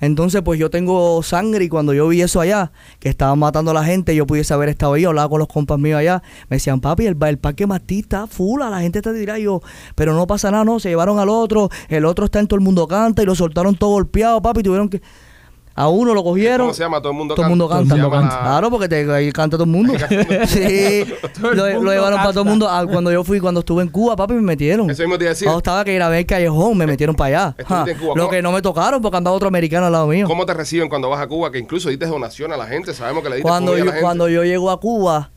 Entonces, 0.00 0.42
pues 0.42 0.60
yo 0.60 0.70
tengo 0.70 1.22
sangre 1.22 1.64
y 1.64 1.68
cuando 1.68 1.94
yo 1.94 2.08
vi 2.08 2.20
eso 2.20 2.40
allá, 2.40 2.72
que 2.98 3.08
estaban 3.08 3.38
matando 3.38 3.70
a 3.70 3.74
la 3.74 3.84
gente, 3.84 4.14
yo 4.14 4.26
pudiese 4.26 4.52
haber 4.52 4.68
estado 4.68 4.94
ahí, 4.94 5.04
hablaba 5.04 5.28
con 5.28 5.38
los 5.38 5.48
compas 5.48 5.78
míos 5.78 5.98
allá, 5.98 6.22
me 6.48 6.56
decían, 6.56 6.80
papi, 6.80 7.06
el, 7.06 7.16
el 7.22 7.38
parque 7.38 7.66
Martí 7.66 8.00
está 8.00 8.26
full, 8.26 8.60
la 8.60 8.80
gente 8.80 9.00
te 9.00 9.12
dirá 9.12 9.38
yo, 9.38 9.62
pero 9.94 10.14
no 10.14 10.26
pasa 10.26 10.50
nada, 10.50 10.64
no, 10.64 10.80
se 10.80 10.90
llevaron 10.90 11.18
al 11.18 11.28
otro, 11.28 11.70
el 11.88 12.04
otro 12.04 12.26
está 12.26 12.40
en 12.40 12.46
todo 12.46 12.58
el 12.58 12.64
mundo 12.64 12.86
canta 12.86 13.22
y 13.22 13.26
lo 13.26 13.34
soltaron 13.34 13.74
todo 13.76 13.90
golpeado, 13.90 14.42
papi, 14.42 14.62
tuvieron 14.62 14.88
que... 14.88 15.00
A 15.78 15.88
uno 15.88 16.14
lo 16.14 16.24
cogieron. 16.24 16.68
¿Cómo 16.68 16.74
se 16.74 16.82
llama? 16.82 17.00
Todo 17.02 17.12
el 17.12 17.18
mundo 17.18 17.34
Todo 17.34 17.44
el 17.44 17.50
mundo 17.50 17.68
Todo 17.68 17.80
el 17.80 17.86
canta. 17.88 18.02
mundo 18.02 18.10
canta. 18.18 18.40
Claro, 18.40 18.70
porque 18.70 18.88
te, 18.88 19.12
ahí 19.12 19.30
canta 19.30 19.56
todo 19.58 19.64
el 19.64 19.70
mundo. 19.70 19.92
sí. 20.46 21.04
Todo 21.40 21.50
el 21.52 21.56
Lo, 21.58 21.64
mundo 21.66 21.82
lo 21.84 21.92
llevaron 21.92 22.18
para 22.18 22.30
todo 22.32 22.40
el 22.42 22.46
canta. 22.46 22.50
mundo. 22.50 22.68
Ah, 22.70 22.86
Cuando 22.90 23.12
yo 23.12 23.22
fui, 23.24 23.40
cuando 23.40 23.60
estuve 23.60 23.82
en 23.82 23.88
Cuba, 23.90 24.16
papi, 24.16 24.32
me 24.34 24.40
metieron. 24.40 24.88
Eso 24.88 25.02
mismo 25.02 25.18
te 25.18 25.24
iba 25.24 25.30
a 25.30 25.34
decir. 25.34 25.44
Cuando 25.46 25.58
estaba 25.58 25.84
que 25.84 25.94
grabé 25.94 26.20
el 26.20 26.26
callejón, 26.26 26.78
me 26.78 26.86
metieron 26.86 27.14
para 27.14 27.26
allá. 27.44 27.54
Estuviste 27.58 27.74
Ja. 27.74 27.90
en 27.90 27.98
Cuba, 27.98 28.14
Lo 28.16 28.28
que 28.30 28.40
no 28.40 28.52
me 28.52 28.62
tocaron 28.62 29.02
porque 29.02 29.18
andaba 29.18 29.36
otro 29.36 29.48
americano 29.48 29.86
al 29.86 29.92
lado 29.92 30.06
mío. 30.06 30.26
¿Cómo 30.26 30.46
te 30.46 30.54
reciben 30.54 30.88
cuando 30.88 31.10
vas 31.10 31.20
a 31.20 31.26
Cuba? 31.26 31.52
Que 31.52 31.58
incluso 31.58 31.90
diste 31.90 32.06
donación 32.06 32.52
a 32.52 32.56
la 32.56 32.66
gente. 32.66 32.94
Sabemos 32.94 33.22
que 33.22 33.28
le 33.28 33.36
diste 33.36 33.48
Cuando 33.48 33.72
comida 33.72 33.82
a 33.82 33.84
yo, 33.84 33.84
la 33.86 33.92
gente. 33.92 34.02
cuando 34.02 34.28
yo 34.30 34.44
llego 34.44 34.70
a 34.70 34.80
Cuba, 34.80 35.30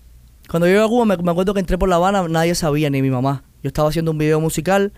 cuando 0.49 0.67
yo 0.67 0.73
llego 0.73 0.85
a 0.85 0.89
Cuba, 0.89 1.05
me, 1.05 1.17
me 1.17 1.31
acuerdo 1.31 1.53
que 1.53 1.59
entré 1.59 1.77
por 1.77 1.89
La 1.89 1.97
Habana, 1.97 2.25
nadie 2.29 2.55
sabía, 2.55 2.89
ni 2.89 3.01
mi 3.01 3.09
mamá. 3.09 3.43
Yo 3.61 3.67
estaba 3.67 3.89
haciendo 3.89 4.11
un 4.11 4.17
video 4.17 4.39
musical, 4.39 4.93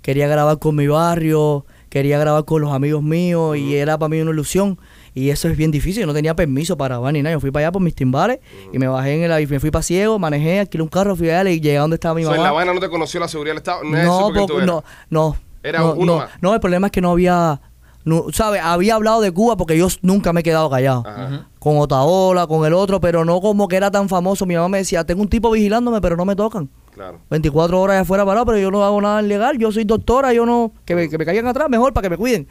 quería 0.00 0.28
grabar 0.28 0.58
con 0.60 0.76
mi 0.76 0.86
barrio, 0.86 1.66
quería 1.90 2.18
grabar 2.18 2.46
con 2.46 2.62
los 2.62 2.72
amigos 2.72 3.02
míos 3.02 3.58
y 3.58 3.74
era 3.76 3.98
para 3.98 4.08
mí 4.08 4.20
una 4.20 4.30
ilusión. 4.30 4.78
Y 5.12 5.30
eso 5.30 5.48
es 5.48 5.56
bien 5.56 5.70
difícil, 5.72 6.02
yo 6.02 6.06
no 6.06 6.14
tenía 6.14 6.34
permiso 6.36 6.76
para 6.78 6.94
grabar 6.94 7.12
ni 7.12 7.20
nada. 7.22 7.34
Yo 7.34 7.40
fui 7.40 7.50
para 7.50 7.66
allá 7.66 7.72
por 7.72 7.82
mis 7.82 7.94
timbales 7.94 8.38
y 8.72 8.78
me 8.78 8.86
bajé 8.86 9.22
en 9.22 9.30
el 9.30 9.42
y 9.42 9.46
me 9.46 9.60
fui 9.60 9.70
para 9.70 9.82
ciego, 9.82 10.18
manejé, 10.18 10.60
alquilé 10.60 10.82
un 10.84 10.88
carro, 10.88 11.14
fui 11.16 11.28
allá 11.28 11.50
y 11.50 11.60
llegué 11.60 11.76
a 11.76 11.82
donde 11.82 11.96
estaba 11.96 12.14
mi 12.14 12.24
O 12.24 12.28
sea, 12.28 12.36
en 12.36 12.42
La 12.42 12.48
mamá. 12.48 12.60
Habana 12.60 12.74
no 12.74 12.80
te 12.80 12.88
conoció 12.88 13.20
la 13.20 13.28
seguridad 13.28 13.52
del 13.54 13.58
Estado. 13.58 13.82
No, 13.84 14.30
No, 14.30 14.64
no, 14.64 14.84
no. 15.10 15.36
Era 15.62 15.80
no, 15.80 15.92
uno 15.94 16.12
no, 16.12 16.18
más. 16.20 16.30
no, 16.40 16.54
el 16.54 16.60
problema 16.60 16.86
es 16.86 16.92
que 16.92 17.00
no 17.02 17.10
había, 17.10 17.60
no, 18.04 18.24
¿sabes? 18.32 18.62
Había 18.64 18.94
hablado 18.94 19.20
de 19.20 19.30
Cuba 19.32 19.56
porque 19.58 19.76
yo 19.76 19.88
nunca 20.00 20.32
me 20.32 20.40
he 20.40 20.42
quedado 20.42 20.70
callado. 20.70 21.02
Ajá. 21.06 21.48
Con 21.58 21.76
Otaola, 21.76 22.46
con 22.46 22.64
el 22.64 22.72
otro, 22.72 23.00
pero 23.00 23.24
no 23.26 23.40
como 23.42 23.68
que 23.68 23.76
era 23.76 23.90
tan 23.90 24.08
famoso. 24.08 24.46
Mi 24.46 24.54
mamá 24.54 24.68
me 24.68 24.78
decía, 24.78 25.04
tengo 25.04 25.20
un 25.20 25.28
tipo 25.28 25.50
vigilándome, 25.50 26.00
pero 26.00 26.16
no 26.16 26.24
me 26.24 26.34
tocan. 26.34 26.70
Claro. 27.00 27.18
24 27.30 27.80
horas 27.80 28.02
afuera 28.02 28.26
parado, 28.26 28.44
pero 28.44 28.58
yo 28.58 28.70
no 28.70 28.84
hago 28.84 29.00
nada 29.00 29.22
ilegal. 29.22 29.56
Yo 29.56 29.72
soy 29.72 29.84
doctora, 29.84 30.34
yo 30.34 30.44
no. 30.44 30.70
Que 30.84 30.94
me, 30.94 31.08
que 31.08 31.16
me 31.16 31.24
caigan 31.24 31.46
atrás, 31.46 31.70
mejor 31.70 31.94
para 31.94 32.02
que 32.04 32.10
me 32.10 32.18
cuiden. 32.18 32.46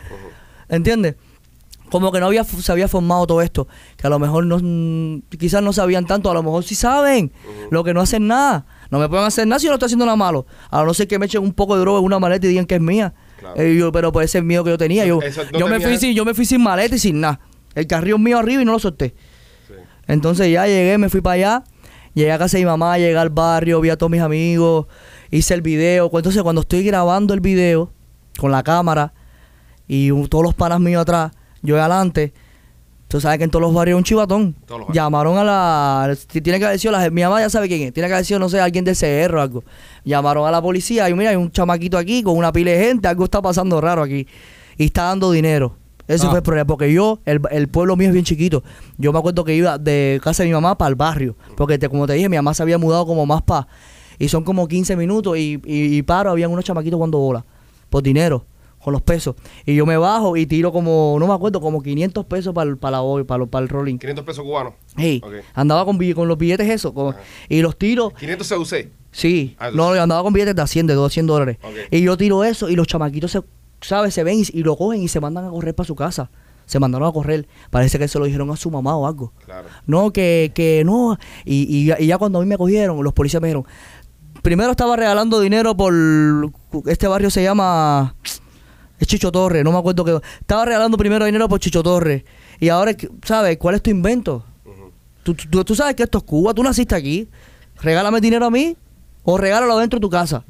¿Entiendes? 0.70 1.18
Como 1.92 2.12
que 2.12 2.20
no 2.20 2.26
había, 2.26 2.44
se 2.44 2.72
había 2.72 2.88
formado 2.88 3.28
todo 3.28 3.44
esto. 3.44 3.68
Que 3.96 4.08
a 4.08 4.10
lo 4.10 4.18
mejor 4.18 4.48
no. 4.48 4.58
Quizás 5.38 5.62
no 5.62 5.72
sabían 5.72 6.08
tanto, 6.08 6.32
a 6.32 6.34
lo 6.34 6.42
mejor 6.42 6.64
sí 6.64 6.74
saben. 6.74 7.32
Lo 7.70 7.84
que 7.84 7.94
no 7.94 8.02
hacen 8.02 8.26
nada. 8.26 8.66
No 8.90 8.98
me 8.98 9.08
pueden 9.08 9.24
hacer 9.26 9.46
nada 9.46 9.60
si 9.60 9.66
yo 9.66 9.70
no 9.72 9.76
estoy 9.76 9.86
haciendo 9.86 10.06
nada 10.06 10.16
malo. 10.16 10.48
A 10.72 10.84
no 10.84 10.96
ser 10.96 11.08
que 11.08 11.20
me 11.20 11.28
echen 11.28 11.44
un 11.44 11.54
poco 11.54 11.76
de 11.76 11.82
droga 11.82 12.00
en 12.00 12.06
una 12.06 12.18
maleta 12.18 12.48
y 12.48 12.50
digan 12.50 12.66
que 12.66 12.74
es 12.74 12.82
mía. 12.82 13.14
Claro. 13.40 13.54
Eh, 13.62 13.76
yo- 13.78 13.92
pero 13.92 14.12
por 14.12 14.24
ese 14.24 14.42
miedo 14.42 14.64
que 14.64 14.72
yo 14.72 14.80
tenía. 14.80 15.06
Yo, 15.06 15.22
Eso, 15.22 15.44
no 15.54 15.60
yo, 15.60 15.68
me 15.68 15.80
fui 15.80 15.96
sin, 15.98 16.16
yo 16.16 16.26
me 16.26 16.34
fui 16.34 16.46
sin 16.48 16.64
maleta 16.64 16.96
y 16.96 17.00
sin 17.00 17.22
nada. 17.22 17.40
El 17.76 17.86
carrillo 17.86 18.16
es 18.16 18.22
mío 18.22 18.40
arriba 18.40 18.64
y 18.64 18.66
no 18.66 18.72
lo 18.72 18.80
solté. 18.80 19.14
Sí. 19.68 19.74
Entonces 20.08 20.52
ya 20.52 20.66
llegué, 20.66 20.98
me 20.98 21.08
fui 21.10 21.22
para 21.22 21.34
allá, 21.36 21.64
llegué 22.14 22.32
a 22.32 22.38
casa 22.38 22.58
de 22.58 22.64
mi 22.64 22.70
mamá, 22.70 22.98
llegué 22.98 23.18
al 23.18 23.30
barrio, 23.30 23.82
vi 23.82 23.90
a 23.90 23.98
todos 23.98 24.10
mis 24.12 24.22
amigos, 24.22 24.88
hice 25.32 25.54
el 25.54 25.62
video. 25.62 26.10
Entonces 26.14 26.42
cuando 26.44 26.62
estoy 26.62 26.84
grabando 26.84 27.34
el 27.34 27.40
video 27.40 27.92
con 28.38 28.52
la 28.52 28.64
cámara 28.64 29.14
y 29.88 30.12
un- 30.12 30.28
todos 30.28 30.44
los 30.44 30.54
panas 30.54 30.80
míos 30.80 31.02
atrás, 31.02 31.32
yo 31.62 31.78
adelante, 31.80 32.34
tú 33.08 33.20
sabes 33.20 33.38
que 33.40 33.44
en 33.44 33.50
todos 33.52 33.62
los 33.62 33.74
barrios 33.74 33.96
hay 33.96 33.98
un 33.98 34.04
chivatón. 34.04 34.54
Todos 34.66 34.80
los 34.80 34.88
barrios. 34.90 34.96
Llamaron 34.96 35.38
a 35.38 35.44
la... 35.44 36.16
Tiene 36.42 36.60
que 36.60 36.66
haber 36.66 36.80
sido 36.80 36.92
la... 36.94 37.10
Mi 37.10 37.22
mamá 37.24 37.42
ya 37.42 37.50
sabe 37.50 37.68
quién 37.68 37.82
es. 37.82 37.94
Tiene 37.94 38.08
que 38.08 38.14
haber 38.14 38.26
sido, 38.26 38.40
no 38.40 38.50
sé, 38.50 38.60
alguien 38.62 38.86
del 38.86 38.96
CR 38.96 39.36
o 39.36 39.42
algo. 39.42 39.64
Llamaron 40.06 40.48
a 40.48 40.52
la 40.52 40.62
policía 40.62 41.10
y 41.10 41.14
mira, 41.16 41.32
hay 41.32 41.36
un 41.36 41.52
chamaquito 41.52 41.98
aquí 41.98 42.24
con 42.24 42.38
una 42.38 42.52
pila 42.54 42.72
de 42.72 42.80
gente, 42.86 43.08
algo 43.08 43.24
está 43.26 43.42
pasando 43.42 43.82
raro 43.82 44.04
aquí. 44.04 44.28
Y 44.78 44.86
está 44.86 45.04
dando 45.04 45.32
dinero. 45.32 45.76
Ese 46.10 46.26
Ah. 46.28 46.30
fue 46.32 46.40
el 46.40 46.44
problema, 46.44 46.68
porque 46.68 46.92
yo, 46.92 47.20
el, 47.26 47.40
el 47.52 47.68
pueblo 47.70 47.96
mío 47.96 48.08
es 48.08 48.14
bien 48.14 48.26
chiquito. 48.26 48.64
Yo 48.98 49.14
me 49.14 49.20
acuerdo 49.20 49.46
que 49.46 49.56
iba 49.56 49.78
de 49.78 50.20
casa 50.22 50.44
de 50.44 50.50
mi 50.50 50.54
mamá 50.54 50.78
para 50.78 50.90
el 50.90 50.96
barrio. 50.96 51.38
Porque 51.56 51.78
te- 51.78 51.88
como 51.88 52.06
te 52.08 52.14
dije, 52.14 52.28
mi 52.28 52.36
mamá 52.36 52.54
se 52.54 52.64
había 52.64 52.78
mudado 52.78 53.06
como 53.06 53.26
más 53.26 53.42
para... 53.44 53.68
Y 54.18 54.28
son 54.28 54.44
como 54.44 54.68
15 54.68 54.98
minutos 54.98 55.38
y, 55.38 55.62
y, 55.64 55.96
y 55.98 56.02
paro, 56.02 56.32
habían 56.32 56.52
unos 56.52 56.66
chamaquitos 56.66 56.98
cuando 56.98 57.20
bola. 57.20 57.46
Por 57.90 58.04
dinero, 58.04 58.44
con 58.84 58.92
los 58.92 59.02
pesos. 59.02 59.36
Y 59.66 59.76
yo 59.76 59.86
me 59.86 59.96
bajo 59.98 60.36
y 60.36 60.46
tiro 60.46 60.72
como, 60.74 61.16
no 61.20 61.26
me 61.28 61.34
acuerdo, 61.34 61.62
como 61.62 61.82
500 61.82 62.26
pesos 62.26 62.54
para 62.54 62.70
el, 62.70 62.78
para 62.78 62.92
la, 62.98 63.02
hoy- 63.02 63.24
para, 63.24 63.46
para 63.46 63.64
el 63.64 63.70
rolling. 63.70 63.98
500 63.98 64.26
pesos 64.26 64.44
cubanos. 64.44 64.74
Sí, 64.98 65.22
andaba 65.54 65.86
con, 65.86 65.98
con 66.14 66.28
los 66.28 66.38
billetes 66.38 66.68
eso. 66.70 66.94
con- 66.94 67.16
y 67.48 67.62
los 67.62 67.78
tiro, 67.78 68.10
500 68.20 68.52
CUC. 68.54 68.88
sí. 69.12 69.56
Ah, 69.60 69.70
no, 69.74 69.96
yo 69.96 70.02
andaba 70.04 70.22
con 70.24 70.34
billetes 70.34 70.56
de 70.56 70.62
a 70.64 70.68
100, 70.68 70.88
de 70.88 70.96
200 70.96 71.34
dólares. 71.34 71.58
Y 71.92 72.02
yo 72.02 72.18
tiro 72.18 72.44
eso 72.44 72.68
y 72.70 72.76
los 72.76 72.88
chamaquitos 72.88 73.32
se, 73.32 73.42
¿sabes? 73.82 74.14
Se 74.14 74.24
ven 74.24 74.40
y, 74.40 74.60
y 74.60 74.64
lo 74.64 74.76
cogen 74.76 75.02
y 75.02 75.08
se 75.08 75.20
mandan 75.20 75.46
a 75.46 75.50
correr 75.50 75.74
para 75.76 75.88
su 75.88 75.96
casa. 75.96 76.30
Se 76.66 76.80
mandaron 76.80 77.08
a 77.08 77.12
correr. 77.12 77.48
Parece 77.72 77.98
que 77.98 78.08
se 78.08 78.20
lo 78.20 78.26
dijeron 78.26 78.50
a 78.52 78.56
su 78.56 78.70
mamá 78.70 78.96
o 78.96 79.08
algo. 79.08 79.34
Claro. 79.46 79.68
No, 79.88 80.12
que, 80.12 80.52
que 80.54 80.84
no. 80.86 81.18
Y, 81.44 81.66
y, 81.68 81.86
ya- 81.86 82.00
y 82.00 82.06
ya 82.08 82.18
cuando 82.18 82.38
a 82.40 82.42
mí 82.44 82.48
me 82.48 82.58
cogieron, 82.58 83.04
los 83.04 83.14
policías 83.14 83.42
me 83.42 83.48
dijeron, 83.48 83.66
primero 84.44 84.72
estaba 84.72 84.96
regalando 84.96 85.40
dinero 85.40 85.76
por, 85.76 85.94
este 86.86 87.08
barrio 87.08 87.30
se 87.32 87.42
llama, 87.42 88.16
es 89.00 89.08
Chicho 89.08 89.32
Torre, 89.32 89.64
no 89.64 89.72
me 89.72 89.80
acuerdo 89.80 90.06
qué. 90.06 90.20
Estaba 90.42 90.66
regalando 90.66 90.96
primero 90.98 91.26
dinero 91.26 91.50
por 91.50 91.60
Chicho 91.60 91.82
Torre. 91.82 92.24
Y 92.60 92.70
ahora, 92.70 92.96
¿sabes? 93.26 93.58
¿Cuál 93.58 93.76
es 93.76 93.82
tu 93.82 93.90
invento? 93.90 94.46
Ujú. 94.66 94.92
Tú, 95.24 95.34
tú, 95.34 95.64
tú 95.64 95.74
sabes 95.76 95.96
que 95.96 96.04
esto 96.04 96.20
es 96.20 96.24
Cuba, 96.24 96.54
tú 96.54 96.62
naciste 96.62 96.94
aquí. 96.94 97.28
Regálame 97.82 98.22
dinero 98.22 98.46
a 98.46 98.52
mí 98.52 98.76
o 99.24 99.38
regálalo 99.38 99.78
dentro 99.80 99.98
de 99.98 100.02
tu 100.02 100.10
casa. 100.10 100.44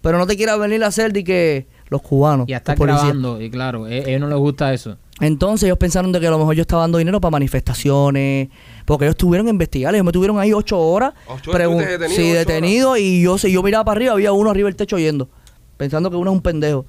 Pero 0.00 0.18
no 0.18 0.26
te 0.28 0.36
quieras 0.36 0.58
venir 0.60 0.84
a 0.84 0.88
hacer 0.88 1.12
de 1.12 1.24
que 1.24 1.66
los 1.88 2.02
cubanos. 2.02 2.48
Y 2.48 2.52
a 2.54 2.62
policías. 2.62 3.02
grabando, 3.02 3.40
y 3.40 3.50
claro, 3.50 3.84
a 3.84 3.92
ellos 3.92 4.20
no 4.20 4.28
les 4.28 4.38
gusta 4.38 4.72
eso. 4.74 4.96
Entonces 5.20 5.64
ellos 5.66 5.78
pensaron 5.78 6.12
de 6.12 6.20
que 6.20 6.26
a 6.26 6.30
lo 6.30 6.38
mejor 6.38 6.54
yo 6.54 6.60
estaba 6.62 6.82
dando 6.82 6.98
dinero 6.98 7.20
para 7.20 7.30
manifestaciones, 7.30 8.48
porque 8.84 9.04
ellos 9.06 9.16
tuvieron 9.16 9.46
que 9.46 9.50
investigar, 9.50 9.94
ellos 9.94 10.04
me 10.04 10.12
tuvieron 10.12 10.38
ahí 10.38 10.52
ocho 10.52 10.78
horas. 10.78 11.14
¿Ocho 11.28 11.50
horas? 11.52 11.68
pregun- 11.68 11.80
¿Estuviste 11.80 11.98
detenido 11.98 12.16
sí, 12.16 12.30
ocho 12.30 12.38
detenido 12.38 12.96
y 12.96 13.22
yo, 13.22 13.38
si 13.38 13.52
yo 13.52 13.62
miraba 13.62 13.84
para 13.84 13.96
arriba, 13.98 14.12
había 14.12 14.32
uno 14.32 14.50
arriba 14.50 14.66
del 14.68 14.76
techo 14.76 14.96
oyendo, 14.96 15.28
pensando 15.76 16.10
que 16.10 16.16
uno 16.16 16.30
es 16.30 16.36
un 16.36 16.42
pendejo. 16.42 16.84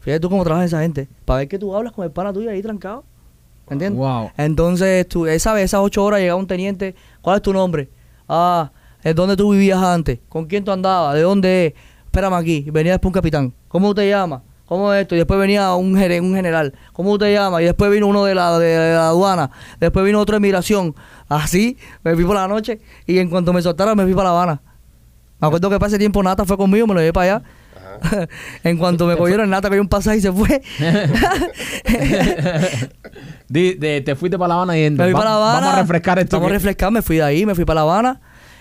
Fíjate 0.00 0.20
tú 0.20 0.28
cómo 0.28 0.44
trabaja 0.44 0.64
esa 0.66 0.80
gente, 0.82 1.08
para 1.24 1.38
ver 1.38 1.48
que 1.48 1.58
tú 1.58 1.74
hablas 1.74 1.92
con 1.94 2.04
el 2.04 2.10
pana 2.10 2.32
tuyo 2.32 2.50
ahí 2.50 2.60
trancado. 2.60 3.04
¿Entiendes? 3.70 3.98
Wow. 3.98 4.30
Entonces, 4.36 5.08
tú, 5.08 5.26
esa 5.26 5.54
vez, 5.54 5.64
esas 5.64 5.80
ocho 5.80 6.04
horas 6.04 6.20
llegaba 6.20 6.38
un 6.38 6.46
teniente, 6.46 6.94
¿cuál 7.22 7.36
es 7.36 7.42
tu 7.42 7.50
nombre? 7.54 7.88
Ah, 8.28 8.70
¿es 9.02 9.14
dónde 9.14 9.38
tú 9.38 9.52
vivías 9.52 9.82
antes? 9.82 10.18
¿Con 10.28 10.44
quién 10.44 10.62
tú 10.64 10.70
andabas? 10.70 11.14
¿De 11.14 11.22
dónde 11.22 11.66
es? 11.68 11.74
Espérame 12.14 12.34
aquí. 12.34 12.62
Y 12.64 12.70
venía 12.70 12.92
después 12.92 13.08
un 13.10 13.14
capitán. 13.14 13.52
¿Cómo 13.66 13.92
te 13.92 14.08
llamas? 14.08 14.42
¿Cómo 14.66 14.92
es 14.94 15.02
esto? 15.02 15.16
Y 15.16 15.18
después 15.18 15.38
venía 15.40 15.74
un, 15.74 15.96
un 15.96 16.34
general. 16.34 16.72
¿Cómo 16.92 17.18
te 17.18 17.32
llamas? 17.32 17.62
Y 17.62 17.64
después 17.64 17.90
vino 17.90 18.06
uno 18.06 18.24
de 18.24 18.36
la, 18.36 18.56
de, 18.58 18.94
la 18.94 19.08
aduana. 19.08 19.50
Después 19.80 20.06
vino 20.06 20.20
otro 20.20 20.36
de 20.36 20.40
migración. 20.40 20.94
Así, 21.28 21.76
me 22.04 22.14
fui 22.14 22.24
por 22.24 22.36
la 22.36 22.46
noche. 22.46 22.78
Y 23.04 23.18
en 23.18 23.28
cuanto 23.28 23.52
me 23.52 23.60
soltaron, 23.62 23.96
me 23.96 24.04
fui 24.04 24.14
para 24.14 24.28
La 24.28 24.36
Habana. 24.36 24.62
Me 25.40 25.48
acuerdo 25.48 25.68
que 25.68 25.78
para 25.80 25.88
ese 25.88 25.98
tiempo 25.98 26.22
Nata 26.22 26.44
fue 26.44 26.56
conmigo, 26.56 26.86
me 26.86 26.94
lo 26.94 27.00
llevé 27.00 27.12
para 27.12 27.34
allá. 27.36 27.42
En 28.64 28.76
cuanto 28.78 29.06
me 29.06 29.16
cogieron, 29.16 29.50
Nata 29.50 29.68
cogió 29.68 29.82
un 29.82 29.88
pasaje 29.88 30.18
y 30.18 30.20
se 30.20 30.32
fue. 30.32 30.62
De- 33.48 34.02
te 34.04 34.14
fuiste 34.14 34.38
para 34.38 34.48
La 34.48 34.54
Habana 34.54 34.78
y 34.78 34.88
Me 34.90 35.04
fui 35.04 35.12
para 35.12 35.30
La 35.30 35.36
Habana. 35.36 35.60
vamos 35.60 35.74
a 35.74 35.80
refrescar 35.82 36.18
esto. 36.20 36.36
Vamos 36.36 36.50
a 36.50 36.54
refrescar, 36.54 36.92
me 36.92 37.02
fui 37.02 37.16
de 37.16 37.24
ahí, 37.24 37.44
me 37.44 37.54
fui 37.56 37.64
para 37.64 37.80
La 37.80 37.82
Habana. 37.82 38.20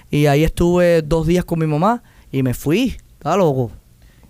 Y 0.10 0.26
ahí 0.26 0.44
estuve 0.44 1.02
dos 1.04 1.28
días 1.28 1.46
con 1.46 1.60
mi 1.60 1.68
mamá 1.68 2.04
y 2.32 2.44
me 2.44 2.54
fui. 2.54 2.98
Loco. 3.24 3.72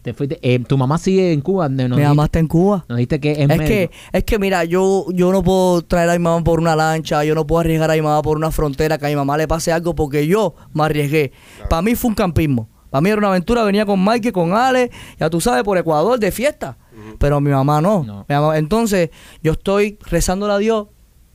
te 0.01 0.13
fuiste. 0.13 0.38
Eh, 0.41 0.60
tu 0.60 0.77
mamá 0.77 0.97
sigue 0.97 1.32
en 1.32 1.39
Cuba. 1.39 1.69
Nos 1.69 1.77
mi 1.77 1.84
dijiste- 1.95 2.08
mamá 2.10 2.25
está 2.25 2.39
en 2.39 2.47
Cuba. 2.47 2.84
Nos 2.89 2.97
dijiste 2.97 3.19
que 3.21 3.32
es, 3.32 3.38
Es 3.39 3.47
médico. 3.47 3.65
que, 3.67 3.91
es 4.12 4.23
que 4.25 4.38
mira, 4.38 4.65
yo, 4.65 5.06
yo 5.13 5.32
no 5.32 5.41
puedo 5.41 5.82
traer 5.82 6.10
a 6.10 6.13
mi 6.13 6.19
mamá 6.19 6.43
por 6.43 6.60
una 6.60 6.75
lancha, 6.75 7.23
yo 7.23 7.34
no 7.36 7.47
puedo 7.47 7.62
arriesgar 7.62 7.89
a 7.89 7.93
mi 7.93 8.01
mamá 8.01 8.21
por 8.21 8.36
una 8.36 8.51
frontera, 8.51 8.97
que 8.97 9.06
a 9.06 9.10
mi 9.10 9.15
mamá 9.15 9.38
le 9.38 9.47
pase 9.47 9.71
algo 9.71 9.95
porque 9.95 10.27
yo 10.27 10.56
me 10.73 10.84
arriesgué. 10.84 11.32
Para 11.69 11.82
mí 11.82 11.95
fue 11.95 12.10
un 12.10 12.15
campismo. 12.15 12.67
Para 12.89 13.01
mí 13.01 13.10
era 13.10 13.17
una 13.19 13.29
aventura, 13.29 13.63
venía 13.63 13.86
con 13.86 14.03
Mike, 14.03 14.34
con 14.34 14.51
Ale, 14.53 14.91
ya 15.19 15.29
tú 15.29 15.39
sabes, 15.39 15.63
por 15.63 15.77
Ecuador, 15.77 16.19
de 16.19 16.32
fiesta. 16.34 16.77
Pero 17.17 17.39
mi 17.39 17.49
mamá 17.51 17.79
no. 17.82 18.03
No. 18.03 18.25
Mi 18.27 18.36
mamá- 18.36 18.58
entonces, 18.58 19.10
yo 19.41 19.53
estoy 19.53 19.97
rezándole 20.06 20.53
a 20.53 20.58
Dios, 20.58 20.88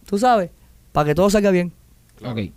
tú 0.04 0.18
sabes, 0.18 0.50
para 0.92 1.06
que 1.06 1.14
todo 1.14 1.30
salga 1.30 1.50
bien. 1.50 1.72
Ok. 2.22 2.38
Y, 2.38 2.52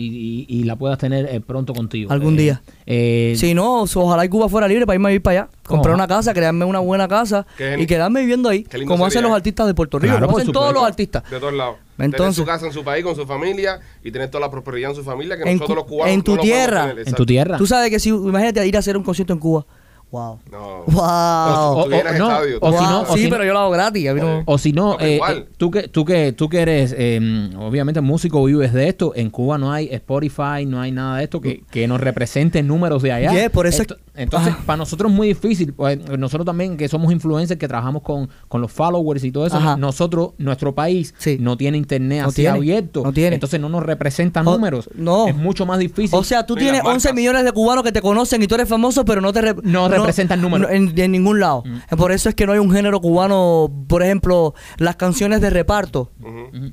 y- 0.00 0.46
y 0.48 0.64
la 0.64 0.76
puedas 0.76 0.98
tener 0.98 1.26
eh, 1.26 1.40
pronto 1.40 1.72
contigo. 1.74 2.10
Algún 2.12 2.34
Eh, 2.38 2.42
día. 2.42 2.62
eh, 2.86 3.34
Si 3.36 3.54
no, 3.54 3.82
ojalá 3.82 4.24
y 4.24 4.28
Cuba 4.28 4.48
fuera 4.48 4.66
libre 4.68 4.86
para 4.86 4.94
irme 4.94 5.08
a 5.08 5.10
vivir 5.10 5.22
para 5.22 5.40
allá. 5.42 5.50
Comprar 5.62 5.92
Ojalá. 5.94 6.04
una 6.04 6.08
casa, 6.08 6.34
crearme 6.34 6.64
una 6.64 6.80
buena 6.80 7.06
casa 7.06 7.46
Qué 7.56 7.76
y 7.78 7.86
quedarme 7.86 8.20
viviendo 8.20 8.48
ahí. 8.48 8.64
Como 8.86 9.06
hacen 9.06 9.22
los 9.22 9.30
¿eh? 9.32 9.36
artistas 9.36 9.66
de 9.68 9.74
Puerto 9.74 9.98
Rico, 9.98 10.12
Claro, 10.14 10.26
como 10.26 10.38
hacen 10.38 10.52
todos 10.52 10.72
los 10.74 10.82
artistas. 10.82 11.22
De 11.30 11.38
todos 11.38 11.52
lados. 11.54 11.76
Entonces- 11.98 12.16
tener 12.18 12.34
su 12.34 12.44
casa 12.44 12.66
en 12.66 12.72
su 12.72 12.82
país, 12.82 13.04
con 13.04 13.14
su 13.14 13.26
familia 13.26 13.78
y 14.02 14.10
tener 14.10 14.30
toda 14.30 14.40
la 14.40 14.50
prosperidad 14.50 14.90
en 14.90 14.96
su 14.96 15.04
familia 15.04 15.36
que 15.36 15.42
En 15.42 15.56
nosotros 15.58 15.76
los 15.76 15.84
cubanos 15.86 16.14
en 16.14 16.22
tu 16.22 16.36
no 16.36 16.42
tierra. 16.42 16.88
tener, 16.88 17.08
en 17.08 17.14
tu 17.14 17.26
tierra. 17.26 17.56
Tú 17.58 17.66
sabes 17.66 17.90
que 17.90 18.00
si, 18.00 18.08
imagínate 18.08 18.66
ir 18.66 18.74
a 18.76 18.78
hacer 18.80 18.96
un 18.96 19.04
concierto 19.04 19.32
en 19.34 19.38
Cuba. 19.38 19.66
Wow. 20.10 20.40
No. 20.50 20.82
Wow. 20.86 21.04
O- 21.04 21.82
o- 21.84 21.88
no, 21.88 21.96
estadio. 21.96 22.58
o 22.60 22.72
si 22.72 22.84
no- 22.84 23.02
o 23.02 23.06
sí, 23.14 23.18
si 23.18 23.24
no- 23.24 23.30
pero 23.30 23.44
yo 23.44 23.52
lo 23.52 23.58
hago 23.60 23.70
gratis. 23.70 24.08
A 24.08 24.14
mí 24.14 24.20
no- 24.20 24.42
O 24.44 24.58
si 24.58 24.72
no, 24.72 24.80
No, 24.94 25.00
eh, 25.00 25.20
eh, 25.28 25.46
tú, 25.56 25.70
que, 25.70 25.88
tú, 25.88 26.04
que, 26.04 26.32
tú 26.32 26.48
que 26.48 26.60
eres, 26.60 26.94
eh, 26.98 27.50
obviamente, 27.58 28.00
músico, 28.00 28.42
vives 28.44 28.72
de 28.72 28.88
esto. 28.88 29.12
En 29.14 29.30
Cuba 29.30 29.56
no 29.58 29.72
hay 29.72 29.88
Spotify, 29.92 30.66
no 30.66 30.80
hay 30.80 30.90
nada 30.90 31.18
de 31.18 31.24
esto 31.24 31.40
que, 31.40 31.62
que 31.70 31.86
nos 31.86 32.00
represente 32.00 32.62
números 32.62 33.02
de 33.02 33.12
allá. 33.12 33.30
Yeah, 33.32 33.50
por 33.50 33.66
eso 33.66 33.82
Esto- 33.82 33.96
entonces, 34.16 34.54
para 34.66 34.78
nosotros 34.78 35.10
es 35.12 35.16
muy 35.16 35.28
difícil. 35.28 35.72
pues, 35.74 35.98
nosotros 36.18 36.44
también, 36.44 36.76
que 36.76 36.88
somos 36.88 37.12
influencers, 37.12 37.58
que 37.60 37.68
trabajamos 37.68 38.02
con, 38.02 38.28
con 38.48 38.60
los 38.60 38.72
followers 38.72 39.22
y 39.24 39.30
todo 39.30 39.46
eso, 39.46 39.56
Ajá. 39.58 39.76
nosotros, 39.76 40.30
nuestro 40.38 40.74
país, 40.74 41.14
Sí. 41.18 41.36
no 41.40 41.56
tiene 41.56 41.78
internet 41.78 42.22
No 42.22 42.28
así 42.28 42.42
tiene, 42.42 42.56
abierto. 42.56 43.02
no 43.04 43.12
tiene. 43.12 43.34
Entonces, 43.34 43.60
no 43.60 43.68
nos 43.68 43.82
representan 43.84 44.46
O- 44.48 44.52
números. 44.52 44.90
no. 44.94 45.28
Es 45.28 45.36
mucho 45.36 45.66
más 45.66 45.78
difícil. 45.78 46.18
O 46.18 46.24
sea, 46.24 46.44
tú 46.46 46.54
tienes 46.56 46.78
las 46.78 46.86
11 46.86 47.08
marcas. 47.08 47.14
millones 47.14 47.44
de 47.44 47.52
cubanos 47.52 47.84
que 47.84 47.92
te 47.92 48.02
conocen 48.02 48.42
y 48.42 48.46
tú 48.46 48.54
eres 48.56 48.68
famoso, 48.68 49.04
pero 49.04 49.20
no 49.20 49.32
te 49.32 49.40
No 49.62 49.88
representan 50.02 50.40
números. 50.40 50.68
no- 50.70 50.74
en, 50.76 50.98
en 50.98 51.12
ningún 51.12 51.40
lado. 51.40 51.62
Por 51.96 52.12
eso 52.12 52.28
es 52.28 52.34
que 52.34 52.46
no 52.46 52.52
hay 52.52 52.58
un 52.58 52.70
género 52.72 53.00
cubano, 53.00 53.70
por 53.88 54.02
ejemplo, 54.02 54.54
las 54.78 54.96
canciones 54.96 55.40
de 55.40 55.50
reparto. 55.50 56.10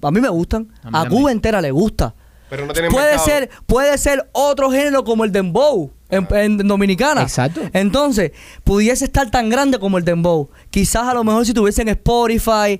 A 0.01 0.11
mí 0.11 0.21
me 0.21 0.29
gustan. 0.29 0.67
A 0.83 0.89
mí 0.91 0.97
A, 0.97 1.01
también. 1.03 1.21
Cuba 1.21 1.31
entera 1.31 1.61
le 1.61 1.71
gusta. 1.71 2.15
Pero 2.49 2.65
no 2.65 2.71
puede 2.73 2.89
mercado. 2.89 3.25
ser, 3.25 3.49
puede 3.65 3.97
ser 3.97 4.29
otro 4.31 4.71
género 4.71 5.03
como 5.03 5.25
el 5.25 5.33
dembow 5.33 5.91
en, 6.09 6.25
en 6.31 6.57
Dominicana. 6.59 7.23
Exacto. 7.23 7.59
Entonces, 7.73 8.31
pudiese 8.63 9.03
estar 9.03 9.29
tan 9.29 9.49
grande 9.49 9.79
como 9.79 9.97
el 9.97 10.05
dembow. 10.05 10.49
Quizás 10.69 11.09
a 11.09 11.13
lo 11.13 11.25
mejor 11.25 11.45
si 11.45 11.53
tuviese 11.53 11.81
en 11.81 11.89
Spotify, 11.89 12.79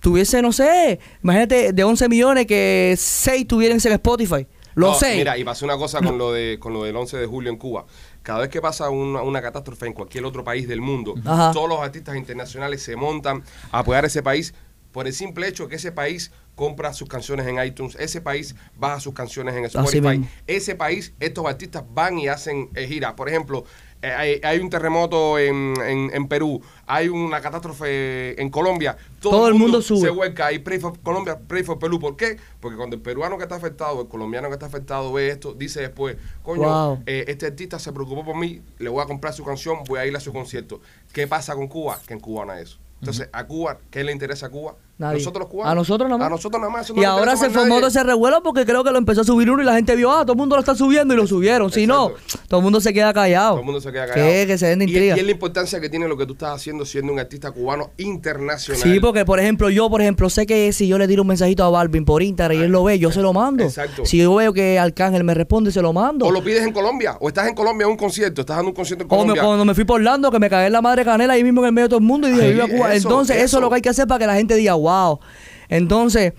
tuviese, 0.00 0.42
no 0.42 0.52
sé, 0.52 0.98
imagínate 1.22 1.72
de 1.72 1.84
11 1.84 2.08
millones 2.08 2.46
que 2.46 2.94
6 2.98 3.46
tuvieran 3.46 3.78
en 3.82 3.92
Spotify. 3.92 4.46
Lo 4.74 4.88
No, 4.88 4.94
sé. 4.94 5.14
Mira, 5.16 5.38
y 5.38 5.44
pasó 5.44 5.64
una 5.64 5.76
cosa 5.78 6.00
con 6.02 6.18
lo 6.18 6.32
de 6.32 6.58
con 6.60 6.72
lo 6.74 6.84
del 6.84 6.94
11 6.96 7.16
de 7.16 7.26
julio 7.26 7.50
en 7.50 7.56
Cuba. 7.56 7.86
Cada 8.26 8.40
vez 8.40 8.48
que 8.48 8.60
pasa 8.60 8.90
una, 8.90 9.22
una 9.22 9.40
catástrofe 9.40 9.86
en 9.86 9.92
cualquier 9.92 10.24
otro 10.24 10.42
país 10.42 10.66
del 10.66 10.80
mundo, 10.80 11.14
Ajá. 11.24 11.52
todos 11.52 11.68
los 11.68 11.78
artistas 11.78 12.16
internacionales 12.16 12.82
se 12.82 12.96
montan 12.96 13.44
a 13.70 13.78
apoyar 13.78 14.04
ese 14.04 14.20
país 14.20 14.52
por 14.90 15.06
el 15.06 15.12
simple 15.12 15.46
hecho 15.46 15.68
que 15.68 15.76
ese 15.76 15.92
país 15.92 16.32
compra 16.56 16.92
sus 16.92 17.08
canciones 17.08 17.46
en 17.46 17.64
iTunes, 17.64 17.94
ese 18.00 18.20
país 18.20 18.56
baja 18.76 18.98
sus 18.98 19.14
canciones 19.14 19.54
en 19.54 19.66
Spotify, 19.66 20.28
ese 20.48 20.74
país, 20.74 21.12
estos 21.20 21.46
artistas 21.46 21.84
van 21.88 22.18
y 22.18 22.26
hacen 22.26 22.68
eh, 22.74 22.88
giras. 22.88 23.12
Por 23.12 23.28
ejemplo, 23.28 23.64
hay, 24.12 24.40
hay 24.42 24.58
un 24.58 24.70
terremoto 24.70 25.38
en, 25.38 25.74
en- 25.84 26.10
en 26.14 26.28
Perú, 26.28 26.60
hay 26.86 27.08
una 27.08 27.40
catástrofe 27.40 28.40
en 28.40 28.50
Colombia, 28.50 28.96
todo, 29.20 29.32
Todo 29.32 29.48
el 29.48 29.54
mundo 29.54 29.80
sube. 29.82 30.00
se 30.00 30.10
vuelca 30.10 30.52
y 30.52 30.58
pray 30.58 30.78
for 30.78 30.98
Colombia, 31.00 31.38
pray 31.46 31.62
for 31.62 31.78
Perú. 31.78 31.98
¿Por 31.98 32.16
qué? 32.16 32.36
Porque 32.60 32.76
cuando 32.76 32.96
el 32.96 33.02
peruano 33.02 33.36
que 33.38 33.44
está 33.44 33.56
afectado, 33.56 34.02
el 34.02 34.08
colombiano 34.08 34.48
que 34.48 34.54
está 34.54 34.66
afectado 34.66 35.12
ve 35.12 35.28
esto, 35.28 35.54
dice 35.54 35.80
después, 35.80 36.16
coño, 36.42 36.62
Wow. 36.62 37.02
eh, 37.06 37.24
este 37.28 37.46
artista 37.46 37.78
se 37.78 37.92
preocupó 37.92 38.24
por 38.24 38.36
mí, 38.36 38.60
le 38.78 38.88
voy 38.88 39.02
a 39.02 39.06
comprar 39.06 39.32
su 39.32 39.44
canción, 39.44 39.78
voy 39.86 39.98
a 40.00 40.06
ir 40.06 40.16
a 40.16 40.20
su 40.20 40.32
concierto. 40.32 40.80
¿Qué 41.12 41.26
pasa 41.26 41.54
con 41.54 41.68
Cuba? 41.68 41.98
Que 42.06 42.14
en 42.14 42.20
Cuba 42.20 42.44
no 42.44 42.52
hay 42.52 42.62
eso. 42.62 42.78
Entonces, 43.00 43.28
a 43.32 43.44
Cuba, 43.46 43.78
¿qué 43.90 44.02
le 44.04 44.12
interesa 44.12 44.46
a 44.46 44.48
Cuba? 44.50 44.74
Nadie. 44.98 45.18
Nosotros 45.18 45.40
los 45.42 45.50
cubanos. 45.50 45.72
A 45.72 45.74
nosotros 45.74 46.08
nada 46.08 46.18
más. 46.18 46.26
A 46.26 46.30
nosotros 46.30 46.60
nada 46.60 46.72
más. 46.72 46.90
no 46.90 47.02
Y 47.02 47.04
ahora 47.04 47.36
se 47.36 47.50
formó 47.50 47.76
todo 47.76 47.88
ese 47.88 48.02
revuelo 48.02 48.42
porque 48.42 48.64
creo 48.64 48.82
que 48.82 48.90
lo 48.90 48.98
empezó 48.98 49.20
a 49.20 49.24
subir 49.24 49.50
uno 49.50 49.62
y 49.62 49.66
la 49.66 49.74
gente 49.74 49.94
vio, 49.94 50.10
ah, 50.10 50.22
todo 50.22 50.32
el 50.32 50.38
mundo 50.38 50.56
lo 50.56 50.60
está 50.60 50.74
subiendo 50.74 51.12
y 51.12 51.16
lo 51.18 51.26
subieron. 51.26 51.70
Si 51.70 51.86
no, 51.86 52.12
todo 52.48 52.60
el 52.60 52.64
mundo 52.64 52.80
se 52.80 52.94
queda 52.94 53.12
callado. 53.12 53.50
Todo 53.50 53.60
el 53.60 53.66
mundo 53.66 53.80
se 53.80 53.92
queda 53.92 54.06
callado. 54.06 54.26
¿Qué? 54.30 54.46
Que 54.46 54.56
se 54.56 54.66
den 54.68 54.78
de 54.78 54.84
Y- 54.86 54.88
intriga. 54.88 55.16
Y, 55.16 55.20
es 55.20 55.24
la 55.26 55.32
importancia 55.32 55.80
que 55.80 55.90
tiene 55.90 56.08
lo 56.08 56.16
que 56.16 56.24
tú 56.24 56.32
estás 56.32 56.54
haciendo 56.54 56.86
siendo 56.86 57.12
un 57.12 57.18
artista 57.18 57.50
cubano 57.50 57.90
internacional. 57.98 58.82
Sí, 58.82 59.00
porque 59.00 59.24
por 59.24 59.38
ejemplo, 59.40 59.68
yo 59.70 59.90
por 59.90 60.00
ejemplo 60.00 60.30
sé 60.30 60.46
que 60.46 60.72
si 60.72 60.88
yo 60.88 60.98
le 60.98 61.06
tiro 61.08 61.22
un 61.22 61.28
mensajito 61.28 61.64
a 61.64 61.70
Balvin 61.70 62.04
por 62.04 62.22
Instagram 62.22 62.58
y 62.58 62.62
él 62.64 62.70
lo 62.72 62.84
ve, 62.84 62.98
yo 62.98 63.12
se 63.12 63.20
lo 63.20 63.32
mando. 63.32 63.64
Exacto. 63.64 64.06
Si 64.06 64.18
yo 64.18 64.34
veo 64.34 64.52
que 64.52 64.78
Arcángel 64.78 65.24
me 65.24 65.34
responde, 65.34 65.72
se 65.72 65.82
lo 65.82 65.92
mando. 65.92 66.26
O 66.26 66.30
lo 66.30 66.42
pides 66.42 66.62
en 66.62 66.72
Colombia, 66.72 67.16
o 67.20 67.28
estás 67.28 67.48
en 67.48 67.54
Colombia 67.54 67.86
a 67.86 67.90
un 67.90 67.96
concierto, 67.96 68.40
estás 68.40 68.56
dando 68.56 68.70
un 68.70 68.74
concierto 68.74 69.04
en 69.04 69.10
O 69.10 69.26
me- 69.26 69.38
cuando 69.38 69.64
me 69.64 69.74
fui 69.74 69.84
por 69.84 69.96
Orlando, 70.00 70.30
que 70.30 70.38
me 70.38 70.48
cagué 70.48 70.66
en 70.66 70.72
la 70.72 70.80
madre 70.82 71.04
canela 71.04 71.34
ahí 71.34 71.44
mismo 71.44 71.60
en 71.60 71.66
el 71.66 71.72
medio 71.72 71.84
de 71.86 71.90
todo 71.90 71.98
el 71.98 72.04
mundo 72.04 72.28
y 72.28 72.32
dije, 72.32 72.52
viva 72.52 72.66
Cuba. 72.68 72.94
Entonces, 72.94 73.36
eso. 73.36 73.44
eso. 73.44 73.56
es 73.58 73.62
lo 73.62 73.68
que 73.68 73.74
hay 73.76 73.82
que 73.82 73.88
hacer 73.90 74.06
para 74.06 74.18
que 74.20 74.26
la 74.26 74.34
gente 74.36 74.54
diga, 74.54 74.74
wow. 74.86 75.20
Entonces, 75.68 76.32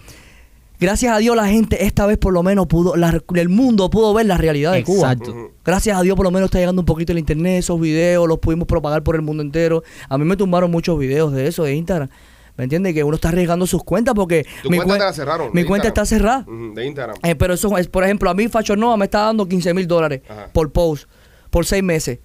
gracias 0.79 1.13
a 1.13 1.17
Dios 1.17 1.35
la 1.35 1.47
gente 1.47 1.85
esta 1.85 2.05
vez 2.05 2.17
por 2.17 2.33
lo 2.33 2.43
menos 2.43 2.67
pudo, 2.67 2.95
la- 2.95 3.21
el 3.35 3.49
mundo 3.49 3.89
pudo 3.89 4.13
ver 4.13 4.25
la 4.25 4.37
realidad 4.37 4.73
de 4.73 4.83
Cuba. 4.83 5.11
Exacto. 5.13 5.51
Gracias 5.65 5.97
a 5.97 6.01
Dios 6.01 6.15
por 6.15 6.23
lo 6.25 6.31
menos 6.31 6.47
está 6.47 6.59
llegando 6.59 6.81
un 6.81 6.85
poquito 6.85 7.11
el 7.11 7.19
internet, 7.19 7.59
esos 7.59 7.79
videos, 7.79 8.27
los 8.27 8.39
pudimos 8.39 8.67
propagar 8.67 9.03
por 9.03 9.15
el 9.15 9.21
mundo 9.21 9.43
entero. 9.43 9.83
A 10.09 10.17
mí 10.17 10.25
me 10.25 10.37
tumbaron 10.37 10.71
muchos 10.71 10.97
videos 10.97 11.33
de 11.33 11.47
eso, 11.47 11.63
de 11.63 11.75
Instagram. 11.75 12.09
¿Me 12.55 12.63
entiendes? 12.63 12.95
Que 12.95 13.03
uno 13.03 13.15
está 13.15 13.29
arriesgando 13.29 13.67
sus 13.67 13.83
cuentas 13.83 14.15
porque 14.15 14.43
Tu 14.63 14.69
mi, 14.71 14.77
cuenta 14.77 14.93
cuen- 14.95 14.97
te 14.99 15.05
la 15.05 15.13
cerraron. 15.13 15.49
mi 15.53 15.63
cuenta 15.63 15.87
está 15.89 16.05
cerrada. 16.05 16.43
De 16.73 16.85
Instagram. 16.87 17.15
Eh, 17.21 17.35
pero 17.35 17.53
eso 17.53 17.77
es, 17.77 17.87
por 17.87 18.03
ejemplo, 18.03 18.29
a 18.31 18.33
mí 18.33 18.47
Fashion 18.47 18.79
Nova 18.79 18.97
me 18.97 19.05
está 19.05 19.19
dando 19.21 19.47
15 19.47 19.73
mil 19.75 19.85
dólares 19.87 20.21
Ajá. 20.27 20.49
por 20.53 20.71
post, 20.71 21.07
por 21.51 21.65
seis 21.65 21.83
meses. 21.83 22.19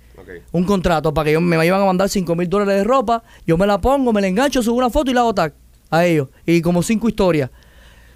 Un 0.53 0.65
contrato 0.65 1.13
para 1.13 1.27
que 1.27 1.33
yo, 1.33 1.41
me 1.43 1.67
iban 1.67 1.83
a 1.83 1.85
mandar 1.85 2.09
5 2.09 2.35
mil 2.37 2.49
dólares 2.49 2.77
de 2.77 2.85
ropa, 2.85 3.23
yo 3.47 3.59
me 3.59 3.67
la 3.67 3.79
pongo, 3.81 4.13
me 4.13 4.21
la 4.23 4.29
engancho, 4.29 4.63
subo 4.63 4.77
una 4.79 4.89
foto 4.89 5.11
y 5.11 5.15
la 5.15 5.21
hago 5.21 5.35
tag 5.35 5.53
a 5.93 6.05
ellos. 6.07 6.29
Y 6.45 6.61
como 6.63 6.83
cinco 6.83 7.09
historias. 7.09 7.51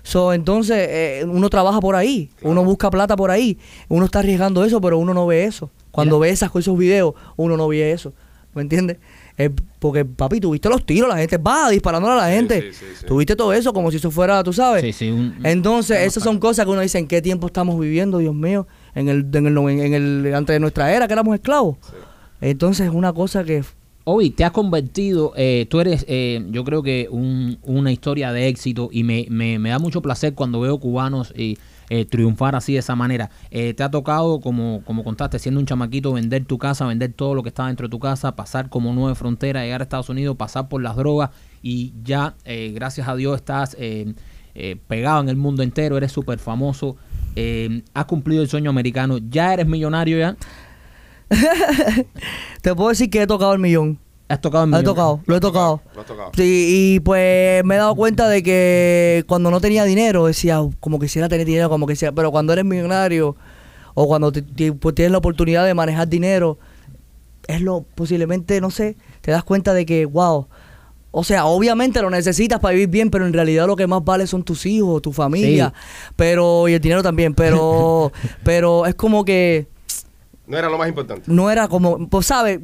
So, 0.03 0.33
entonces, 0.33 0.77
eh, 0.89 1.25
uno 1.29 1.49
trabaja 1.51 1.81
por 1.81 1.95
ahí, 1.97 2.31
Claro. 2.37 2.51
uno 2.53 2.65
busca 2.65 2.91
plata 2.91 3.17
por 3.17 3.31
ahí, 3.31 3.59
uno 3.89 4.05
está 4.07 4.21
arriesgando 4.21 4.65
eso, 4.65 4.81
pero 4.81 4.99
uno 4.99 5.13
no 5.15 5.27
ve 5.27 5.45
eso. 5.45 5.71
Cuando 5.91 6.19
ve 6.21 6.31
esas, 6.31 6.55
esos 6.55 6.79
videos, 6.79 7.15
uno 7.37 7.57
no 7.57 7.67
ve 7.69 7.91
eso. 7.93 8.13
¿Me 8.55 8.63
entiendes? 8.63 8.99
Eh, 9.37 9.51
porque, 9.81 10.05
papi, 10.05 10.41
tuviste 10.41 10.69
los 10.71 10.87
tiros, 10.87 11.09
la 11.11 11.19
gente 11.19 11.37
va 11.39 11.69
disparándole 11.71 12.15
a 12.15 12.17
la 12.17 12.29
gente. 12.31 12.63
sí, 12.63 12.73
sí, 12.73 12.85
sí. 13.01 13.07
Tuviste 13.07 13.35
todo 13.37 13.53
eso 13.53 13.73
como 13.73 13.91
si 13.91 13.97
eso 13.99 14.11
fuera, 14.11 14.43
tú 14.45 14.53
sabes. 14.53 14.99
Un- 15.03 15.35
Entonces, 15.43 15.99
esas 16.03 16.23
son 16.23 16.39
cosas 16.39 16.65
que 16.65 16.71
uno 16.71 16.81
dice, 16.81 16.99
¿en 16.99 17.07
qué 17.09 17.21
tiempo 17.21 17.49
estamos 17.49 17.79
viviendo, 17.79 18.19
Dios 18.19 18.35
mío? 18.35 18.67
En 18.95 19.09
el, 19.09 19.27
en 19.35 19.47
el, 19.47 19.59
en 19.59 19.95
el, 19.95 20.35
antes 20.35 20.55
de 20.55 20.61
nuestra 20.61 20.91
era, 20.95 21.07
que 21.07 21.13
éramos 21.13 21.35
esclavos. 21.35 21.77
Entonces, 22.41 22.87
es 22.87 22.95
una 22.95 23.13
cosa 23.13 23.43
que... 23.45 23.63
Obi, 24.09 24.31
te 24.31 24.45
has 24.45 24.53
convertido, 24.53 25.33
eh, 25.37 25.67
tú 25.69 25.81
eres, 25.81 26.05
eh, 26.09 26.47
yo 26.53 26.63
creo 26.63 26.81
que 26.85 27.09
un- 27.11 27.59
una 27.65 27.91
historia 27.91 28.31
de 28.31 28.47
éxito 28.47 28.89
y 28.93 29.03
me, 29.03 29.27
me- 29.31 29.59
me 29.59 29.71
da 29.71 29.81
mucho 29.81 30.01
placer 30.01 30.33
cuando 30.35 30.61
veo 30.61 30.79
cubanos 30.79 31.33
eh, 31.37 31.57
eh, 31.91 32.05
triunfar 32.05 32.55
así 32.55 32.75
de 32.75 32.79
esa 32.79 32.95
manera. 32.95 33.31
Eh, 33.51 33.75
te 33.75 33.83
ha 33.83 33.91
tocado, 33.91 34.39
como, 34.41 34.83
como 34.85 35.03
contaste, 35.03 35.41
siendo 35.41 35.59
un 35.59 35.67
chamaquito, 35.67 36.13
vender 36.13 36.45
tu 36.45 36.57
casa, 36.57 36.87
vender 36.87 37.15
todo 37.15 37.35
lo 37.35 37.43
que 37.43 37.49
está 37.49 37.67
dentro 37.67 37.89
de 37.89 37.91
tu 37.91 37.99
casa, 37.99 38.37
pasar 38.37 38.69
como 38.69 38.95
nueve 38.95 39.17
fronteras, 39.17 39.65
llegar 39.65 39.81
a 39.81 39.85
Estados 39.85 40.09
Unidos, 40.09 40.37
pasar 40.37 40.69
por 40.69 40.81
las 40.83 40.95
drogas 40.95 41.31
y 41.61 41.93
ya, 42.05 42.37
gracias 42.75 43.09
a 43.09 43.17
Dios, 43.17 43.35
estás 43.35 43.77
pegado 44.87 45.21
en 45.21 45.29
el 45.29 45.37
mundo 45.37 45.65
entero, 45.65 45.97
eres 45.97 46.13
súper 46.13 46.39
famoso, 46.39 46.97
has 47.95 48.05
cumplido 48.07 48.43
el 48.43 48.49
sueño 48.49 48.71
americano, 48.71 49.19
ya 49.19 49.53
eres 49.53 49.67
millonario 49.67 50.19
ya, 50.19 50.37
Te 52.63 52.75
puedo 52.75 52.91
decir 52.91 53.11
que 53.11 53.23
he 53.23 53.27
tocado 53.27 53.53
el 53.53 53.59
millón. 53.59 53.99
has 54.29 54.41
tocado 54.41 54.65
el 54.65 54.71
Lo 54.71 54.77
he 54.77 54.81
millón. 54.81 54.95
tocado, 54.95 55.21
lo 55.27 55.37
he 55.37 55.41
tocado. 55.41 55.83
Lo 55.95 56.01
has 56.01 56.07
tocado. 56.07 56.31
Sí, 56.37 56.95
y 56.97 57.01
pues 57.01 57.65
me 57.65 57.75
he 57.75 57.79
dado 57.79 57.95
cuenta 57.95 58.29
de 58.29 58.43
que 58.43 59.25
cuando 59.29 59.51
no 59.51 59.61
tenía 59.61 59.85
dinero, 59.85 60.27
decía, 60.27 60.61
como 60.81 60.99
quisiera 60.99 61.29
tener 61.29 61.47
dinero, 61.47 61.69
como 61.69 61.87
quisiera, 61.87 62.13
pero 62.13 62.31
cuando 62.31 62.53
eres 62.53 62.65
millonario 62.65 63.37
o 63.95 64.07
cuando 64.07 64.33
te- 64.33 64.43
te- 64.43 64.73
pues, 64.73 64.95
tienes 64.95 65.13
la 65.13 65.19
oportunidad 65.19 65.65
de 65.65 65.75
manejar 65.75 66.09
dinero, 66.09 66.59
es 67.49 67.61
lo 67.61 67.85
posiblemente, 67.95 68.61
no 68.61 68.71
sé, 68.71 68.97
te 69.21 69.31
das 69.31 69.45
cuenta 69.45 69.73
de 69.73 69.87
que, 69.87 70.05
wow, 70.07 70.47
o 71.13 71.25
sea, 71.25 71.47
obviamente 71.47 72.03
lo 72.03 72.11
necesitas 72.11 72.61
para 72.61 72.73
vivir 72.75 72.89
bien, 72.89 73.11
pero 73.11 73.27
en 73.27 73.33
realidad 73.33 73.67
lo 73.67 73.77
que 73.77 73.87
más 73.87 74.05
vale 74.05 74.27
son 74.27 74.43
tus 74.43 74.67
hijos, 74.67 75.01
tu 75.01 75.13
familia, 75.13 75.73
pero 76.17 76.69
y 76.69 76.75
el 76.75 76.81
dinero 76.81 77.03
también, 77.03 77.33
pero 77.35 78.13
pero 78.45 78.85
es 78.85 78.95
como 78.97 79.25
que 79.25 79.67
No 80.47 80.57
era 80.57 80.69
lo 80.69 80.79
más 80.79 80.89
importante. 80.89 81.25
no 81.27 81.51
era 81.51 81.69
como, 81.69 82.09
pues 82.09 82.27
sabes, 82.27 82.61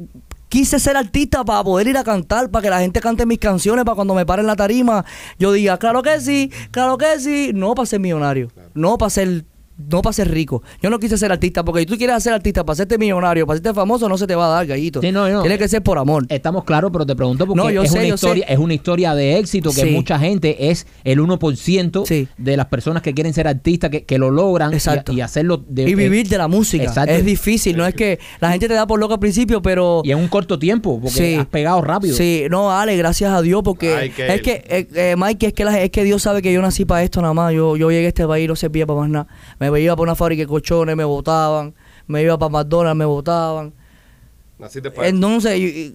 quise 0.49 0.79
ser 0.79 0.95
artista 0.95 1.43
para 1.43 1.63
poder 1.63 1.87
ir 1.87 1.97
a 1.97 2.03
cantar, 2.03 2.49
para 2.51 2.61
que 2.61 2.69
la 2.69 2.79
gente 2.79 3.01
cante 3.01 3.25
mis 3.25 3.39
canciones, 3.39 3.83
para 3.85 3.95
cuando 3.95 4.13
me 4.13 4.25
pare 4.25 4.41
en 4.41 4.47
la 4.47 4.55
tarima, 4.55 5.03
yo 5.39 5.51
diga, 5.51 5.77
claro 5.79 6.03
que 6.03 6.19
sí, 6.21 6.51
claro 6.69 6.97
que 6.97 7.19
sí, 7.19 7.51
no 7.55 7.73
para 7.73 7.87
ser 7.87 7.99
millonario, 7.99 8.49
no 8.75 8.97
para 8.97 9.09
ser 9.09 9.45
no 9.77 10.01
para 10.01 10.13
ser 10.13 10.29
rico. 10.31 10.61
Yo 10.81 10.89
no 10.89 10.99
quise 10.99 11.17
ser 11.17 11.31
artista, 11.31 11.63
porque 11.63 11.81
si 11.81 11.85
tú 11.87 11.97
quieres 11.97 12.21
ser 12.23 12.33
artista 12.33 12.63
para 12.63 12.73
hacerte 12.73 12.97
millonario, 12.97 13.45
para 13.47 13.55
hacerte 13.59 13.73
famoso, 13.73 14.07
no 14.07 14.17
se 14.17 14.27
te 14.27 14.35
va 14.35 14.45
a 14.45 14.49
dar, 14.49 14.67
gallito. 14.67 15.01
Sí, 15.01 15.11
no, 15.11 15.27
no. 15.29 15.41
Tiene 15.41 15.57
que 15.57 15.67
ser 15.67 15.81
por 15.81 15.97
amor. 15.97 16.25
Estamos 16.29 16.63
claros, 16.63 16.91
pero 16.91 17.05
te 17.05 17.15
pregunto 17.15 17.45
porque 17.47 17.61
No, 17.63 17.69
yo 17.71 17.83
es, 17.83 17.91
sé, 17.91 17.99
una 17.99 18.07
yo 18.07 18.15
historia, 18.15 18.47
sé. 18.47 18.53
es 18.53 18.59
una 18.59 18.73
historia 18.73 19.15
de 19.15 19.37
éxito 19.39 19.71
que 19.71 19.81
Sí. 19.81 19.89
mucha 19.91 20.19
gente 20.19 20.69
es 20.69 20.85
el 21.03 21.19
1% 21.19 22.05
Sí. 22.05 22.27
de 22.37 22.57
las 22.57 22.67
personas 22.67 23.01
que 23.01 23.13
quieren 23.13 23.33
ser 23.33 23.47
artistas, 23.47 23.89
que, 23.89 24.03
que 24.05 24.17
lo 24.17 24.29
logran 24.31 24.71
y- 24.71 24.75
Exacto. 24.75 25.11
y, 25.13 25.21
hacerlo 25.21 25.63
de, 25.67 25.89
y 25.89 25.95
vivir 25.95 26.27
de 26.29 26.37
la 26.37 26.47
música. 26.47 26.83
Exacto. 26.83 27.11
Es 27.13 27.25
difícil, 27.25 27.75
no 27.77 27.85
es 27.85 27.93
que 27.95 28.19
la 28.39 28.51
gente 28.51 28.67
te 28.67 28.73
da 28.73 28.85
por 28.87 28.99
loco 28.99 29.13
al 29.15 29.19
principio, 29.19 29.61
pero... 29.61 30.01
y 30.05 30.11
en 30.11 30.17
un 30.19 30.27
corto 30.27 30.59
tiempo, 30.59 30.99
porque 31.01 31.15
Sí. 31.17 31.35
has 31.35 31.45
pegado 31.47 31.81
rápido. 31.81 32.15
Sí, 32.15 32.43
no, 32.49 32.71
Ale, 32.71 32.95
gracias 32.97 33.31
a 33.33 33.41
Dios, 33.41 33.61
porque 33.63 33.93
Ay, 33.95 34.09
que 34.11 34.25
es 34.27 34.33
él. 34.33 34.41
que, 34.41 34.51
eh, 34.67 34.87
eh, 34.95 35.15
Mike, 35.17 35.47
es 35.47 35.53
que, 35.53 35.65
la- 35.65 35.81
es 35.81 35.89
que 35.89 36.03
Dios 36.03 36.21
sabe 36.21 36.41
que 36.41 36.53
yo 36.53 36.61
nací 36.61 36.85
para 36.85 37.03
esto 37.03 37.21
nada 37.21 37.33
más. 37.33 37.53
Yo, 37.53 37.75
yo 37.75 37.89
llegué 37.91 38.05
a 38.05 38.09
este 38.09 38.27
país 38.27 38.45
y 38.45 38.47
no 38.47 38.55
servía 38.55 38.85
para 38.85 38.99
más 39.01 39.09
nada. 39.09 39.27
Me 39.71 39.81
iba 39.81 39.95
para 39.95 40.03
una 40.03 40.15
fábrica 40.15 40.41
de 40.41 40.47
colchones, 40.47 40.95
me 40.95 41.03
botaban. 41.03 41.73
Me 42.07 42.21
iba 42.21 42.37
para 42.37 42.49
McDonald's, 42.49 42.97
me 42.97 43.05
botaban. 43.05 43.73
Naciste 44.59 44.91
para 44.91 45.07
Entonces, 45.07 45.93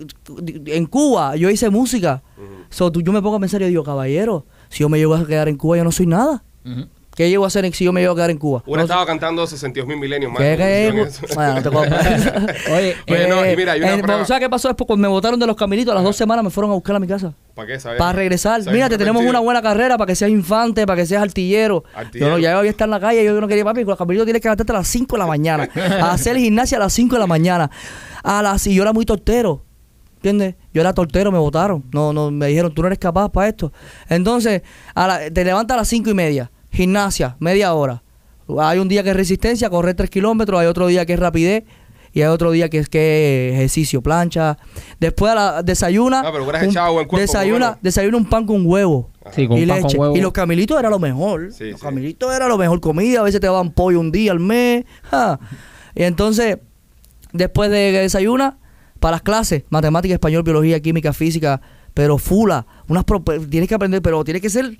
en 0.66 0.86
Cuba, 0.86 1.36
yo 1.36 1.48
hice 1.50 1.70
música. 1.70 2.22
So, 2.70 2.90
tú- 2.92 3.00
yo 3.00 3.12
me 3.12 3.22
pongo 3.22 3.36
a 3.36 3.40
pensar 3.40 3.62
y 3.62 3.66
digo, 3.66 3.82
caballero, 3.84 4.44
si 4.68 4.80
yo 4.80 4.88
me 4.88 4.98
llego 4.98 5.14
a 5.14 5.26
quedar 5.26 5.48
en 5.48 5.56
Cuba, 5.56 5.76
yo 5.78 5.84
no 5.84 5.92
soy 5.92 6.06
nada. 6.06 6.42
¿Qué 7.18 7.28
llego 7.28 7.42
a 7.42 7.48
hacer 7.48 7.68
si 7.74 7.84
yo 7.84 7.92
me 7.92 8.00
llego 8.00 8.12
a 8.12 8.14
quedar 8.14 8.30
en 8.30 8.38
Cuba? 8.38 8.62
Hubiera 8.64 8.82
No- 8.82 8.84
estado 8.84 9.04
cantando 9.04 9.44
62 9.44 9.88
mil 9.88 9.98
milenios 9.98 10.30
más. 10.30 10.40
¿Qué. 10.40 11.10
Bueno, 11.34 11.54
no 11.56 11.62
te. 11.62 11.68
Oye, 12.72 12.96
y 13.08 13.56
mira, 13.56 13.72
hay 13.72 13.80
una 13.80 13.94
eh, 13.96 13.98
prueba. 13.98 14.24
¿Sabes 14.24 14.44
qué 14.44 14.48
pasó 14.48 14.68
después? 14.68 14.96
Me 14.96 15.08
botaron 15.08 15.40
de 15.40 15.44
los 15.44 15.56
caminitos, 15.56 15.90
a 15.90 15.96
las 15.96 16.04
dos 16.04 16.14
semanas 16.14 16.44
me 16.44 16.50
fueron 16.50 16.70
a 16.70 16.74
buscar 16.74 16.94
a 16.94 17.00
mi 17.00 17.08
casa. 17.08 17.34
¿Para 17.56 17.66
qué? 17.66 17.80
¿Sabes? 17.80 17.98
Para 17.98 18.12
regresar. 18.12 18.62
¿Sabes? 18.62 18.72
Mira, 18.72 18.88
te 18.88 18.96
tenemos 18.96 19.24
una 19.24 19.40
buena 19.40 19.60
carrera 19.60 19.98
para 19.98 20.06
que 20.06 20.14
seas 20.14 20.30
infante, 20.30 20.86
para 20.86 21.00
que 21.00 21.06
seas 21.06 21.20
artillero. 21.20 21.82
Artillero. 21.92 22.28
Yo 22.28 22.32
no, 22.36 22.38
ya 22.38 22.56
había 22.56 22.70
estar 22.70 22.86
en 22.86 22.92
la 22.92 23.00
calle, 23.00 23.24
yo 23.24 23.40
no 23.40 23.48
quería, 23.48 23.64
papi, 23.64 23.80
con 23.80 23.88
los 23.88 23.98
caminitos 23.98 24.24
tienes 24.24 24.40
que 24.40 24.46
levantarte 24.46 24.70
a 24.70 24.76
las 24.76 24.86
5 24.86 25.16
de 25.16 25.18
la 25.18 25.26
mañana. 25.26 25.68
a 26.00 26.12
hacer 26.12 26.36
gimnasia 26.36 26.76
a 26.78 26.82
las 26.82 26.92
5 26.92 27.16
de 27.16 27.18
la 27.18 27.26
mañana. 27.26 27.68
A 28.22 28.42
las, 28.42 28.64
y 28.68 28.74
yo 28.74 28.82
era 28.84 28.92
muy 28.92 29.04
tortero. 29.04 29.64
¿Entiendes? 30.18 30.54
Yo 30.72 30.82
era 30.82 30.92
tortero, 30.92 31.32
me 31.32 31.38
votaron. 31.38 31.82
No, 31.92 32.12
no, 32.12 32.30
me 32.30 32.46
dijeron, 32.46 32.72
tú 32.72 32.82
no 32.82 32.86
eres 32.86 33.00
capaz 33.00 33.28
para 33.28 33.48
esto. 33.48 33.72
Entonces, 34.08 34.62
a 34.94 35.08
la- 35.08 35.30
te 35.32 35.44
levantas 35.44 35.74
a 35.74 35.78
las 35.78 35.88
5 35.88 36.10
y 36.10 36.14
media. 36.14 36.52
Gimnasia, 36.70 37.36
media 37.38 37.72
hora. 37.74 38.02
Hay 38.58 38.78
un 38.78 38.88
día 38.88 39.02
que 39.02 39.10
es 39.10 39.16
resistencia, 39.16 39.68
correr 39.68 39.94
3 39.94 40.08
kilómetros. 40.10 40.60
Hay 40.60 40.66
otro 40.66 40.86
día 40.86 41.04
que 41.04 41.14
es 41.14 41.18
rapidez. 41.18 41.64
Y 42.12 42.22
hay 42.22 42.28
otro 42.28 42.50
día 42.50 42.70
que 42.70 42.78
es 42.78 42.88
que 42.88 43.50
ejercicio, 43.52 44.00
plancha. 44.02 44.56
Después 44.98 45.32
a 45.32 45.34
la 45.34 45.62
desayuna. 45.62 46.20
Ah, 46.20 46.30
pero 46.32 46.44
hubieras 46.44 46.62
echado 46.62 46.94
buen 46.94 47.06
cuerpo, 47.06 47.20
desayuna, 47.20 47.78
desayuna 47.82 48.16
un 48.16 48.24
pan 48.24 48.46
con 48.46 48.64
huevo. 48.64 49.10
Sí, 49.34 49.46
con 49.46 49.58
y 49.58 49.66
pan 49.66 49.76
con 49.76 49.82
leche. 49.84 49.98
huevo. 49.98 50.16
Y 50.16 50.20
los 50.22 50.32
camilitos 50.32 50.78
era 50.78 50.88
lo 50.88 50.98
mejor. 50.98 51.52
Sí, 51.52 51.70
los 51.70 51.80
sí. 51.80 51.86
camilitos 51.86 52.34
era 52.34 52.48
lo 52.48 52.56
mejor 52.56 52.80
comida. 52.80 53.20
A 53.20 53.24
veces 53.24 53.40
te 53.40 53.46
daban 53.46 53.70
pollo 53.72 54.00
un 54.00 54.10
día 54.10 54.32
al 54.32 54.40
mes. 54.40 54.84
ja. 55.02 55.38
Y 55.94 56.04
entonces, 56.04 56.58
después 57.32 57.70
de 57.70 57.90
que 57.92 58.00
desayuna, 58.00 58.58
para 59.00 59.12
las 59.12 59.22
clases, 59.22 59.64
matemática, 59.68 60.14
español, 60.14 60.42
biología, 60.42 60.80
química, 60.80 61.12
física, 61.12 61.60
pero 61.92 62.18
fula. 62.18 62.66
Unas 62.88 63.04
tienes 63.50 63.68
que 63.68 63.74
aprender, 63.74 64.00
pero 64.00 64.24
tiene 64.24 64.40
que 64.40 64.48
ser 64.48 64.78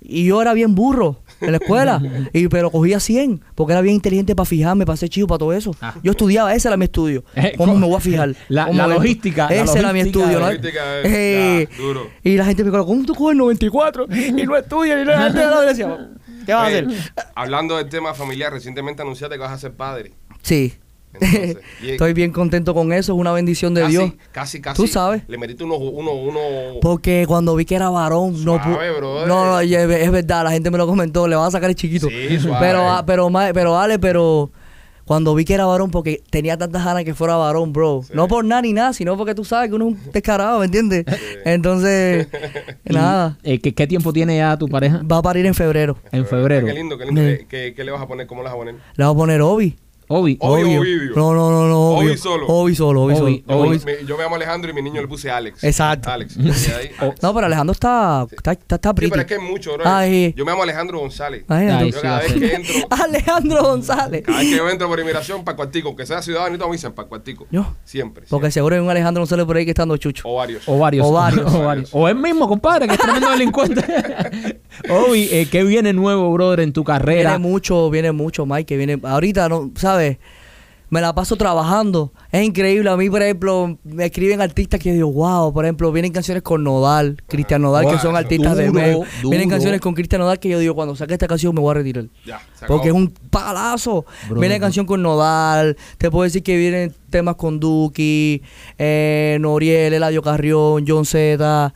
Y 0.00 0.24
yo 0.26 0.40
era 0.40 0.54
bien 0.54 0.74
burro 0.76 1.22
en 1.40 1.50
la 1.52 1.58
escuela, 1.58 2.00
y, 2.32 2.46
pero 2.48 2.70
cogía 2.70 3.00
100, 3.00 3.42
porque 3.54 3.72
era 3.72 3.80
bien 3.82 3.96
inteligente 3.96 4.36
para 4.36 4.46
fijarme, 4.46 4.86
para 4.86 4.96
ser 4.96 5.08
chivo, 5.08 5.26
para 5.26 5.38
todo 5.38 5.52
eso. 5.52 5.74
Ah. 5.80 5.94
Yo 6.02 6.12
estudiaba, 6.12 6.54
ese 6.54 6.68
era 6.68 6.76
mi 6.76 6.84
estudio. 6.84 7.24
Eh, 7.34 7.54
¿Cómo 7.56 7.74
me 7.76 7.86
voy 7.86 7.96
a 7.96 8.00
fijar? 8.00 8.34
La- 8.48 8.66
¿Cómo 8.66 8.78
la 8.78 8.86
logística, 8.86 9.48
la 9.50 9.56
Ese 9.62 9.78
era 9.80 9.92
mi 9.92 9.98
logística 10.00 10.24
estudio, 10.24 10.40
¿no? 10.40 10.46
Logística, 10.46 10.80
Eh, 11.04 11.68
ya, 11.70 11.76
duro. 11.76 12.06
y 12.22 12.36
la 12.36 12.44
gente 12.44 12.62
me 12.64 12.70
dijo, 12.70 12.86
¿cómo 12.86 13.04
tú 13.04 13.14
coges 13.14 13.36
94 13.36 14.06
y 14.14 14.32
no 14.44 14.56
estudias? 14.56 15.02
Y 15.02 15.04
la 15.06 15.22
gente 15.24 15.44
no 15.46 15.60
decía, 15.62 16.08
¿qué 16.46 16.52
vas 16.54 16.62
a 16.62 16.66
hacer? 16.66 16.86
Hablando 17.34 17.76
del 17.76 17.88
tema 17.88 18.14
familiar, 18.14 18.52
recientemente 18.52 19.02
anunciaste 19.02 19.34
que 19.36 19.40
vas 19.42 19.52
a 19.52 19.58
ser 19.58 19.72
padre. 19.72 20.12
Sí. 20.42 20.74
Entonces, 21.14 21.56
y- 21.82 21.90
Estoy 21.90 22.12
bien 22.12 22.30
contento 22.32 22.74
con 22.74 22.92
eso, 22.92 23.12
es 23.12 23.18
una 23.18 23.32
bendición 23.32 23.74
de 23.74 23.80
casi, 23.82 23.92
Dios. 23.92 24.12
Casi, 24.32 24.60
casi. 24.60 24.76
Tú 24.80 24.86
sabes. 24.86 25.22
Le 25.28 25.38
metiste 25.38 25.64
uno, 25.64 25.76
uno, 25.76 26.12
uno. 26.12 26.40
Porque 26.80 27.24
cuando 27.26 27.54
vi 27.56 27.64
que 27.64 27.74
era 27.74 27.90
varón, 27.90 28.32
no 28.44 28.62
Suave. 28.62 29.26
No, 29.26 29.60
es, 29.60 29.70
es 29.72 30.10
verdad, 30.10 30.44
la 30.44 30.50
gente 30.50 30.70
me 30.70 30.78
lo 30.78 30.86
comentó, 30.86 31.26
le 31.26 31.36
van 31.36 31.46
a 31.46 31.50
sacar 31.50 31.70
el 31.70 31.76
chiquito. 31.76 32.08
Sí, 32.08 32.38
suave. 32.38 32.58
Pero, 32.66 32.80
ah, 32.90 33.04
pero, 33.06 33.30
ma- 33.30 33.50
pero, 33.52 33.78
Ale, 33.78 33.98
pero 33.98 34.50
cuando 35.04 35.34
vi 35.34 35.46
que 35.46 35.54
era 35.54 35.64
varón, 35.64 35.90
porque 35.90 36.22
tenía 36.28 36.58
tantas 36.58 36.84
ganas 36.84 37.02
que 37.04 37.14
fuera 37.14 37.34
varón, 37.36 37.72
bro. 37.72 38.02
Sí. 38.06 38.12
No 38.14 38.28
por 38.28 38.44
nada 38.44 38.60
ni 38.60 38.74
nada, 38.74 38.92
sino 38.92 39.16
porque 39.16 39.34
tú 39.34 39.42
sabes 39.42 39.70
que 39.70 39.74
uno 39.76 39.88
es 39.88 39.94
un 39.94 40.00
descarado, 40.12 40.58
¿me 40.58 40.66
entiendes? 40.66 41.06
Entonces, 41.46 42.28
nada, 42.84 43.38
eh, 43.42 43.58
¿qué, 43.58 43.72
qué 43.74 43.86
tiempo 43.86 44.12
tiene 44.12 44.36
ya 44.36 44.56
tu 44.58 44.68
pareja? 44.68 45.00
va 45.10 45.16
a 45.18 45.22
parir 45.22 45.46
en 45.46 45.54
febrero. 45.54 45.96
En 46.12 46.26
febrero. 46.26 46.66
Qué 46.66 46.74
lindo, 46.74 46.98
qué 46.98 47.06
lindo. 47.06 47.22
Sí. 47.22 47.26
¿Qué, 47.38 47.46
qué, 47.48 47.74
qué 47.74 47.84
le 47.84 47.90
vas 47.90 48.02
a 48.02 48.06
poner? 48.06 48.26
¿Cómo 48.26 48.42
le 48.42 48.48
vas 48.48 48.54
a 48.54 48.58
poner? 48.58 48.74
Le 48.96 49.04
voy 49.06 49.14
a 49.14 49.16
poner 49.16 49.40
Obi. 49.40 49.76
Obi. 50.08 50.36
Obi 50.40 50.62
o 50.62 50.66
Obvio. 50.66 50.80
Ovidio. 50.80 51.12
No, 51.16 51.34
no, 51.34 51.50
no, 51.50 51.66
no. 51.68 51.80
Obi 51.98 52.16
solo. 52.16 52.46
Obi 52.48 52.74
solo, 52.74 53.02
Obi 53.04 53.14
Obi, 53.14 53.44
solo. 53.46 53.60
Obi. 53.60 53.76
Obi- 53.78 53.84
Me- 53.84 54.04
yo 54.06 54.16
me 54.16 54.22
llamo 54.24 54.36
Alejandro 54.36 54.70
y 54.70 54.74
mi 54.74 54.82
niño 54.82 55.00
le 55.02 55.08
puse 55.08 55.30
Alex. 55.30 55.62
Exacto. 55.64 56.10
Alex. 56.10 56.36
Y 56.38 56.40
ahí, 56.72 56.90
Alex. 56.98 57.22
No, 57.22 57.34
pero 57.34 57.46
Alejandro 57.46 57.72
está, 57.72 58.26
está, 58.30 58.52
está, 58.52 58.74
está 58.76 58.88
Sí, 58.90 58.94
pretty. 58.96 59.10
pero 59.10 59.20
es 59.22 59.28
que 59.28 59.34
es 59.34 59.42
mucho, 59.42 59.74
bro. 59.74 59.84
Ah. 59.86 60.06
Yo 60.06 60.44
me 60.44 60.50
llamo 60.52 60.62
Alejandro 60.62 60.98
González. 61.00 61.44
Imagínate. 61.48 61.84
Ay, 61.84 61.90
Yo 61.90 61.96
sí, 61.96 62.02
cada 62.02 62.18
vez 62.20 62.32
que 62.32 62.54
entro, 62.54 62.74
Alejandro 63.04 63.62
González. 63.62 64.22
cada 64.24 64.38
vez 64.38 64.48
que 64.50 64.56
yo 64.56 64.68
entro 64.70 64.88
por 64.88 64.98
inmigración, 65.00 65.44
para 65.44 65.56
Cuartico, 65.56 65.88
aunque 65.88 66.06
sea 66.06 66.22
ciudadano, 66.22 66.66
me 66.68 66.72
dicen 66.72 66.92
para 66.92 67.08
Cuartico. 67.08 67.46
Yo. 67.50 67.74
Siempre. 67.84 68.24
Porque 68.28 68.50
siempre. 68.50 68.52
seguro 68.52 68.74
hay 68.76 68.80
un 68.80 68.90
Alejandro 68.90 69.20
González 69.22 69.44
por 69.46 69.56
ahí 69.56 69.64
que 69.64 69.70
está 69.70 69.82
dando 69.82 69.96
chucho. 69.96 70.22
O 70.28 70.36
varios. 70.36 70.62
O 70.68 70.78
varios. 70.78 71.06
O 71.06 71.12
varios. 71.12 71.54
O, 71.54 71.62
varios. 71.64 71.90
O 71.92 72.08
él 72.08 72.16
mismo, 72.16 72.48
compadre, 72.48 72.86
que 72.88 72.94
es 72.94 73.00
tremendo 73.00 73.30
delincuente. 73.30 73.84
Obi, 74.90 75.28
eh, 75.32 75.48
¿qué 75.50 75.64
viene 75.64 75.92
nuevo, 75.92 76.32
brother, 76.32 76.60
en 76.60 76.72
tu 76.72 76.84
carrera? 76.84 77.30
Viene 77.36 77.38
mucho, 77.48 77.90
viene 77.90 78.12
mucho, 78.12 78.46
Mike, 78.46 78.66
que 78.66 78.76
viene. 78.76 78.98
Ahorita, 79.02 79.48
no, 79.48 79.70
¿sabes? 79.76 79.97
Me 80.90 81.02
la 81.02 81.14
paso 81.14 81.36
trabajando. 81.36 82.12
Es 82.32 82.42
increíble. 82.42 82.88
A 82.88 82.96
mí, 82.96 83.10
por 83.10 83.22
ejemplo, 83.22 83.76
me 83.84 84.06
escriben 84.06 84.40
artistas 84.40 84.80
que 84.80 84.88
yo 84.88 84.94
digo, 84.94 85.12
wow, 85.12 85.52
por 85.52 85.66
ejemplo, 85.66 85.92
vienen 85.92 86.12
canciones 86.12 86.42
con 86.42 86.64
Nodal, 86.64 87.22
Cristian 87.26 87.60
Nodal, 87.60 87.86
que 87.90 87.98
son 87.98 88.16
artistas 88.16 88.56
de 88.56 88.70
medio. 88.70 89.02
Vienen 89.22 89.50
canciones 89.50 89.80
con 89.82 89.92
Cristian 89.94 90.22
Nodal 90.22 90.38
que 90.38 90.48
yo 90.48 90.58
digo, 90.58 90.74
cuando 90.74 90.96
saque 90.96 91.12
esta 91.12 91.28
canción 91.28 91.54
me 91.54 91.60
voy 91.60 91.72
a 91.72 91.74
retirar. 91.74 92.06
Ya. 92.24 92.40
Porque 92.66 92.88
es 92.88 92.94
un 92.94 93.10
palazo. 93.30 94.06
Bro, 94.28 94.40
viene 94.40 94.56
bro. 94.56 94.64
canción 94.64 94.86
con 94.86 95.02
Nodal. 95.02 95.76
Te 95.98 96.10
puedo 96.10 96.24
decir 96.24 96.42
que 96.42 96.56
vienen 96.56 96.94
temas 97.10 97.36
con 97.36 97.60
Duki, 97.60 98.42
eh, 98.78 99.36
Noriel, 99.40 99.92
Eladio 99.92 100.22
Carrión, 100.22 100.84
John 100.88 101.04
Z. 101.04 101.74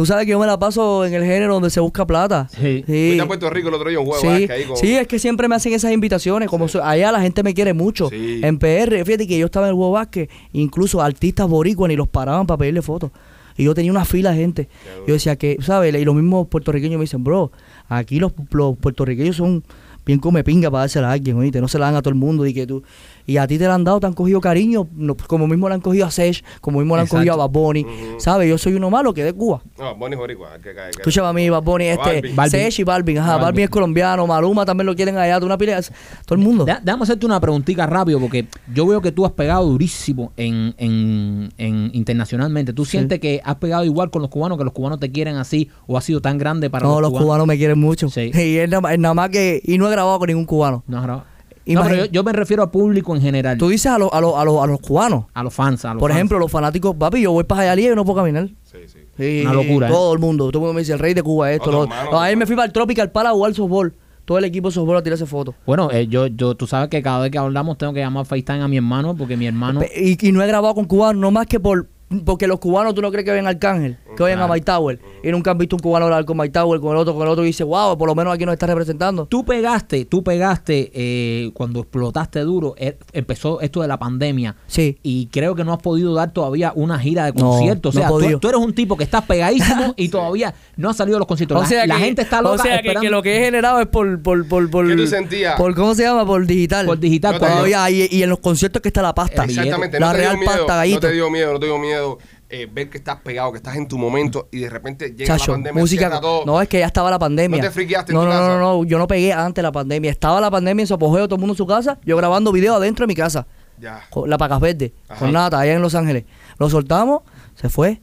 Tú 0.00 0.06
sabes 0.06 0.24
que 0.24 0.30
yo 0.30 0.38
me 0.40 0.46
la 0.46 0.58
paso 0.58 1.04
en 1.04 1.12
el 1.12 1.24
género 1.24 1.52
donde 1.52 1.68
se 1.68 1.78
busca 1.78 2.06
plata. 2.06 2.48
Sí. 2.50 2.82
Fuiste 2.86 3.20
a 3.20 3.26
Puerto 3.26 3.50
Rico 3.50 3.68
el 3.68 3.74
otro 3.74 3.90
día 3.90 4.00
un 4.00 4.06
juego 4.06 4.18
Sí, 4.22 4.46
que 4.46 4.52
ahí 4.54 4.64
con... 4.64 4.74
sí, 4.78 4.96
es 4.96 5.06
que 5.06 5.18
siempre 5.18 5.46
me 5.46 5.56
hacen 5.56 5.74
esas 5.74 5.92
invitaciones. 5.92 6.48
Como 6.48 6.68
so- 6.68 6.82
allá 6.82 7.12
la 7.12 7.20
gente 7.20 7.42
me 7.42 7.52
quiere 7.52 7.74
mucho. 7.74 8.08
Sí. 8.08 8.40
En 8.42 8.58
PR, 8.58 9.04
fíjate 9.04 9.26
que 9.26 9.36
yo 9.36 9.44
estaba 9.44 9.66
en 9.66 9.72
el 9.72 9.76
Juego 9.76 9.92
Vázquez, 9.92 10.30
incluso 10.54 11.02
artistas 11.02 11.46
boricuas 11.48 11.90
ni 11.90 11.96
los 11.96 12.08
paraban 12.08 12.46
para 12.46 12.56
pedirle 12.56 12.80
fotos. 12.80 13.10
Y 13.58 13.64
yo 13.64 13.74
tenía 13.74 13.90
una 13.90 14.06
fila 14.06 14.30
de 14.30 14.36
gente. 14.38 14.68
Yo 15.06 15.12
decía 15.12 15.36
que, 15.36 15.58
¿sabes? 15.60 15.94
Y 15.94 16.04
los 16.06 16.14
mismos 16.14 16.48
puertorriqueños 16.48 16.96
me 16.98 17.04
dicen, 17.04 17.22
bro, 17.22 17.52
aquí 17.90 18.20
los, 18.20 18.32
los 18.52 18.78
puertorriqueños 18.78 19.36
son 19.36 19.62
bien 20.06 20.18
come 20.18 20.42
pinga 20.42 20.70
para 20.70 20.84
dársela 20.84 21.10
a 21.10 21.12
alguien, 21.12 21.36
oíste. 21.36 21.60
No 21.60 21.68
se 21.68 21.78
la 21.78 21.84
dan 21.86 21.96
a 21.96 22.00
todo 22.00 22.08
el 22.08 22.18
mundo. 22.18 22.46
Y 22.46 22.54
que 22.54 22.66
tú. 22.66 22.82
Y 23.30 23.36
a 23.36 23.46
ti 23.46 23.58
te 23.58 23.66
la 23.68 23.74
han 23.74 23.84
dado, 23.84 24.00
te 24.00 24.06
han 24.06 24.12
cogido 24.12 24.40
cariño, 24.40 24.88
no, 24.92 25.16
como 25.16 25.46
mismo 25.46 25.68
le 25.68 25.76
han 25.76 25.80
cogido 25.80 26.04
a 26.06 26.10
Sech, 26.10 26.42
como 26.60 26.80
mismo 26.80 26.96
le 26.96 27.02
han 27.02 27.06
Exacto. 27.06 27.20
cogido 27.20 27.34
a 27.34 27.46
Bad 27.46 27.50
Bunny. 27.50 27.86
¿Sabes? 28.18 28.48
Yo 28.48 28.58
soy 28.58 28.74
uno 28.74 28.90
malo 28.90 29.14
que 29.14 29.22
de 29.22 29.32
Cuba. 29.32 29.62
No, 29.78 29.94
Bonnie 29.94 30.16
Boricua. 30.16 30.54
Que, 30.58 30.70
que, 30.70 30.74
que, 30.74 30.90
Escúchame 30.90 31.28
a 31.28 31.32
mí, 31.32 31.48
Bad 31.48 31.62
Bunny, 31.62 31.84
este. 31.84 32.34
Sech 32.50 32.78
y 32.80 32.82
Balvin, 32.82 33.18
ajá, 33.18 33.28
Balvin. 33.34 33.44
Balvin 33.46 33.64
es 33.64 33.70
colombiano, 33.70 34.26
Maluma 34.26 34.66
también 34.66 34.86
lo 34.86 34.96
quieren 34.96 35.16
allá, 35.16 35.38
tú 35.38 35.46
una 35.46 35.56
pila, 35.56 35.80
todo 36.26 36.38
el 36.38 36.44
mundo. 36.44 36.64
Da- 36.64 36.80
Déjame 36.82 37.04
hacerte 37.04 37.24
una 37.24 37.38
preguntita 37.40 37.86
rápido 37.86 38.18
porque 38.18 38.46
yo 38.74 38.84
veo 38.86 39.00
que 39.00 39.12
tú 39.12 39.24
has 39.24 39.32
pegado 39.32 39.64
durísimo 39.68 40.32
en, 40.36 40.74
en- 40.78 41.52
en- 41.56 41.90
internacionalmente. 41.92 42.72
¿Tú 42.72 42.84
Sí. 42.84 42.92
sientes 42.92 43.20
que 43.20 43.40
has 43.44 43.54
pegado 43.56 43.84
igual 43.84 44.10
con 44.10 44.22
los 44.22 44.30
cubanos, 44.30 44.58
que 44.58 44.64
los 44.64 44.72
cubanos 44.72 44.98
te 44.98 45.12
quieren 45.12 45.36
así 45.36 45.70
o 45.86 45.96
has 45.96 46.02
sido 46.04 46.20
tan 46.20 46.36
grande 46.36 46.68
para 46.68 46.86
no, 46.86 47.00
los 47.00 47.12
cubanos 47.12 47.46
me 47.46 47.56
quieren 47.56 47.78
mucho. 47.78 48.08
Sí. 48.10 48.30
Y 48.40 48.56
es 48.56 48.68
nada, 48.68 48.92
es 48.92 48.98
nada 48.98 49.14
más 49.14 49.30
que, 49.30 49.60
y 49.64 49.78
no 49.78 49.86
he 49.86 49.90
grabado 49.92 50.18
con 50.18 50.26
ningún 50.26 50.46
cubano. 50.46 50.82
No, 50.88 50.96
has 50.98 51.04
grabado. 51.04 51.29
No, 51.66 51.82
pero 51.82 51.94
yo, 51.96 52.04
yo 52.06 52.24
me 52.24 52.32
refiero 52.32 52.62
al 52.62 52.70
público 52.70 53.14
en 53.14 53.22
general. 53.22 53.58
Tú 53.58 53.68
dices 53.68 53.92
a, 53.92 53.98
los 53.98 54.10
a, 54.12 54.20
los 54.20 54.34
a, 54.34 54.44
los 54.44 54.62
a 54.62 54.66
los 54.66 54.80
cubanos. 54.80 55.24
a 55.34 55.42
los 55.42 55.52
fans, 55.54 55.84
a 55.84 55.94
los 55.94 56.00
Por 56.00 56.10
fans. 56.10 56.18
ejemplo, 56.18 56.38
los 56.38 56.50
fanáticos, 56.50 56.96
papi, 56.96 57.20
yo 57.22 57.32
voy 57.32 57.44
para 57.44 57.62
Jayalía 57.62 57.92
y 57.92 57.94
no 57.94 58.04
puedo 58.04 58.16
caminar. 58.16 58.48
Sí, 58.64 58.78
sí. 58.86 58.98
Sí, 59.16 59.42
Una 59.42 59.54
locura, 59.54 59.88
¿eh? 59.88 59.90
Todo 59.90 60.12
el 60.14 60.18
mundo, 60.18 60.46
todo 60.46 60.58
el 60.58 60.60
mundo 60.60 60.74
me 60.74 60.80
dice, 60.80 60.92
el 60.94 60.98
rey 60.98 61.12
de 61.14 61.22
Cuba, 61.22 61.52
esto, 61.52 61.70
lo 61.70 61.80
otro. 61.80 62.18
Ayer 62.18 62.36
me 62.36 62.46
fui 62.46 62.56
para 62.56 62.66
el 62.66 62.72
Tropical 62.72 63.10
para 63.10 63.30
jugar 63.32 63.54
softball. 63.54 63.94
Todo 64.24 64.38
el 64.38 64.44
equipo 64.44 64.68
de 64.68 64.74
softball 64.74 64.96
a 64.96 65.02
tirarse 65.02 65.26
fotos. 65.26 65.54
Bueno, 65.66 65.90
eh, 65.90 66.06
yo, 66.06 66.28
yo, 66.28 66.54
tú 66.54 66.66
sabes 66.66 66.88
que 66.88 67.02
cada 67.02 67.20
vez 67.20 67.30
que 67.32 67.38
hablamos 67.38 67.76
tengo 67.78 67.92
que 67.92 68.00
llamar 68.00 68.24
FaceTime 68.26 68.62
a 68.62 68.68
mi 68.68 68.76
hermano 68.76 69.16
porque 69.16 69.36
mi 69.36 69.46
hermano... 69.46 69.80
Y, 69.96 70.16
y 70.26 70.32
no 70.32 70.40
he 70.42 70.46
grabado 70.46 70.74
con 70.74 70.84
cubanos, 70.84 71.20
no 71.20 71.30
más 71.32 71.46
que 71.46 71.58
por. 71.58 71.88
Porque 72.24 72.48
los 72.48 72.58
cubanos, 72.58 72.92
tú 72.94 73.00
no 73.02 73.10
crees 73.12 73.24
que 73.24 73.30
vayan 73.30 73.46
a 73.46 73.50
Arcángel, 73.50 73.96
que 74.16 74.22
vayan 74.24 74.40
a. 74.40 74.48
Mike 74.48 74.64
Tower. 74.64 74.98
Y 75.22 75.30
nunca 75.30 75.52
han 75.52 75.58
visto 75.58 75.76
un 75.76 75.80
cubano 75.80 76.06
hablar 76.06 76.24
con 76.24 76.36
Mike 76.36 76.50
Tower, 76.50 76.80
con 76.80 76.90
el 76.90 76.96
otro, 76.96 77.14
con 77.14 77.22
el 77.22 77.28
otro, 77.28 77.44
y 77.44 77.48
dice, 77.48 77.62
wow, 77.62 77.96
por 77.96 78.08
lo 78.08 78.16
menos 78.16 78.34
aquí 78.34 78.44
nos 78.44 78.54
está 78.54 78.66
representando. 78.66 79.26
Tú 79.26 79.44
pegaste, 79.44 80.06
tú 80.06 80.24
pegaste 80.24 80.90
eh, 80.92 81.50
cuando 81.54 81.78
explotaste 81.80 82.40
duro, 82.40 82.74
eh, 82.78 82.96
empezó 83.12 83.60
esto 83.60 83.80
de 83.82 83.86
la 83.86 83.96
pandemia. 83.96 84.56
Sí. 84.66 84.98
Y 85.04 85.26
creo 85.26 85.54
que 85.54 85.62
no 85.62 85.72
has 85.72 85.78
podido 85.78 86.12
dar 86.12 86.32
todavía 86.32 86.72
una 86.74 86.98
gira 86.98 87.26
de 87.26 87.32
No, 87.34 87.50
conciertos. 87.50 87.94
no 87.94 88.00
o 88.00 88.02
sea, 88.02 88.08
tú, 88.08 88.14
podido. 88.14 88.38
tú 88.40 88.48
eres 88.48 88.60
un 88.60 88.74
tipo 88.74 88.96
que 88.96 89.04
estás 89.04 89.24
pegadísimo 89.26 89.94
y 89.96 90.08
todavía 90.08 90.52
no 90.76 90.90
has 90.90 90.96
salido 90.96 91.14
de 91.14 91.20
los 91.20 91.28
conciertos. 91.28 91.70
la, 91.70 91.86
la 91.86 91.98
gente 92.00 92.22
está 92.22 92.42
loca 92.42 92.54
o 92.56 92.58
sea 92.58 92.72
que- 92.72 92.76
esperando 92.88 93.00
que, 93.02 93.10
lo 93.10 93.22
que 93.22 93.36
he 93.36 93.44
generado 93.44 93.78
es 93.80 93.86
por, 93.86 94.20
por, 94.20 94.48
por, 94.48 94.68
por, 94.68 94.88
¿Qué 94.88 94.96
tú 94.96 95.06
sentías? 95.06 95.54
por 95.56 95.76
¿cómo 95.76 95.94
se 95.94 96.02
llama? 96.02 96.26
Por 96.26 96.44
digital. 96.44 96.86
por 96.86 96.98
digital. 96.98 97.34
No 97.34 97.38
Todavía, 97.38 97.88
y, 97.88 98.08
y 98.10 98.22
en 98.24 98.30
los 98.30 98.40
conciertos 98.40 98.82
que 98.82 98.88
está 98.88 99.00
la 99.00 99.14
pasta. 99.14 99.44
Exactamente. 99.44 100.00
La 100.00 100.08
no 100.08 100.12
real 100.12 100.36
miedo, 100.38 100.50
pasta, 100.50 100.72
no 100.72 100.78
gallito. 100.78 101.00
te 101.00 101.12
dio 101.12 101.30
miedo, 101.30 101.52
no 101.52 101.60
te 101.60 101.66
dio 101.66 101.78
miedo 101.78 101.99
eh, 102.48 102.68
ver 102.72 102.90
que 102.90 102.98
estás 102.98 103.18
pegado, 103.20 103.52
que 103.52 103.58
estás 103.58 103.76
en 103.76 103.86
tu 103.86 103.96
momento 103.96 104.48
y 104.50 104.60
de 104.60 104.70
repente 104.70 105.14
llega 105.14 105.36
Chacho, 105.36 105.52
la 105.52 105.56
pandemia, 105.56 105.80
música. 105.80 106.00
cierra 106.00 106.20
todo. 106.20 106.44
No, 106.44 106.60
es 106.60 106.68
que 106.68 106.78
ya 106.80 106.86
estaba 106.86 107.10
la 107.10 107.18
pandemia. 107.18 107.58
¿No 107.58 107.68
te 107.68 107.70
friqueaste 107.70 108.12
en 108.12 108.16
no, 108.16 108.22
tu 108.22 108.26
no, 108.26 108.32
casa? 108.32 108.48
No, 108.48 108.58
no, 108.58 108.78
no, 108.78 108.84
yo 108.84 108.98
no 108.98 109.06
pegué 109.06 109.32
antes 109.32 109.56
de 109.56 109.62
la 109.62 109.72
pandemia. 109.72 110.10
Estaba 110.10 110.40
la 110.40 110.50
pandemia 110.50 110.82
en 110.82 110.86
su 110.86 110.94
apogeo, 110.94 111.26
todo 111.26 111.36
el 111.36 111.40
mundo 111.40 111.54
en 111.54 111.58
su 111.58 111.66
casa. 111.66 111.98
Yo 112.04 112.16
grabando 112.16 112.52
videos 112.52 112.76
adentro 112.76 113.04
de 113.04 113.08
mi 113.08 113.14
casa. 113.14 113.46
Ya. 113.78 114.02
Con 114.10 114.28
la 114.28 114.36
Pacas 114.36 114.60
Verde, 114.60 114.92
Ajá. 115.08 115.20
con 115.20 115.32
Nata, 115.32 115.58
allá 115.60 115.74
en 115.74 115.82
Los 115.82 115.94
Ángeles. 115.94 116.24
Lo 116.58 116.68
soltamos, 116.68 117.22
se 117.54 117.68
fue. 117.68 118.00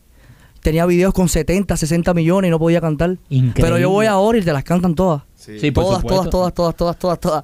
Tenía 0.62 0.86
videos 0.86 1.14
con 1.14 1.30
70, 1.30 1.78
60 1.78 2.14
millones 2.14 2.50
y 2.50 2.52
no 2.52 2.60
podía 2.60 2.82
cantar. 2.82 3.18
Increíble. 3.30 3.62
Pero 3.62 3.78
yo 3.78 3.90
voy 3.90 4.06
ahora 4.06 4.38
y 4.38 4.42
te 4.42 4.52
las 4.52 4.64
cantan 4.64 4.96
todas. 4.96 5.24
Sí. 5.36 5.72
Todas, 5.72 6.02
supuesto. 6.02 6.30
todas, 6.30 6.30
todas, 6.30 6.54
todas, 6.54 6.76
todas, 6.76 6.98
todas, 6.98 7.20
todas. 7.20 7.44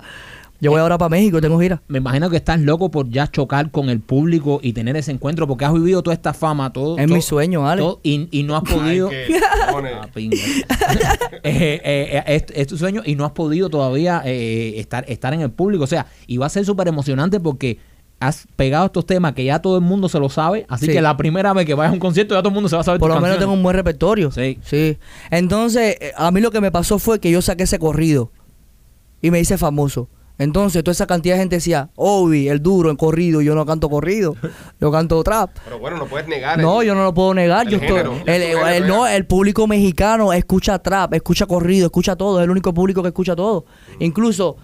Yo 0.64 0.72
voy 0.72 0.80
ahora 0.80 0.97
para 0.97 1.09
México, 1.09 1.41
tengo 1.41 1.59
gira. 1.59 1.82
Me 1.88 1.97
imagino 1.97 2.30
que 2.30 2.38
estás 2.38 2.59
loco 2.59 2.89
por 2.89 3.09
ya 3.09 3.28
chocar 3.30 3.70
con 3.70 3.89
el 3.89 3.99
público 3.99 4.59
y 4.64 4.74
tener 4.74 4.95
ese 4.95 5.11
encuentro 5.11 5.47
porque 5.47 5.66
has 5.66 5.74
vivido 5.74 6.01
toda 6.01 6.14
esta 6.14 6.34
fama, 6.34 6.72
todo. 6.72 6.97
Es 6.97 7.05
todo- 7.07 7.16
mi 7.16 7.22
sueño, 7.22 7.68
Ale. 7.70 7.82
todo, 7.82 7.99
y, 8.03 8.28
y 8.32 8.43
no 8.43 8.55
has 8.55 8.64
podido. 8.64 9.09
Ay, 9.09 9.36
Ah. 9.68 10.07
Eh, 11.45 11.82
eh, 11.84 12.09
eh, 12.18 12.24
es, 12.28 12.45
es 12.55 12.68
tu 12.68 12.78
sueño 12.78 13.01
y 13.05 13.16
no 13.16 13.26
has 13.26 13.32
podido 13.34 13.70
todavía 13.70 14.22
eh, 14.26 14.76
estar, 14.80 15.03
estar 15.09 15.34
en 15.34 15.41
el 15.41 15.51
público. 15.51 15.84
O 15.84 15.88
sea, 15.88 16.05
y 16.28 16.38
va 16.38 16.45
a 16.45 16.49
ser 16.49 16.64
súper 16.66 16.88
emocionante 16.88 17.39
porque 17.41 17.80
has 18.22 18.47
pegado 18.55 18.86
estos 18.86 19.05
temas 19.05 19.34
que 19.34 19.43
ya 19.43 19.59
todo 19.59 19.76
el 19.78 19.84
mundo 19.84 20.07
se 20.07 20.20
lo 20.20 20.30
sabe. 20.30 20.66
Así 20.70 20.86
Sí. 20.86 20.93
que 20.93 21.01
la 21.01 21.18
primera 21.18 21.51
vez 21.51 21.66
que 21.66 21.74
vayas 21.74 21.91
a 21.91 21.93
un 21.93 21.99
concierto 21.99 22.34
ya 22.36 22.39
todo 22.41 22.49
el 22.49 22.53
mundo 22.53 22.70
se 22.70 22.76
va 22.78 22.82
a 22.82 22.86
saber 22.86 22.99
Por 23.01 23.09
lo 23.09 23.20
menos 23.20 23.38
tengo 23.38 23.51
un 23.51 23.61
buen 23.64 23.76
repertorio. 23.76 24.32
Sí. 24.32 24.59
Sí. 24.64 24.97
Entonces, 25.30 25.97
eh, 25.99 26.11
a 26.16 26.32
mí 26.32 26.39
lo 26.39 26.51
que 26.51 26.61
me 26.61 26.72
pasó 26.72 26.99
fue 26.99 27.20
que 27.20 27.30
yo 27.32 27.41
saqué 27.41 27.64
ese 27.64 27.80
corrido 27.80 28.32
y 29.22 29.30
me 29.32 29.39
hice 29.41 29.57
famoso. 29.57 30.07
Entonces, 30.40 30.84
toda 30.84 30.94
esa 30.94 31.06
cantidad 31.06 31.36
de 31.36 31.42
gente 31.42 31.58
decía, 31.58 31.90
Obi, 31.96 32.48
el 32.50 32.62
duro 32.62 32.90
en 32.90 32.96
corrido, 32.96 33.42
yo 33.42 33.54
no 33.54 33.66
canto 33.66 33.88
corrido, 33.90 34.36
yo 34.82 34.92
canto 34.92 35.24
trap. 35.24 35.52
Pero 35.64 35.78
bueno, 35.80 35.98
no 35.98 36.08
puedes 36.08 36.28
negar. 36.28 36.60
No, 36.60 36.82
el- 36.82 36.88
yo 36.88 36.96
no 36.96 37.04
lo 37.04 37.14
puedo 37.14 37.34
negar. 37.36 37.68
el 37.68 37.72
Yo 37.74 37.78
estoy, 37.78 38.00
el, 38.26 38.42
el- 38.42 38.88
no, 38.88 39.06
el 39.08 39.26
público 39.28 39.68
mexicano 39.68 40.34
escucha 40.34 40.80
trap, 40.80 41.14
escucha 41.14 41.46
corrido, 41.46 41.86
escucha 41.86 42.16
todo. 42.16 42.40
Es 42.40 42.46
el 42.46 42.50
único 42.50 42.74
público 42.74 43.02
que 43.04 43.10
escucha 43.10 43.36
todo. 43.36 43.66
Mm. 44.00 44.04
Incluso 44.04 44.58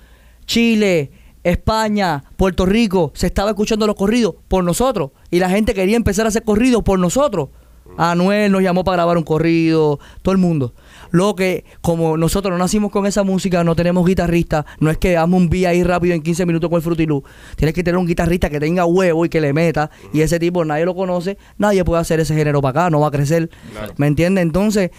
Chile, 0.46 1.12
España, 1.44 2.24
Puerto 2.36 2.66
Rico, 2.66 3.12
se 3.14 3.28
estaba 3.28 3.52
escuchando 3.52 3.86
los 3.88 3.96
corridos 3.96 4.36
por 4.48 4.64
nosotros. 4.64 5.12
Y 5.30 5.40
la 5.40 5.50
gente 5.50 5.74
quería 5.74 5.96
empezar 5.96 6.26
a 6.26 6.30
hacer 6.30 6.44
corridos 6.44 6.84
por 6.84 6.98
nosotros. 7.00 7.50
Mm. 7.86 8.02
Anuel 8.02 8.52
nos 8.52 8.62
llamó 8.62 8.84
para 8.84 8.98
grabar 8.98 9.18
un 9.18 9.24
corrido, 9.24 10.00
todo 10.22 10.32
el 10.32 10.38
mundo. 10.40 10.74
Lo 11.12 11.36
que, 11.36 11.66
como 11.82 12.18
nosotros 12.18 12.52
no 12.52 12.58
nacimos 12.58 12.92
con 12.92 13.06
esa 13.06 13.24
música, 13.24 13.64
no 13.64 13.76
tenemos 13.76 14.06
guitarrista, 14.06 14.66
no 14.80 14.90
es 14.90 14.98
que 14.98 15.18
hagamos 15.18 15.42
un 15.42 15.50
beat 15.50 15.66
ahí 15.66 15.84
rápido 15.84 16.16
en 16.16 16.22
15 16.22 16.46
minutos 16.46 16.70
con 16.70 16.78
el 16.78 16.84
frutilú. 16.84 17.24
Tienes 17.56 17.74
que 17.74 17.84
tener 17.84 17.98
un 17.98 18.08
guitarrista 18.08 18.50
que 18.50 18.60
tenga 18.60 18.86
huevo 18.86 19.26
y 19.26 19.30
que 19.30 19.42
le 19.42 19.54
meta. 19.54 19.90
Y 20.14 20.22
ese 20.22 20.40
tipo 20.40 20.64
nadie 20.66 20.86
lo 20.86 20.96
conoce, 20.96 21.38
nadie 21.58 21.84
puede 21.84 22.02
hacer 22.02 22.20
ese 22.20 22.36
género 22.36 22.62
para 22.62 22.82
acá, 22.82 22.90
no 22.90 23.00
va 23.00 23.08
a 23.08 23.12
crecer. 23.12 23.50
Claro. 23.72 23.94
¿Me 23.98 24.08
entiendes? 24.08 24.44
Entonces, 24.44 24.92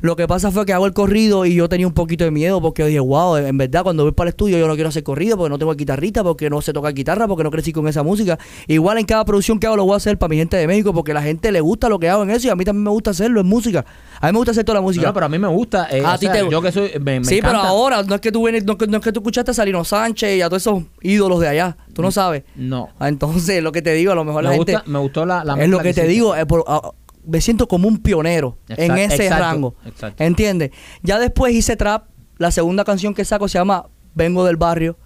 Lo 0.00 0.16
que 0.16 0.26
pasa 0.26 0.50
fue 0.50 0.66
que 0.66 0.72
hago 0.72 0.86
el 0.86 0.92
corrido 0.92 1.44
y 1.46 1.54
yo 1.54 1.68
tenía 1.68 1.86
un 1.86 1.92
poquito 1.94 2.24
de 2.24 2.30
miedo 2.30 2.60
porque 2.60 2.84
dije, 2.84 3.00
wow, 3.00 3.36
en 3.36 3.56
verdad 3.56 3.82
cuando 3.82 4.02
voy 4.02 4.12
para 4.12 4.28
el 4.28 4.32
estudio 4.32 4.58
yo 4.58 4.66
no 4.66 4.74
quiero 4.74 4.88
hacer 4.88 5.02
corrido 5.02 5.36
porque 5.36 5.50
no 5.50 5.58
tengo 5.58 5.74
guitarrita, 5.74 6.22
porque 6.22 6.50
no 6.50 6.60
sé 6.60 6.72
tocar 6.72 6.92
guitarra, 6.94 7.26
porque 7.28 7.44
no 7.44 7.50
crecí 7.50 7.72
con 7.72 7.86
esa 7.88 8.02
música. 8.02 8.38
Igual 8.66 8.98
en 8.98 9.06
cada 9.06 9.24
producción 9.24 9.58
que 9.58 9.66
hago 9.66 9.76
lo 9.76 9.84
voy 9.84 9.94
a 9.94 9.96
hacer 9.96 10.18
para 10.18 10.28
mi 10.30 10.36
gente 10.36 10.56
de 10.56 10.66
México 10.66 10.92
porque 10.92 11.14
la 11.14 11.22
gente 11.22 11.50
le 11.52 11.60
gusta 11.60 11.88
lo 11.88 11.98
que 11.98 12.08
hago 12.08 12.22
en 12.22 12.30
eso 12.30 12.46
y 12.48 12.50
a 12.50 12.56
mí 12.56 12.64
también 12.64 12.84
me 12.84 12.90
gusta 12.90 13.10
hacerlo 13.10 13.40
en 13.40 13.46
música. 13.46 13.84
A 14.20 14.26
mí 14.26 14.32
me 14.32 14.38
gusta 14.38 14.50
hacer 14.52 14.64
toda 14.64 14.76
la 14.78 14.82
música. 14.82 15.06
no, 15.06 15.14
pero 15.14 15.26
a 15.26 15.28
mí 15.28 15.38
me 15.38 15.48
gusta. 15.48 15.88
eh, 15.90 16.02
A 16.04 16.14
o 16.14 16.18
ti 16.18 16.26
sea, 16.26 16.34
te- 16.34 16.50
Yo 16.50 16.60
que 16.62 16.72
soy. 16.72 16.90
Me, 17.00 17.20
me 17.20 17.24
sí, 17.26 17.40
pero 17.42 17.58
ahora 17.58 18.02
no 18.02 18.14
es 18.14 18.20
que 18.20 18.32
tú 18.32 18.42
vienes, 18.44 18.64
no, 18.64 18.76
es 18.80 18.88
no 18.88 18.96
es 18.98 19.02
que 19.02 19.12
tú 19.12 19.20
escuchaste 19.20 19.50
a 19.50 19.54
Salino 19.54 19.84
Sánchez 19.84 20.36
y 20.36 20.42
a 20.42 20.48
todos 20.48 20.62
esos 20.62 20.82
ídolos 21.02 21.40
de 21.40 21.48
allá. 21.48 21.76
Tú 21.92 22.02
no 22.02 22.10
sabes. 22.10 22.42
No. 22.56 22.88
Ah, 22.98 23.08
Entonces, 23.08 23.62
lo 23.62 23.72
que 23.72 23.80
te 23.82 23.92
digo, 23.92 24.12
a 24.12 24.14
lo 24.14 24.24
mejor 24.24 24.42
la 24.44 24.50
Me, 24.50 24.56
gente. 24.56 24.72
gusta, 24.72 24.90
me 24.90 24.98
gustó 24.98 25.24
la, 25.26 25.44
la 25.44 25.54
es 25.62 25.68
lo 25.68 25.78
que 25.78 25.94
te 25.94 26.06
digo, 26.08 26.34
eh, 26.36 26.44
por- 26.46 26.64
ah, 26.66 26.90
me 27.26 27.40
siento 27.40 27.66
como 27.68 27.88
un 27.88 27.98
pionero 27.98 28.58
en 28.68 28.96
ese 28.98 29.24
exacto, 29.24 29.44
rango. 29.44 29.74
exacto. 29.86 30.22
¿Entiendes? 30.22 30.70
Ya 31.02 31.18
después 31.18 31.54
hice 31.54 31.76
trap. 31.76 32.06
La 32.38 32.50
segunda 32.50 32.84
canción 32.84 33.14
que 33.14 33.24
saco 33.24 33.46
se 33.48 33.58
llama 33.58 33.86
Vengo 34.14 34.44
del 34.44 34.56
Barrio. 34.56 34.96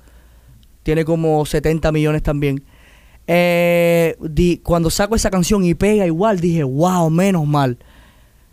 Tiene 0.83 1.05
como 1.05 1.45
70 1.45 1.93
millones 1.93 2.23
también. 2.23 2.65
Eh, 3.27 4.17
di- 4.21 4.59
cuando 4.65 4.89
saco 4.91 5.15
esa 5.15 5.31
canción 5.31 5.63
y 5.65 5.75
pega 5.75 6.07
igual, 6.07 6.41
dije, 6.41 6.63
wow, 6.65 7.11
menos 7.11 7.47
mal. 7.47 7.79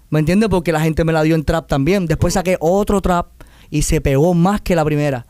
¿Me 0.10 0.20
entiendes? 0.20 0.50
Porque 0.50 0.72
la 0.72 0.82
gente 0.82 1.04
me 1.06 1.14
la 1.14 1.24
dio 1.24 1.36
en 1.36 1.44
trap 1.46 1.68
también. 1.68 2.06
Después 2.08 2.34
saqué 2.34 2.58
otro 2.60 3.02
trap 3.02 3.28
y 3.70 3.84
se 3.84 4.02
pegó 4.02 4.34
más 4.34 4.62
que 4.62 4.76
la 4.76 4.84
primera. 4.84 5.26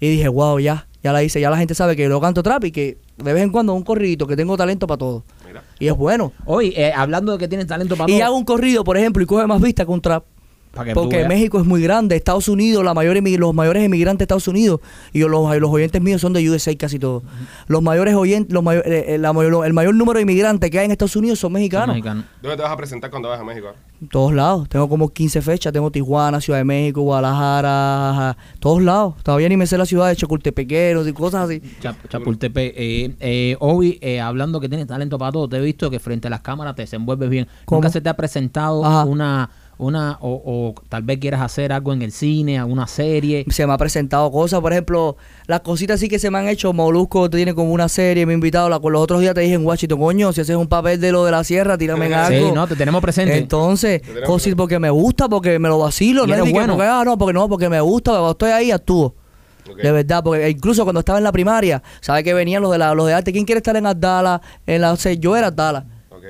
Y 0.00 0.08
dije, 0.08 0.28
wow, 0.28 0.58
ya, 0.58 0.88
ya 1.02 1.12
la 1.12 1.22
hice. 1.22 1.40
Ya 1.40 1.50
la 1.50 1.58
gente 1.58 1.74
sabe 1.74 1.96
que 1.96 2.08
yo 2.08 2.20
canto 2.20 2.42
trap 2.42 2.64
y 2.64 2.72
que 2.72 2.98
de 3.18 3.32
vez 3.32 3.42
en 3.42 3.50
cuando 3.50 3.74
un 3.74 3.82
corridito, 3.82 4.26
que 4.26 4.36
tengo 4.36 4.56
talento 4.56 4.86
para 4.86 4.98
todo. 4.98 5.24
Mira. 5.48 5.64
Y 5.78 5.88
es 5.88 5.96
bueno. 5.96 6.32
Oye, 6.44 6.72
eh, 6.76 6.92
hablando 6.94 7.32
de 7.32 7.38
que 7.38 7.48
tienes 7.48 7.66
talento 7.66 7.96
para 7.96 8.10
Y 8.10 8.18
todo, 8.18 8.26
hago 8.26 8.36
un 8.36 8.44
corrido, 8.44 8.84
por 8.84 8.96
ejemplo, 8.96 9.22
y 9.22 9.26
coge 9.26 9.46
más 9.46 9.60
vista 9.60 9.84
que 9.84 9.90
un 9.90 10.02
trap. 10.02 10.24
Porque 10.94 11.16
veas. 11.18 11.28
México 11.28 11.58
es 11.60 11.66
muy 11.66 11.82
grande, 11.82 12.14
Estados 12.16 12.48
Unidos, 12.48 12.84
la 12.84 12.94
mayor 12.94 13.16
los 13.22 13.54
mayores 13.54 13.82
emigrantes 13.82 14.18
de 14.18 14.24
Estados 14.24 14.48
Unidos, 14.48 14.80
y 15.12 15.20
yo- 15.20 15.28
los, 15.28 15.56
los 15.58 15.70
oyentes 15.70 16.00
míos 16.00 16.20
son 16.20 16.32
de 16.32 16.48
USA 16.48 16.76
casi 16.76 16.98
todos. 16.98 17.22
Los 17.66 17.82
mayores 17.82 18.14
oyentes, 18.14 18.52
los 18.52 18.62
mayor- 18.62 18.86
eh, 18.86 19.14
eh, 19.14 19.18
la 19.18 19.32
mayor- 19.32 19.66
el 19.66 19.72
mayor 19.72 19.94
número 19.94 20.18
de 20.18 20.22
inmigrantes 20.22 20.70
que 20.70 20.78
hay 20.78 20.84
en 20.84 20.90
Estados 20.92 21.16
Unidos 21.16 21.38
son 21.38 21.52
mexicanos. 21.52 21.96
¿Dónde 22.42 22.56
te 22.56 22.62
vas 22.62 22.70
a 22.72 22.76
presentar 22.76 23.10
cuando 23.10 23.28
vas 23.28 23.40
a 23.40 23.44
México? 23.44 23.68
En 24.00 24.08
todos 24.08 24.32
lados. 24.32 24.68
Tengo 24.68 24.88
como 24.88 25.08
15 25.08 25.42
fechas. 25.42 25.72
Tengo 25.72 25.90
Tijuana, 25.90 26.40
Ciudad 26.40 26.60
de 26.60 26.64
México, 26.64 27.00
Guadalajara, 27.00 28.10
ajá, 28.10 28.36
todos 28.60 28.80
lados. 28.82 29.14
Todavía 29.22 29.48
ni 29.48 29.56
me 29.56 29.66
sé 29.66 29.76
la 29.78 29.86
ciudad 29.86 30.08
de 30.08 30.16
Chapultepequeros 30.16 31.08
y 31.08 31.12
cosas 31.12 31.46
así. 31.48 31.60
Chap- 31.80 31.96
Chapultepec. 32.08 32.74
Eh, 32.76 33.14
eh, 33.20 33.56
Obi, 33.60 33.98
eh, 34.00 34.20
hablando 34.20 34.60
que 34.60 34.68
tienes 34.68 34.86
talento 34.86 35.18
para 35.18 35.32
todo, 35.32 35.48
te 35.48 35.56
he 35.56 35.60
visto 35.60 35.90
que 35.90 35.98
frente 35.98 36.28
a 36.28 36.30
las 36.30 36.40
cámaras 36.40 36.76
te 36.76 36.82
desenvuelves 36.82 37.28
bien. 37.28 37.48
¿Cómo? 37.64 37.80
¿Nunca 37.80 37.90
se 37.90 38.00
te 38.00 38.08
ha 38.08 38.14
presentado 38.16 38.84
Ajá. 38.84 39.04
una, 39.04 39.50
una 39.78 40.18
o, 40.20 40.42
o 40.44 40.74
tal 40.88 41.02
vez 41.04 41.18
quieras 41.18 41.40
hacer 41.40 41.72
algo 41.72 41.92
en 41.92 42.02
el 42.02 42.12
cine, 42.12 42.58
alguna 42.58 42.86
serie? 42.86 43.44
Se 43.48 43.66
me 43.66 43.72
ha 43.72 43.78
presentado 43.78 44.30
cosas, 44.30 44.60
por 44.60 44.72
ejemplo, 44.72 45.16
las 45.46 45.60
cositas 45.60 45.94
así 45.96 46.08
que 46.08 46.18
se 46.18 46.30
me 46.30 46.38
han 46.38 46.48
hecho. 46.48 46.72
Molusco 46.72 47.30
tiene 47.30 47.54
como 47.54 47.72
una 47.72 47.88
serie, 47.88 48.26
me 48.26 48.32
ha 48.32 48.34
invitado. 48.34 48.68
La, 48.68 48.78
los 48.78 49.00
otros 49.02 49.20
días 49.20 49.34
te 49.34 49.40
dije 49.40 49.54
en 49.54 49.64
Washington, 49.64 49.98
coño, 49.98 50.32
si 50.32 50.40
haces 50.40 50.56
un 50.56 50.66
papel 50.68 51.00
de 51.00 51.12
lo 51.12 51.24
de 51.24 51.30
la 51.30 51.44
sierra, 51.44 51.78
tírame 51.78 52.06
en 52.06 52.14
algo. 52.14 52.48
Sí, 52.48 52.52
no, 52.54 52.66
te 52.66 52.76
tenemos 52.76 53.00
presente. 53.00 53.36
Entonces, 53.38 54.00
Te 54.02 54.06
tenemos 54.08 54.26
cosas 54.26 54.42
presente. 54.42 54.56
porque 54.56 54.78
me 54.78 54.90
gusta, 54.90 55.28
porque 55.28 55.58
me 55.58 55.68
lo 55.68 55.78
vacilo. 55.78 56.24
Y 56.24 56.28
No 56.28 56.34
es 56.44 56.50
bueno. 56.52 56.74
porque, 56.74 56.88
ah, 56.88 57.02
no, 57.04 57.16
porque 57.16 57.32
no, 57.32 57.48
porque 57.48 57.68
me 57.68 57.80
gusta, 57.80 58.10
cuando 58.10 58.30
estoy 58.32 58.50
ahí 58.50 58.70
actúo. 58.70 59.14
Ok. 59.70 59.76
De 59.82 59.92
verdad, 59.92 60.22
porque 60.24 60.48
incluso 60.48 60.82
cuando 60.84 61.00
estaba 61.00 61.18
en 61.18 61.24
la 61.24 61.32
primaria, 61.32 61.82
¿sabes 62.00 62.24
que 62.24 62.32
venían 62.32 62.62
los 62.62 62.72
de 62.72 62.78
la, 62.78 62.94
los 62.94 63.06
de 63.06 63.12
arte? 63.14 63.32
¿Quién 63.32 63.44
quiere 63.44 63.58
estar 63.58 63.76
en 63.76 63.84
Abdala? 63.86 64.40
En 64.66 64.80
la, 64.80 64.92
o 64.92 64.96
sea, 64.96 65.12
yo 65.12 65.36
era 65.36 65.48
Abdala. 65.48 65.84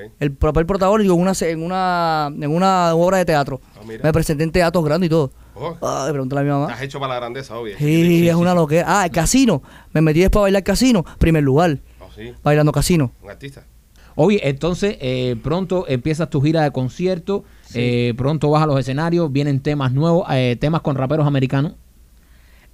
Ok. 0.05 0.11
El 0.19 0.31
papel 0.33 0.65
protagónico 0.65 1.13
en 1.13 1.19
una, 1.19 1.33
se- 1.33 1.51
en 1.51 1.63
una, 1.63 2.29
en 2.33 2.49
una 2.53 2.93
obra 2.95 3.17
de 3.17 3.25
teatro. 3.25 3.61
Ah, 3.75 3.81
mira. 3.87 4.01
Me 4.03 4.11
presenté 4.13 4.43
en 4.43 4.51
teatros 4.51 4.83
grandes 4.83 5.07
y 5.07 5.09
todo. 5.09 5.31
Oh, 5.55 5.75
Ay, 5.81 6.11
pregúntale 6.11 6.41
a 6.41 6.43
mi 6.43 6.49
mamá. 6.51 6.67
Estás 6.67 6.81
hecho 6.83 6.99
para 6.99 7.13
la 7.15 7.19
grandeza, 7.19 7.57
obvio. 7.57 7.75
Sí, 7.77 8.27
es 8.29 8.35
una 8.35 8.53
loquera. 8.55 8.85
Ah, 9.01 9.05
el 9.05 9.11
casino. 9.11 9.61
Me 9.93 10.01
metí 10.01 10.21
después 10.21 10.39
a 10.39 10.43
bailar 10.43 10.63
casino. 10.63 11.03
Primer 11.17 11.43
lugar, 11.43 11.79
Oh, 11.99 12.05
sí. 12.15 12.33
bailando 12.43 12.71
casino. 12.71 13.11
Un 13.21 13.29
artista. 13.29 13.65
Oye, 14.15 14.39
entonces 14.49 14.97
eh, 14.99 15.35
pronto 15.43 15.85
empiezas 15.87 16.29
tu 16.29 16.41
gira 16.41 16.63
de 16.63 16.71
concierto, 16.71 17.45
eh, 17.73 18.13
pronto 18.17 18.49
vas 18.49 18.63
a 18.63 18.65
los 18.65 18.77
escenarios, 18.79 19.31
vienen 19.31 19.61
temas 19.61 19.93
nuevos, 19.93 20.25
eh, 20.31 20.57
temas 20.59 20.81
con 20.81 20.95
raperos 20.97 21.25
americanos, 21.25 21.73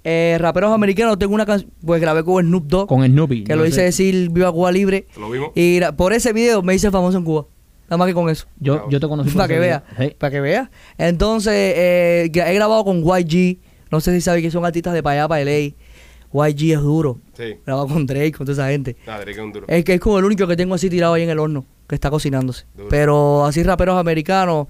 Eh, 0.08 0.36
raperos 0.38 0.72
americanos, 0.72 1.18
tengo 1.18 1.34
una 1.34 1.44
canción, 1.44 1.70
pues 1.84 2.00
grabé 2.00 2.22
con 2.22 2.44
Snoop 2.46 2.66
Dogg, 2.68 2.86
con 2.88 3.04
Snoopy. 3.04 3.42
que 3.44 3.56
lo 3.56 3.62
sé- 3.64 3.68
hice 3.70 3.82
decir 3.82 4.30
Viva 4.30 4.52
Cuba 4.52 4.70
Libre. 4.70 5.06
Lo 5.18 5.28
vimos. 5.30 5.50
Y 5.56 5.80
por 5.96 6.12
ese 6.12 6.32
video 6.32 6.62
me 6.62 6.74
hice 6.76 6.90
famoso 6.92 7.18
en 7.18 7.24
Cuba. 7.24 7.46
Nada 7.88 7.96
más 7.98 8.06
que 8.08 8.14
con 8.14 8.28
eso. 8.30 8.46
Yo, 8.60 8.88
yo 8.88 9.00
te 9.00 9.08
conocí 9.08 9.30
Para 9.30 9.48
que 9.48 9.54
video. 9.58 9.82
vea. 9.98 10.08
Sí. 10.08 10.14
Para 10.18 10.30
que 10.30 10.40
vea. 10.40 10.70
Entonces, 10.98 11.52
eh, 11.54 12.30
he 12.32 12.54
grabado 12.54 12.84
con 12.84 13.02
YG. 13.02 13.58
No 13.90 14.00
sé 14.00 14.12
si 14.14 14.20
sabes 14.20 14.42
que 14.42 14.50
son 14.50 14.64
artistas 14.64 14.94
de 14.94 15.02
para 15.02 15.20
allá, 15.22 15.28
para 15.28 15.40
LA. 15.44 15.72
YG 16.32 16.72
es 16.74 16.80
duro. 16.82 17.18
Sí. 17.36 17.56
Grabado 17.64 17.86
con 17.88 18.06
Drake, 18.06 18.32
con 18.32 18.46
toda 18.46 18.52
esa 18.54 18.68
gente. 18.70 18.96
Nada, 19.06 19.18
Drake 19.20 19.38
es 19.38 19.44
un 19.44 19.52
duro. 19.52 19.66
Es 19.68 19.84
que 19.84 19.94
es 19.94 20.00
como 20.00 20.18
el 20.18 20.24
único 20.24 20.46
que 20.46 20.56
tengo 20.56 20.74
así 20.74 20.90
tirado 20.90 21.14
ahí 21.14 21.22
en 21.22 21.30
el 21.30 21.38
horno, 21.38 21.64
que 21.88 21.94
está 21.94 22.10
cocinándose. 22.10 22.64
Duro. 22.76 22.88
Pero 22.90 23.44
así 23.44 23.62
raperos 23.62 23.96
americanos. 23.98 24.66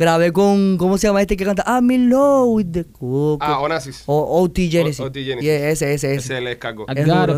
Grabé 0.00 0.32
con, 0.32 0.78
¿cómo 0.78 0.96
se 0.96 1.08
llama 1.08 1.20
este 1.20 1.36
que 1.36 1.44
canta? 1.44 1.62
I'm 1.66 1.90
in 1.90 2.08
love 2.08 2.48
with 2.54 2.72
the 2.72 2.84
coco. 2.84 3.36
Ah, 3.42 3.60
Onassis. 3.60 4.02
O 4.06 4.40
OT 4.42 4.56
Genesis. 4.70 4.98
O- 5.00 5.04
OT 5.04 5.16
Genesis. 5.16 5.42
Yeah, 5.42 5.68
ese, 5.68 5.92
ese, 5.92 6.14
Ese 6.14 6.14
ese. 6.14 6.32
es 6.34 6.38
el 6.40 6.46
escargo. 6.46 6.86
I 6.88 6.98
Es 7.00 7.06
got 7.06 7.28
it 7.28 7.34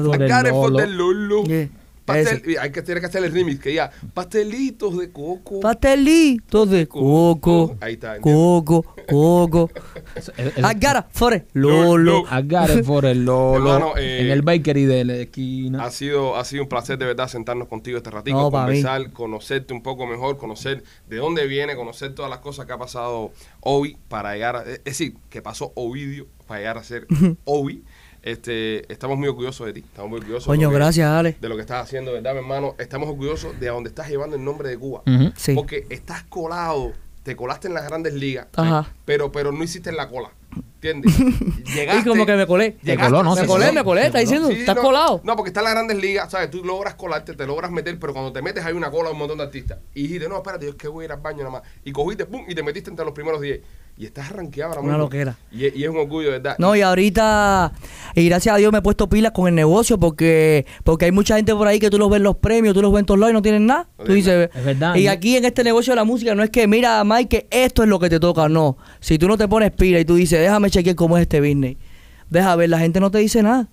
es 0.47 0.51
for 0.53 0.73
the 0.77 0.87
Lulu. 0.87 1.45
Yeah. 1.45 1.69
Pastel, 2.05 2.59
hay 2.61 2.73
que, 2.73 2.83
tiene 2.83 3.01
que 3.01 3.07
hacer 3.07 3.23
el 3.23 3.33
remix, 3.33 3.61
que 3.61 3.75
ya, 3.75 3.91
pastelitos 4.13 4.99
de 4.99 5.11
coco. 5.13 5.61
Pastelitos 5.61 6.71
de 6.71 6.89
coco. 6.89 7.77
Ahí 7.81 7.95
está. 7.95 8.21
Coco, 8.21 8.83
coco. 9.09 9.71
I 10.59 10.75
got 10.75 10.97
it 10.99 11.07
for 11.11 11.33
it, 11.33 11.45
Lolo. 11.53 12.25
I 12.31 12.43
got 12.43 12.71
it 12.71 12.85
for 12.85 13.05
el 13.05 13.25
Lolo. 13.25 13.75
Hermano, 13.75 13.97
eh, 13.97 14.23
en 14.23 14.31
el 14.31 14.43
bakery 14.43 14.85
de 14.85 15.05
la 15.05 15.15
esquina. 15.15 15.85
Ha 15.85 15.91
sido, 15.91 16.37
ha 16.37 16.45
sido 16.45 16.65
un 16.65 16.69
placer 16.69 16.99
de 16.99 17.07
verdad 17.07 17.29
sentarnos 17.29 17.69
contigo 17.69 17.99
este 17.99 18.11
ratito, 18.11 18.37
No, 18.37 18.51
conversar, 18.51 19.13
conocerte 19.13 19.73
un 19.73 19.83
poco 19.83 20.07
mejor, 20.07 20.39
conocer 20.39 20.83
de 21.09 21.17
dónde 21.17 21.47
viene, 21.47 21.77
conocer 21.77 22.15
todas 22.15 22.31
las 22.31 22.41
cosas 22.41 22.67
que 22.67 22.73
ha 22.73 22.79
pasado 22.79 23.33
hoy 23.61 23.97
para 24.09 24.33
llegar 24.35 24.57
a, 24.57 24.63
es 24.63 24.85
decir, 24.85 25.15
que 25.31 25.41
pasó 25.41 25.73
Ovidio 25.77 26.27
para 26.47 26.61
llegar 26.61 26.79
a 26.79 26.85
ser 26.85 27.07
Ovi. 27.45 27.85
Este, 28.23 28.91
estamos 28.93 29.19
muy 29.19 29.29
orgullosos 29.29 29.67
de 29.67 29.73
ti, 29.73 29.81
estamos 29.81 30.11
muy 30.11 30.19
orgullosos 30.21 30.47
Coño, 30.47 30.61
de 30.61 30.65
lo 30.67 30.71
que- 30.71 30.77
gracias, 30.77 31.09
Ale. 31.11 31.37
de 31.41 31.49
lo 31.49 31.57
que 31.57 31.61
estás 31.63 31.83
haciendo, 31.83 32.13
¿verdad, 32.13 32.33
mi 32.33 32.39
hermano? 32.39 32.75
Estamos 32.79 33.09
orgullosos 33.09 33.59
de 33.59 33.69
a 33.69 33.73
dónde 33.73 33.89
estás 33.89 34.09
llevando 34.09 34.37
el 34.37 34.45
nombre 34.45 34.69
de 34.69 34.79
Cuba. 34.79 35.03
Sí. 35.37 35.55
Porque 35.55 35.87
estás 35.91 36.23
colado, 36.25 36.93
te 37.25 37.35
colaste 37.35 37.67
en 37.69 37.75
las 37.75 37.85
grandes 37.85 38.15
ligas, 38.15 38.47
Ajá. 38.55 38.93
pero, 39.05 39.33
pero 39.33 39.51
no 39.51 39.63
hiciste 39.65 39.91
la 39.93 40.09
cola. 40.09 40.31
¿Entiendes? 40.83 41.17
Llegaste, 41.75 42.01
Y 42.03 42.05
como 42.11 42.27
que 42.27 42.35
me 42.37 42.47
colé. 42.47 42.73
Te 42.73 42.97
coló, 42.97 43.23
no, 43.23 43.35
Me 43.37 43.47
colé, 43.47 43.67
coló. 43.67 43.73
me 43.73 43.85
colé, 43.85 44.01
está 44.07 44.13
coló. 44.19 44.21
diciendo. 44.21 44.49
Sí, 44.49 44.55
Estás 44.61 44.77
no, 44.77 44.83
colado. 44.83 45.21
No, 45.25 45.35
porque 45.37 45.49
está 45.51 45.61
en 45.61 45.65
las 45.65 45.75
grandes 45.75 45.97
ligas, 45.97 46.31
¿sabes? 46.31 46.51
Tú 46.51 46.65
logras 46.65 46.95
colarte, 46.95 47.35
te 47.35 47.47
logras 47.47 47.71
meter, 47.71 47.99
pero 47.99 48.13
cuando 48.13 48.33
te 48.33 48.43
metes 48.43 48.65
hay 48.65 48.75
una 48.75 48.91
cola 48.91 49.09
de 49.09 49.13
un 49.13 49.19
montón 49.21 49.39
de 49.39 49.45
artistas. 49.45 49.79
Y 49.95 50.03
dijiste, 50.03 50.29
no, 50.29 50.37
espérate, 50.37 50.65
yo 50.67 50.71
es 50.73 50.77
que 50.77 50.89
voy 50.89 51.05
a 51.05 51.07
ir 51.07 51.13
al 51.13 51.21
baño 51.21 51.39
nada 51.39 51.51
más. 51.51 51.63
Y 51.85 51.93
cogiste, 51.93 52.27
pum, 52.27 52.45
y 52.49 52.55
te 52.55 52.63
metiste 52.63 52.91
entre 52.91 53.05
los 53.05 53.15
primeros 53.15 53.41
10. 53.41 53.61
Y 53.97 54.07
estás 54.07 54.31
arranqueado 54.31 54.71
ahora 54.71 54.81
Una 54.81 54.93
mismo. 54.93 55.05
loquera. 55.05 55.37
Y, 55.53 55.67
es- 55.67 55.77
y 55.77 55.85
es 55.85 55.91
un 55.91 55.99
orgullo, 55.99 56.31
¿verdad? 56.31 56.57
No, 56.59 56.75
y 56.75 56.81
ahorita, 56.81 57.73
y 58.15 58.27
gracias 58.29 58.55
a 58.55 58.59
Dios 58.59 58.73
me 58.73 58.79
he 58.79 58.83
puesto 58.83 59.09
pilas 59.09 59.33
con 59.33 59.47
el 59.49 59.55
negocio 59.55 59.99
porque 59.99 60.67
porque 60.83 61.05
hay 61.05 61.13
mucha 61.13 61.37
gente 61.37 61.55
por 61.55 61.69
ahí 61.69 61.79
que 61.79 61.91
tú 61.91 61.99
los 61.99 62.09
ves 62.11 62.17
en 62.17 62.23
los 62.25 62.37
premios, 62.37 62.75
tú 62.75 62.83
los 62.83 62.91
ves 62.93 63.01
en 63.01 63.07
todos 63.07 63.21
lados 63.21 63.33
y 63.33 63.35
no 63.35 63.43
tienen 63.43 63.67
nada. 63.67 63.89
No 63.99 64.05
Tú 64.05 64.13
dices, 64.15 64.51
Es 64.55 64.65
verdad. 64.65 64.95
Y 64.97 65.07
aquí 65.09 65.37
en 65.37 65.45
este 65.45 65.63
negocio 65.63 65.93
de 65.93 65.97
la 65.97 66.05
música 66.05 66.35
no 66.35 66.43
es 66.43 66.51
que, 66.51 66.67
mira, 66.67 67.03
Mike, 67.05 67.29
que 67.29 67.65
esto 67.65 67.83
es 67.83 67.89
lo 67.89 67.99
que 68.01 68.09
te 68.09 68.19
toca, 68.19 68.49
no. 68.49 68.77
Si 69.01 69.19
tú 69.19 69.29
no 69.29 69.37
te 69.37 69.47
pones 69.47 69.71
pila 69.73 70.01
y 70.01 70.05
tú 70.05 70.15
dices, 70.17 70.41
déjame 70.41 70.71
chequear 70.71 70.97
cómo 70.97 71.17
es 71.19 71.23
este 71.23 71.41
business, 71.41 71.77
deja 72.31 72.57
ver, 72.57 72.71
la 72.71 72.79
gente 72.79 72.99
no 72.99 73.11
te 73.11 73.19
dice 73.19 73.43
nada. 73.43 73.69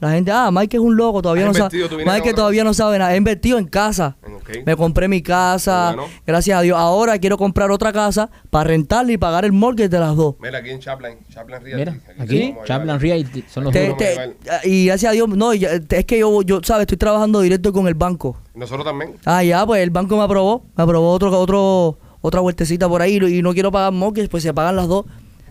La 0.00 0.10
gente, 0.12 0.30
ah, 0.30 0.50
Mike 0.52 0.76
es 0.76 0.80
un 0.82 0.96
loco, 0.96 1.20
todavía 1.22 1.48
¿Has 1.48 1.58
no 1.58 1.68
sabe. 1.70 2.04
Mike 2.06 2.32
todavía 2.34 2.62
no 2.64 2.72
sabe 2.72 2.98
nada. 2.98 3.14
He 3.14 3.16
invertido 3.16 3.58
en 3.58 3.66
casa. 3.66 4.16
Me 4.64 4.76
compré 4.76 5.08
mi 5.08 5.20
casa, 5.22 5.92
Bueno. 5.94 6.04
gracias 6.26 6.58
a 6.58 6.62
Dios. 6.62 6.78
Ahora 6.78 7.18
quiero 7.18 7.36
comprar 7.36 7.70
otra 7.70 7.92
casa 7.92 8.30
para 8.50 8.64
rentarla 8.68 9.12
y 9.12 9.18
pagar 9.18 9.44
el 9.44 9.52
mortgage 9.52 9.88
de 9.88 9.98
las 9.98 10.14
dos. 10.16 10.36
Mira, 10.40 10.58
aquí 10.58 10.70
en 10.70 10.78
Chaplin, 10.80 11.18
Chaplin 11.28 11.60
Realty. 11.60 11.76
Mira, 11.76 12.00
aquí, 12.18 12.48
vamos 12.50 12.62
a 12.62 12.66
Chaplin. 12.66 13.00
Realty 13.00 13.44
son 13.48 13.64
los 13.64 13.72
Te- 13.72 13.92
te- 13.94 14.36
y 14.68 14.86
gracias 14.86 15.10
a 15.10 15.12
Dios, 15.12 15.28
no, 15.28 15.52
ya- 15.54 15.70
es 15.72 16.04
que 16.04 16.18
yo, 16.18 16.42
yo, 16.42 16.60
¿sabes? 16.62 16.82
Estoy 16.82 16.96
trabajando 16.98 17.40
directo 17.40 17.72
con 17.72 17.88
el 17.88 17.94
banco. 17.94 18.36
Nosotros 18.54 18.84
también. 18.86 19.14
Ah, 19.24 19.42
ya, 19.42 19.66
pues 19.66 19.82
el 19.82 19.90
banco 19.90 20.16
me 20.16 20.22
aprobó, 20.22 20.62
me 20.76 20.82
aprobó 20.84 21.10
otro, 21.12 21.30
otro, 21.38 21.98
otra 22.20 22.40
vueltecita 22.40 22.88
por 22.88 23.02
ahí 23.02 23.16
y 23.16 23.42
no 23.42 23.52
quiero 23.52 23.70
pagar 23.70 23.92
mortgage, 23.92 24.28
pues 24.28 24.42
se 24.42 24.54
pagan 24.54 24.76
las 24.76 24.88
dos. 24.88 25.04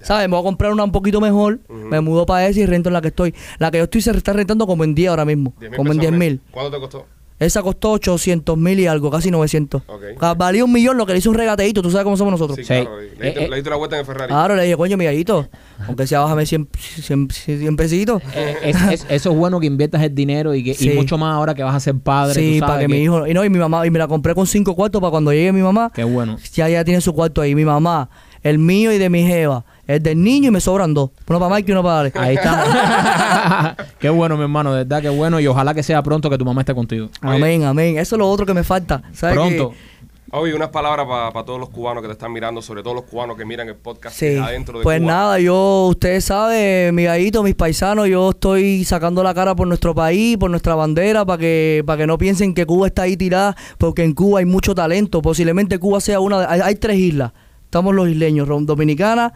¿Sabes? 0.08 0.28
Me 0.28 0.32
voy 0.36 0.39
a 0.39 0.43
comprar 0.43 0.72
una 0.72 0.84
un 0.84 0.91
poquito 0.91 1.20
mejor, 1.20 1.60
me 1.70 1.99
mudo 2.01 2.26
para 2.26 2.47
esa 2.47 2.60
y 2.62 2.66
rento 2.66 2.89
en 2.89 2.93
la 2.93 3.01
que 3.01 3.10
estoy. 3.10 3.36
La 3.60 3.70
que 3.72 3.78
yo 3.80 3.84
estoy 3.86 4.01
se 4.01 4.12
está 4.12 4.32
rentando 4.34 4.66
como 4.66 4.84
en 4.84 4.95
10 4.95 5.10
ahora 5.10 5.26
mismo, 5.26 5.53
10 5.60 5.76
como 5.76 5.91
en 5.91 5.97
pesos 5.97 6.01
10 6.01 6.14
al 6.14 6.18
mes. 6.20 6.30
mil. 6.32 6.41
¿Cuánto 6.51 6.72
te 6.72 6.80
costó? 6.80 7.05
Esa 7.39 7.62
costó 7.62 7.91
800 7.91 8.58
mil 8.58 8.80
y 8.80 8.88
algo, 8.88 9.12
casi 9.12 9.30
900. 9.30 9.84
Ok. 9.86 10.01
Ah, 10.22 10.34
Valía 10.36 10.66
un 10.66 10.72
millón 10.74 10.97
lo 10.97 11.05
que 11.05 11.14
le 11.14 11.20
hice 11.20 11.30
un 11.30 11.36
regateito, 11.36 11.84
tú 11.84 11.91
sabes 11.91 12.03
cómo 12.03 12.18
somos 12.18 12.32
nosotros. 12.32 12.55
Sí, 12.55 12.64
Sí. 12.64 12.70
claro. 12.70 12.97
Le 12.99 13.03
diste, 13.10 13.28
Eh, 13.28 13.34
eh. 13.45 13.47
le 13.47 13.55
diste 13.58 13.70
la 13.70 13.76
vuelta 13.76 13.95
en 13.95 13.99
el 13.99 14.05
Ferrari. 14.08 14.28
Claro, 14.30 14.55
le 14.55 14.64
dije, 14.64 14.76
coño, 14.76 14.97
mi 14.97 15.05
gallito, 15.05 15.47
aunque 15.88 16.08
sea 16.08 16.22
bájame 16.22 16.47
100, 16.47 16.68
100, 16.76 17.30
100 17.30 17.76
pesitos. 17.76 18.24
Eh, 18.34 18.55
es- 18.64 18.82
es- 18.91 19.05
eso 19.08 19.32
es 19.32 19.38
bueno 19.38 19.60
que 19.60 19.68
inviertas 19.68 20.01
el 20.01 20.16
dinero 20.16 20.55
y 20.55 20.64
que 20.64 20.74
Sí. 20.74 20.89
y 20.89 20.95
mucho 20.95 21.20
más 21.20 21.36
ahora 21.36 21.53
que 21.53 21.62
vas 21.62 21.76
a 21.76 21.80
ser 21.80 21.93
padre. 21.99 22.34
sí, 22.34 22.60
para 22.60 22.80
que, 22.80 22.88
mi 22.88 23.03
hijo, 23.03 23.28
y 23.28 23.36
no, 23.36 23.45
y 23.45 23.51
mi 23.51 23.60
mamá, 23.60 23.86
y 23.86 23.91
me 23.91 23.99
la 23.99 24.08
compré 24.08 24.34
con 24.34 24.47
cinco 24.47 24.74
cuartos 24.76 24.99
para 24.99 25.12
cuando 25.12 25.32
llegue 25.32 25.51
mi 25.51 25.62
mamá, 25.62 25.91
Qué 25.93 26.05
bueno. 26.05 26.38
ya 26.55 26.68
ya 26.70 26.84
tiene 26.84 27.01
su 27.01 27.14
cuarto 27.14 27.41
ahí. 27.41 27.53
Mi 27.53 27.66
mamá, 27.66 28.10
el 28.44 28.60
mío 28.60 28.92
y 28.92 28.98
de 28.98 29.10
mi 29.10 29.24
jeva. 29.24 29.66
El 29.88 30.04
del 30.04 30.22
niño 30.22 30.50
y 30.50 30.52
me 30.52 30.60
sobran 30.60 30.94
dos. 30.94 31.12
Uno 31.28 31.40
para 31.40 31.56
Mike 31.56 31.70
y 31.70 31.72
uno 31.72 31.82
para 31.84 32.00
Ale. 32.02 32.12
Ahí 32.16 32.36
está. 32.36 33.76
qué 34.00 34.10
bueno, 34.10 34.36
mi 34.36 34.44
hermano, 34.44 34.72
de 34.74 34.80
verdad, 34.84 35.02
qué 35.02 35.10
bueno. 35.10 35.40
Y 35.40 35.48
ojalá 35.48 35.74
que 35.74 35.84
sea 35.84 36.02
pronto 36.04 36.30
que 36.30 36.38
tu 36.38 36.46
mamá 36.46 36.62
esté 36.62 36.74
contigo. 36.76 37.10
Amén, 37.22 37.64
amén. 37.64 37.98
Eso 37.98 38.16
es 38.16 38.20
lo 38.20 38.30
otro 38.30 38.46
que 38.46 38.54
me 38.54 38.64
falta. 38.64 39.02
¿Sabes 39.14 39.36
Pronto. 39.36 39.70
que- 39.72 39.98
Oye, 40.30 40.54
unas 40.54 40.68
palabras 40.72 41.08
para 41.08 41.46
todos 41.46 41.58
los 41.58 41.70
cubanos 41.70 42.02
que 42.02 42.08
te 42.08 42.12
están 42.12 42.34
mirando, 42.34 42.62
sobre 42.62 42.84
todo 42.84 42.94
los 42.96 43.06
cubanos 43.06 43.38
que 43.38 43.46
miran 43.46 43.70
el 43.70 43.76
podcast 43.76 44.14
Sí. 44.20 44.36
adentro 44.36 44.78
de 44.80 44.84
Pues 44.84 45.00
Cuba. 45.00 45.10
nada, 45.14 45.40
yo, 45.40 45.88
ustedes 45.90 46.26
saben, 46.26 46.94
mi 46.94 47.06
gallito, 47.06 47.44
mis 47.44 47.56
paisanos, 47.56 48.10
yo 48.10 48.32
estoy 48.32 48.84
sacando 48.84 49.24
la 49.24 49.34
cara 49.34 49.56
por 49.56 49.70
nuestro 49.70 49.96
país, 49.96 50.36
por 50.36 50.50
nuestra 50.52 50.76
bandera, 50.76 51.24
para 51.26 51.38
que, 51.38 51.82
para 51.86 52.00
que 52.00 52.08
no 52.08 52.18
piensen 52.18 52.54
que 52.54 52.66
Cuba 52.66 52.88
está 52.88 53.04
ahí 53.04 53.16
tirada, 53.16 53.56
porque 53.78 54.04
en 54.04 54.12
Cuba 54.14 54.40
hay 54.40 54.46
mucho 54.46 54.76
talento. 54.76 55.22
Posiblemente 55.22 55.80
Cuba 55.80 56.02
sea 56.02 56.20
una 56.20 56.42
de, 56.42 56.46
hay, 56.48 56.60
hay 56.60 56.76
tres 56.76 56.98
islas. 56.98 57.32
Estamos 57.68 57.93
los 57.93 58.07
isleños, 58.07 58.47
Rom- 58.47 58.65
Dominicana, 58.65 59.34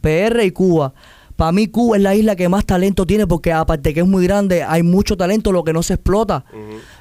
PR 0.00 0.42
y 0.44 0.50
Cuba. 0.50 0.94
Para 1.36 1.52
mí 1.52 1.66
Cuba 1.66 1.98
es 1.98 2.02
la 2.02 2.14
isla 2.14 2.34
que 2.34 2.48
más 2.48 2.64
talento 2.64 3.04
tiene, 3.06 3.26
porque 3.26 3.52
aparte 3.52 3.92
que 3.92 4.00
es 4.00 4.06
muy 4.06 4.24
grande, 4.24 4.62
hay 4.62 4.82
mucho 4.82 5.18
talento, 5.18 5.52
lo 5.52 5.62
que 5.64 5.74
no 5.74 5.82
se 5.82 5.92
explota. 5.94 6.46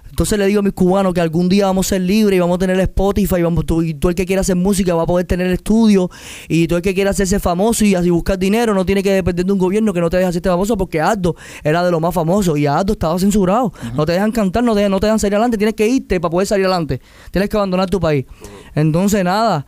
Entonces 0.10 0.38
le 0.38 0.46
digo 0.48 0.60
a 0.60 0.64
mis 0.64 0.74
cubanos 0.74 1.14
que 1.14 1.22
algún 1.22 1.48
día 1.48 1.66
vamos 1.68 1.88
a 1.88 1.90
ser 1.92 2.02
libres 2.02 2.36
y 2.38 2.40
vamos 2.42 2.56
a 2.56 2.60
tener 2.60 2.78
Spotify 2.82 3.36
y, 3.38 3.42
vamos, 3.44 3.66
tú, 3.66 3.82
y 3.82 3.94
todo 3.94 4.10
el 4.10 4.16
que 4.16 4.26
quiera 4.26 4.42
hacer 4.42 4.56
música 4.58 4.94
va 4.94 5.04
a 5.04 5.06
poder 5.06 5.26
tener 5.26 5.48
estudio 5.48 6.10
y 6.50 6.68
todo 6.68 6.78
el 6.78 6.84
que 6.84 6.94
quiera 6.94 7.12
hacerse 7.12 7.40
famoso 7.40 7.84
y 7.86 7.96
así 7.96 8.10
buscar 8.10 8.38
dinero 8.38 8.74
no 8.74 8.86
tiene 8.86 9.02
que 9.04 9.12
depender 9.12 9.46
de 9.46 9.52
un 9.54 9.58
gobierno 9.58 9.94
que 9.94 10.00
no 10.02 10.10
te 10.10 10.18
deja 10.18 10.30
hacerte 10.30 10.50
famoso 10.50 10.78
porque 10.78 11.00
Aldo 11.02 11.36
era 11.64 11.84
de 11.84 11.92
lo 11.92 12.00
más 12.02 12.14
famoso 12.14 12.56
y 12.58 12.66
Aldo 12.66 12.94
estaba 12.94 13.18
censurado. 13.20 13.72
No 13.96 14.06
te 14.06 14.12
dejan 14.14 14.32
cantar, 14.34 14.64
no 14.64 14.76
te, 14.76 14.88
no 14.90 15.00
te 15.00 15.08
dejan 15.08 15.20
salir 15.20 15.36
adelante, 15.36 15.58
tienes 15.58 15.76
que 15.76 15.88
irte 15.88 16.20
para 16.22 16.30
poder 16.32 16.48
salir 16.48 16.66
adelante. 16.66 17.02
Tienes 17.32 17.50
que 17.50 17.56
abandonar 17.58 17.90
tu 17.90 18.00
país. 18.00 18.26
Entonces 18.74 19.22
nada, 19.24 19.66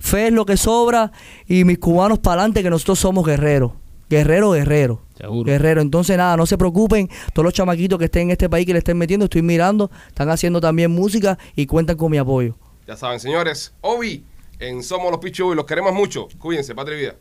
fe 0.00 0.26
es 0.26 0.32
lo 0.32 0.44
que 0.44 0.56
sobra 0.56 1.12
y 1.46 1.64
mis 1.64 1.78
cubanos 1.78 2.18
para 2.18 2.40
adelante 2.40 2.62
que 2.62 2.70
nosotros 2.70 2.98
somos 2.98 3.24
guerreros. 3.24 3.72
Guerrero, 4.08 4.50
guerrero. 4.50 5.02
Seguro. 5.16 5.44
Guerrero. 5.44 5.80
Entonces, 5.80 6.16
nada, 6.16 6.36
no 6.36 6.44
se 6.44 6.58
preocupen. 6.58 7.08
Todos 7.32 7.44
los 7.44 7.54
chamaquitos 7.54 7.96
que 7.96 8.06
estén 8.06 8.22
en 8.22 8.30
este 8.32 8.48
país 8.48 8.66
que 8.66 8.72
le 8.72 8.78
estén 8.80 8.98
metiendo, 8.98 9.24
estoy 9.24 9.42
mirando, 9.42 9.88
están 10.08 10.30
haciendo 10.30 10.60
también 10.60 10.90
música 10.90 11.38
y 11.54 11.66
cuentan 11.66 11.96
con 11.96 12.10
mi 12.10 12.18
apoyo. 12.18 12.56
Ya 12.88 12.96
saben, 12.96 13.20
señores, 13.20 13.72
Obi, 13.82 14.24
en 14.58 14.82
Somos 14.82 15.12
los 15.12 15.20
Pichu 15.20 15.52
y 15.52 15.54
los 15.54 15.64
queremos 15.64 15.92
mucho. 15.92 16.26
Cuídense, 16.40 16.74
patria 16.74 16.96
y 16.96 17.00
vida. 17.00 17.14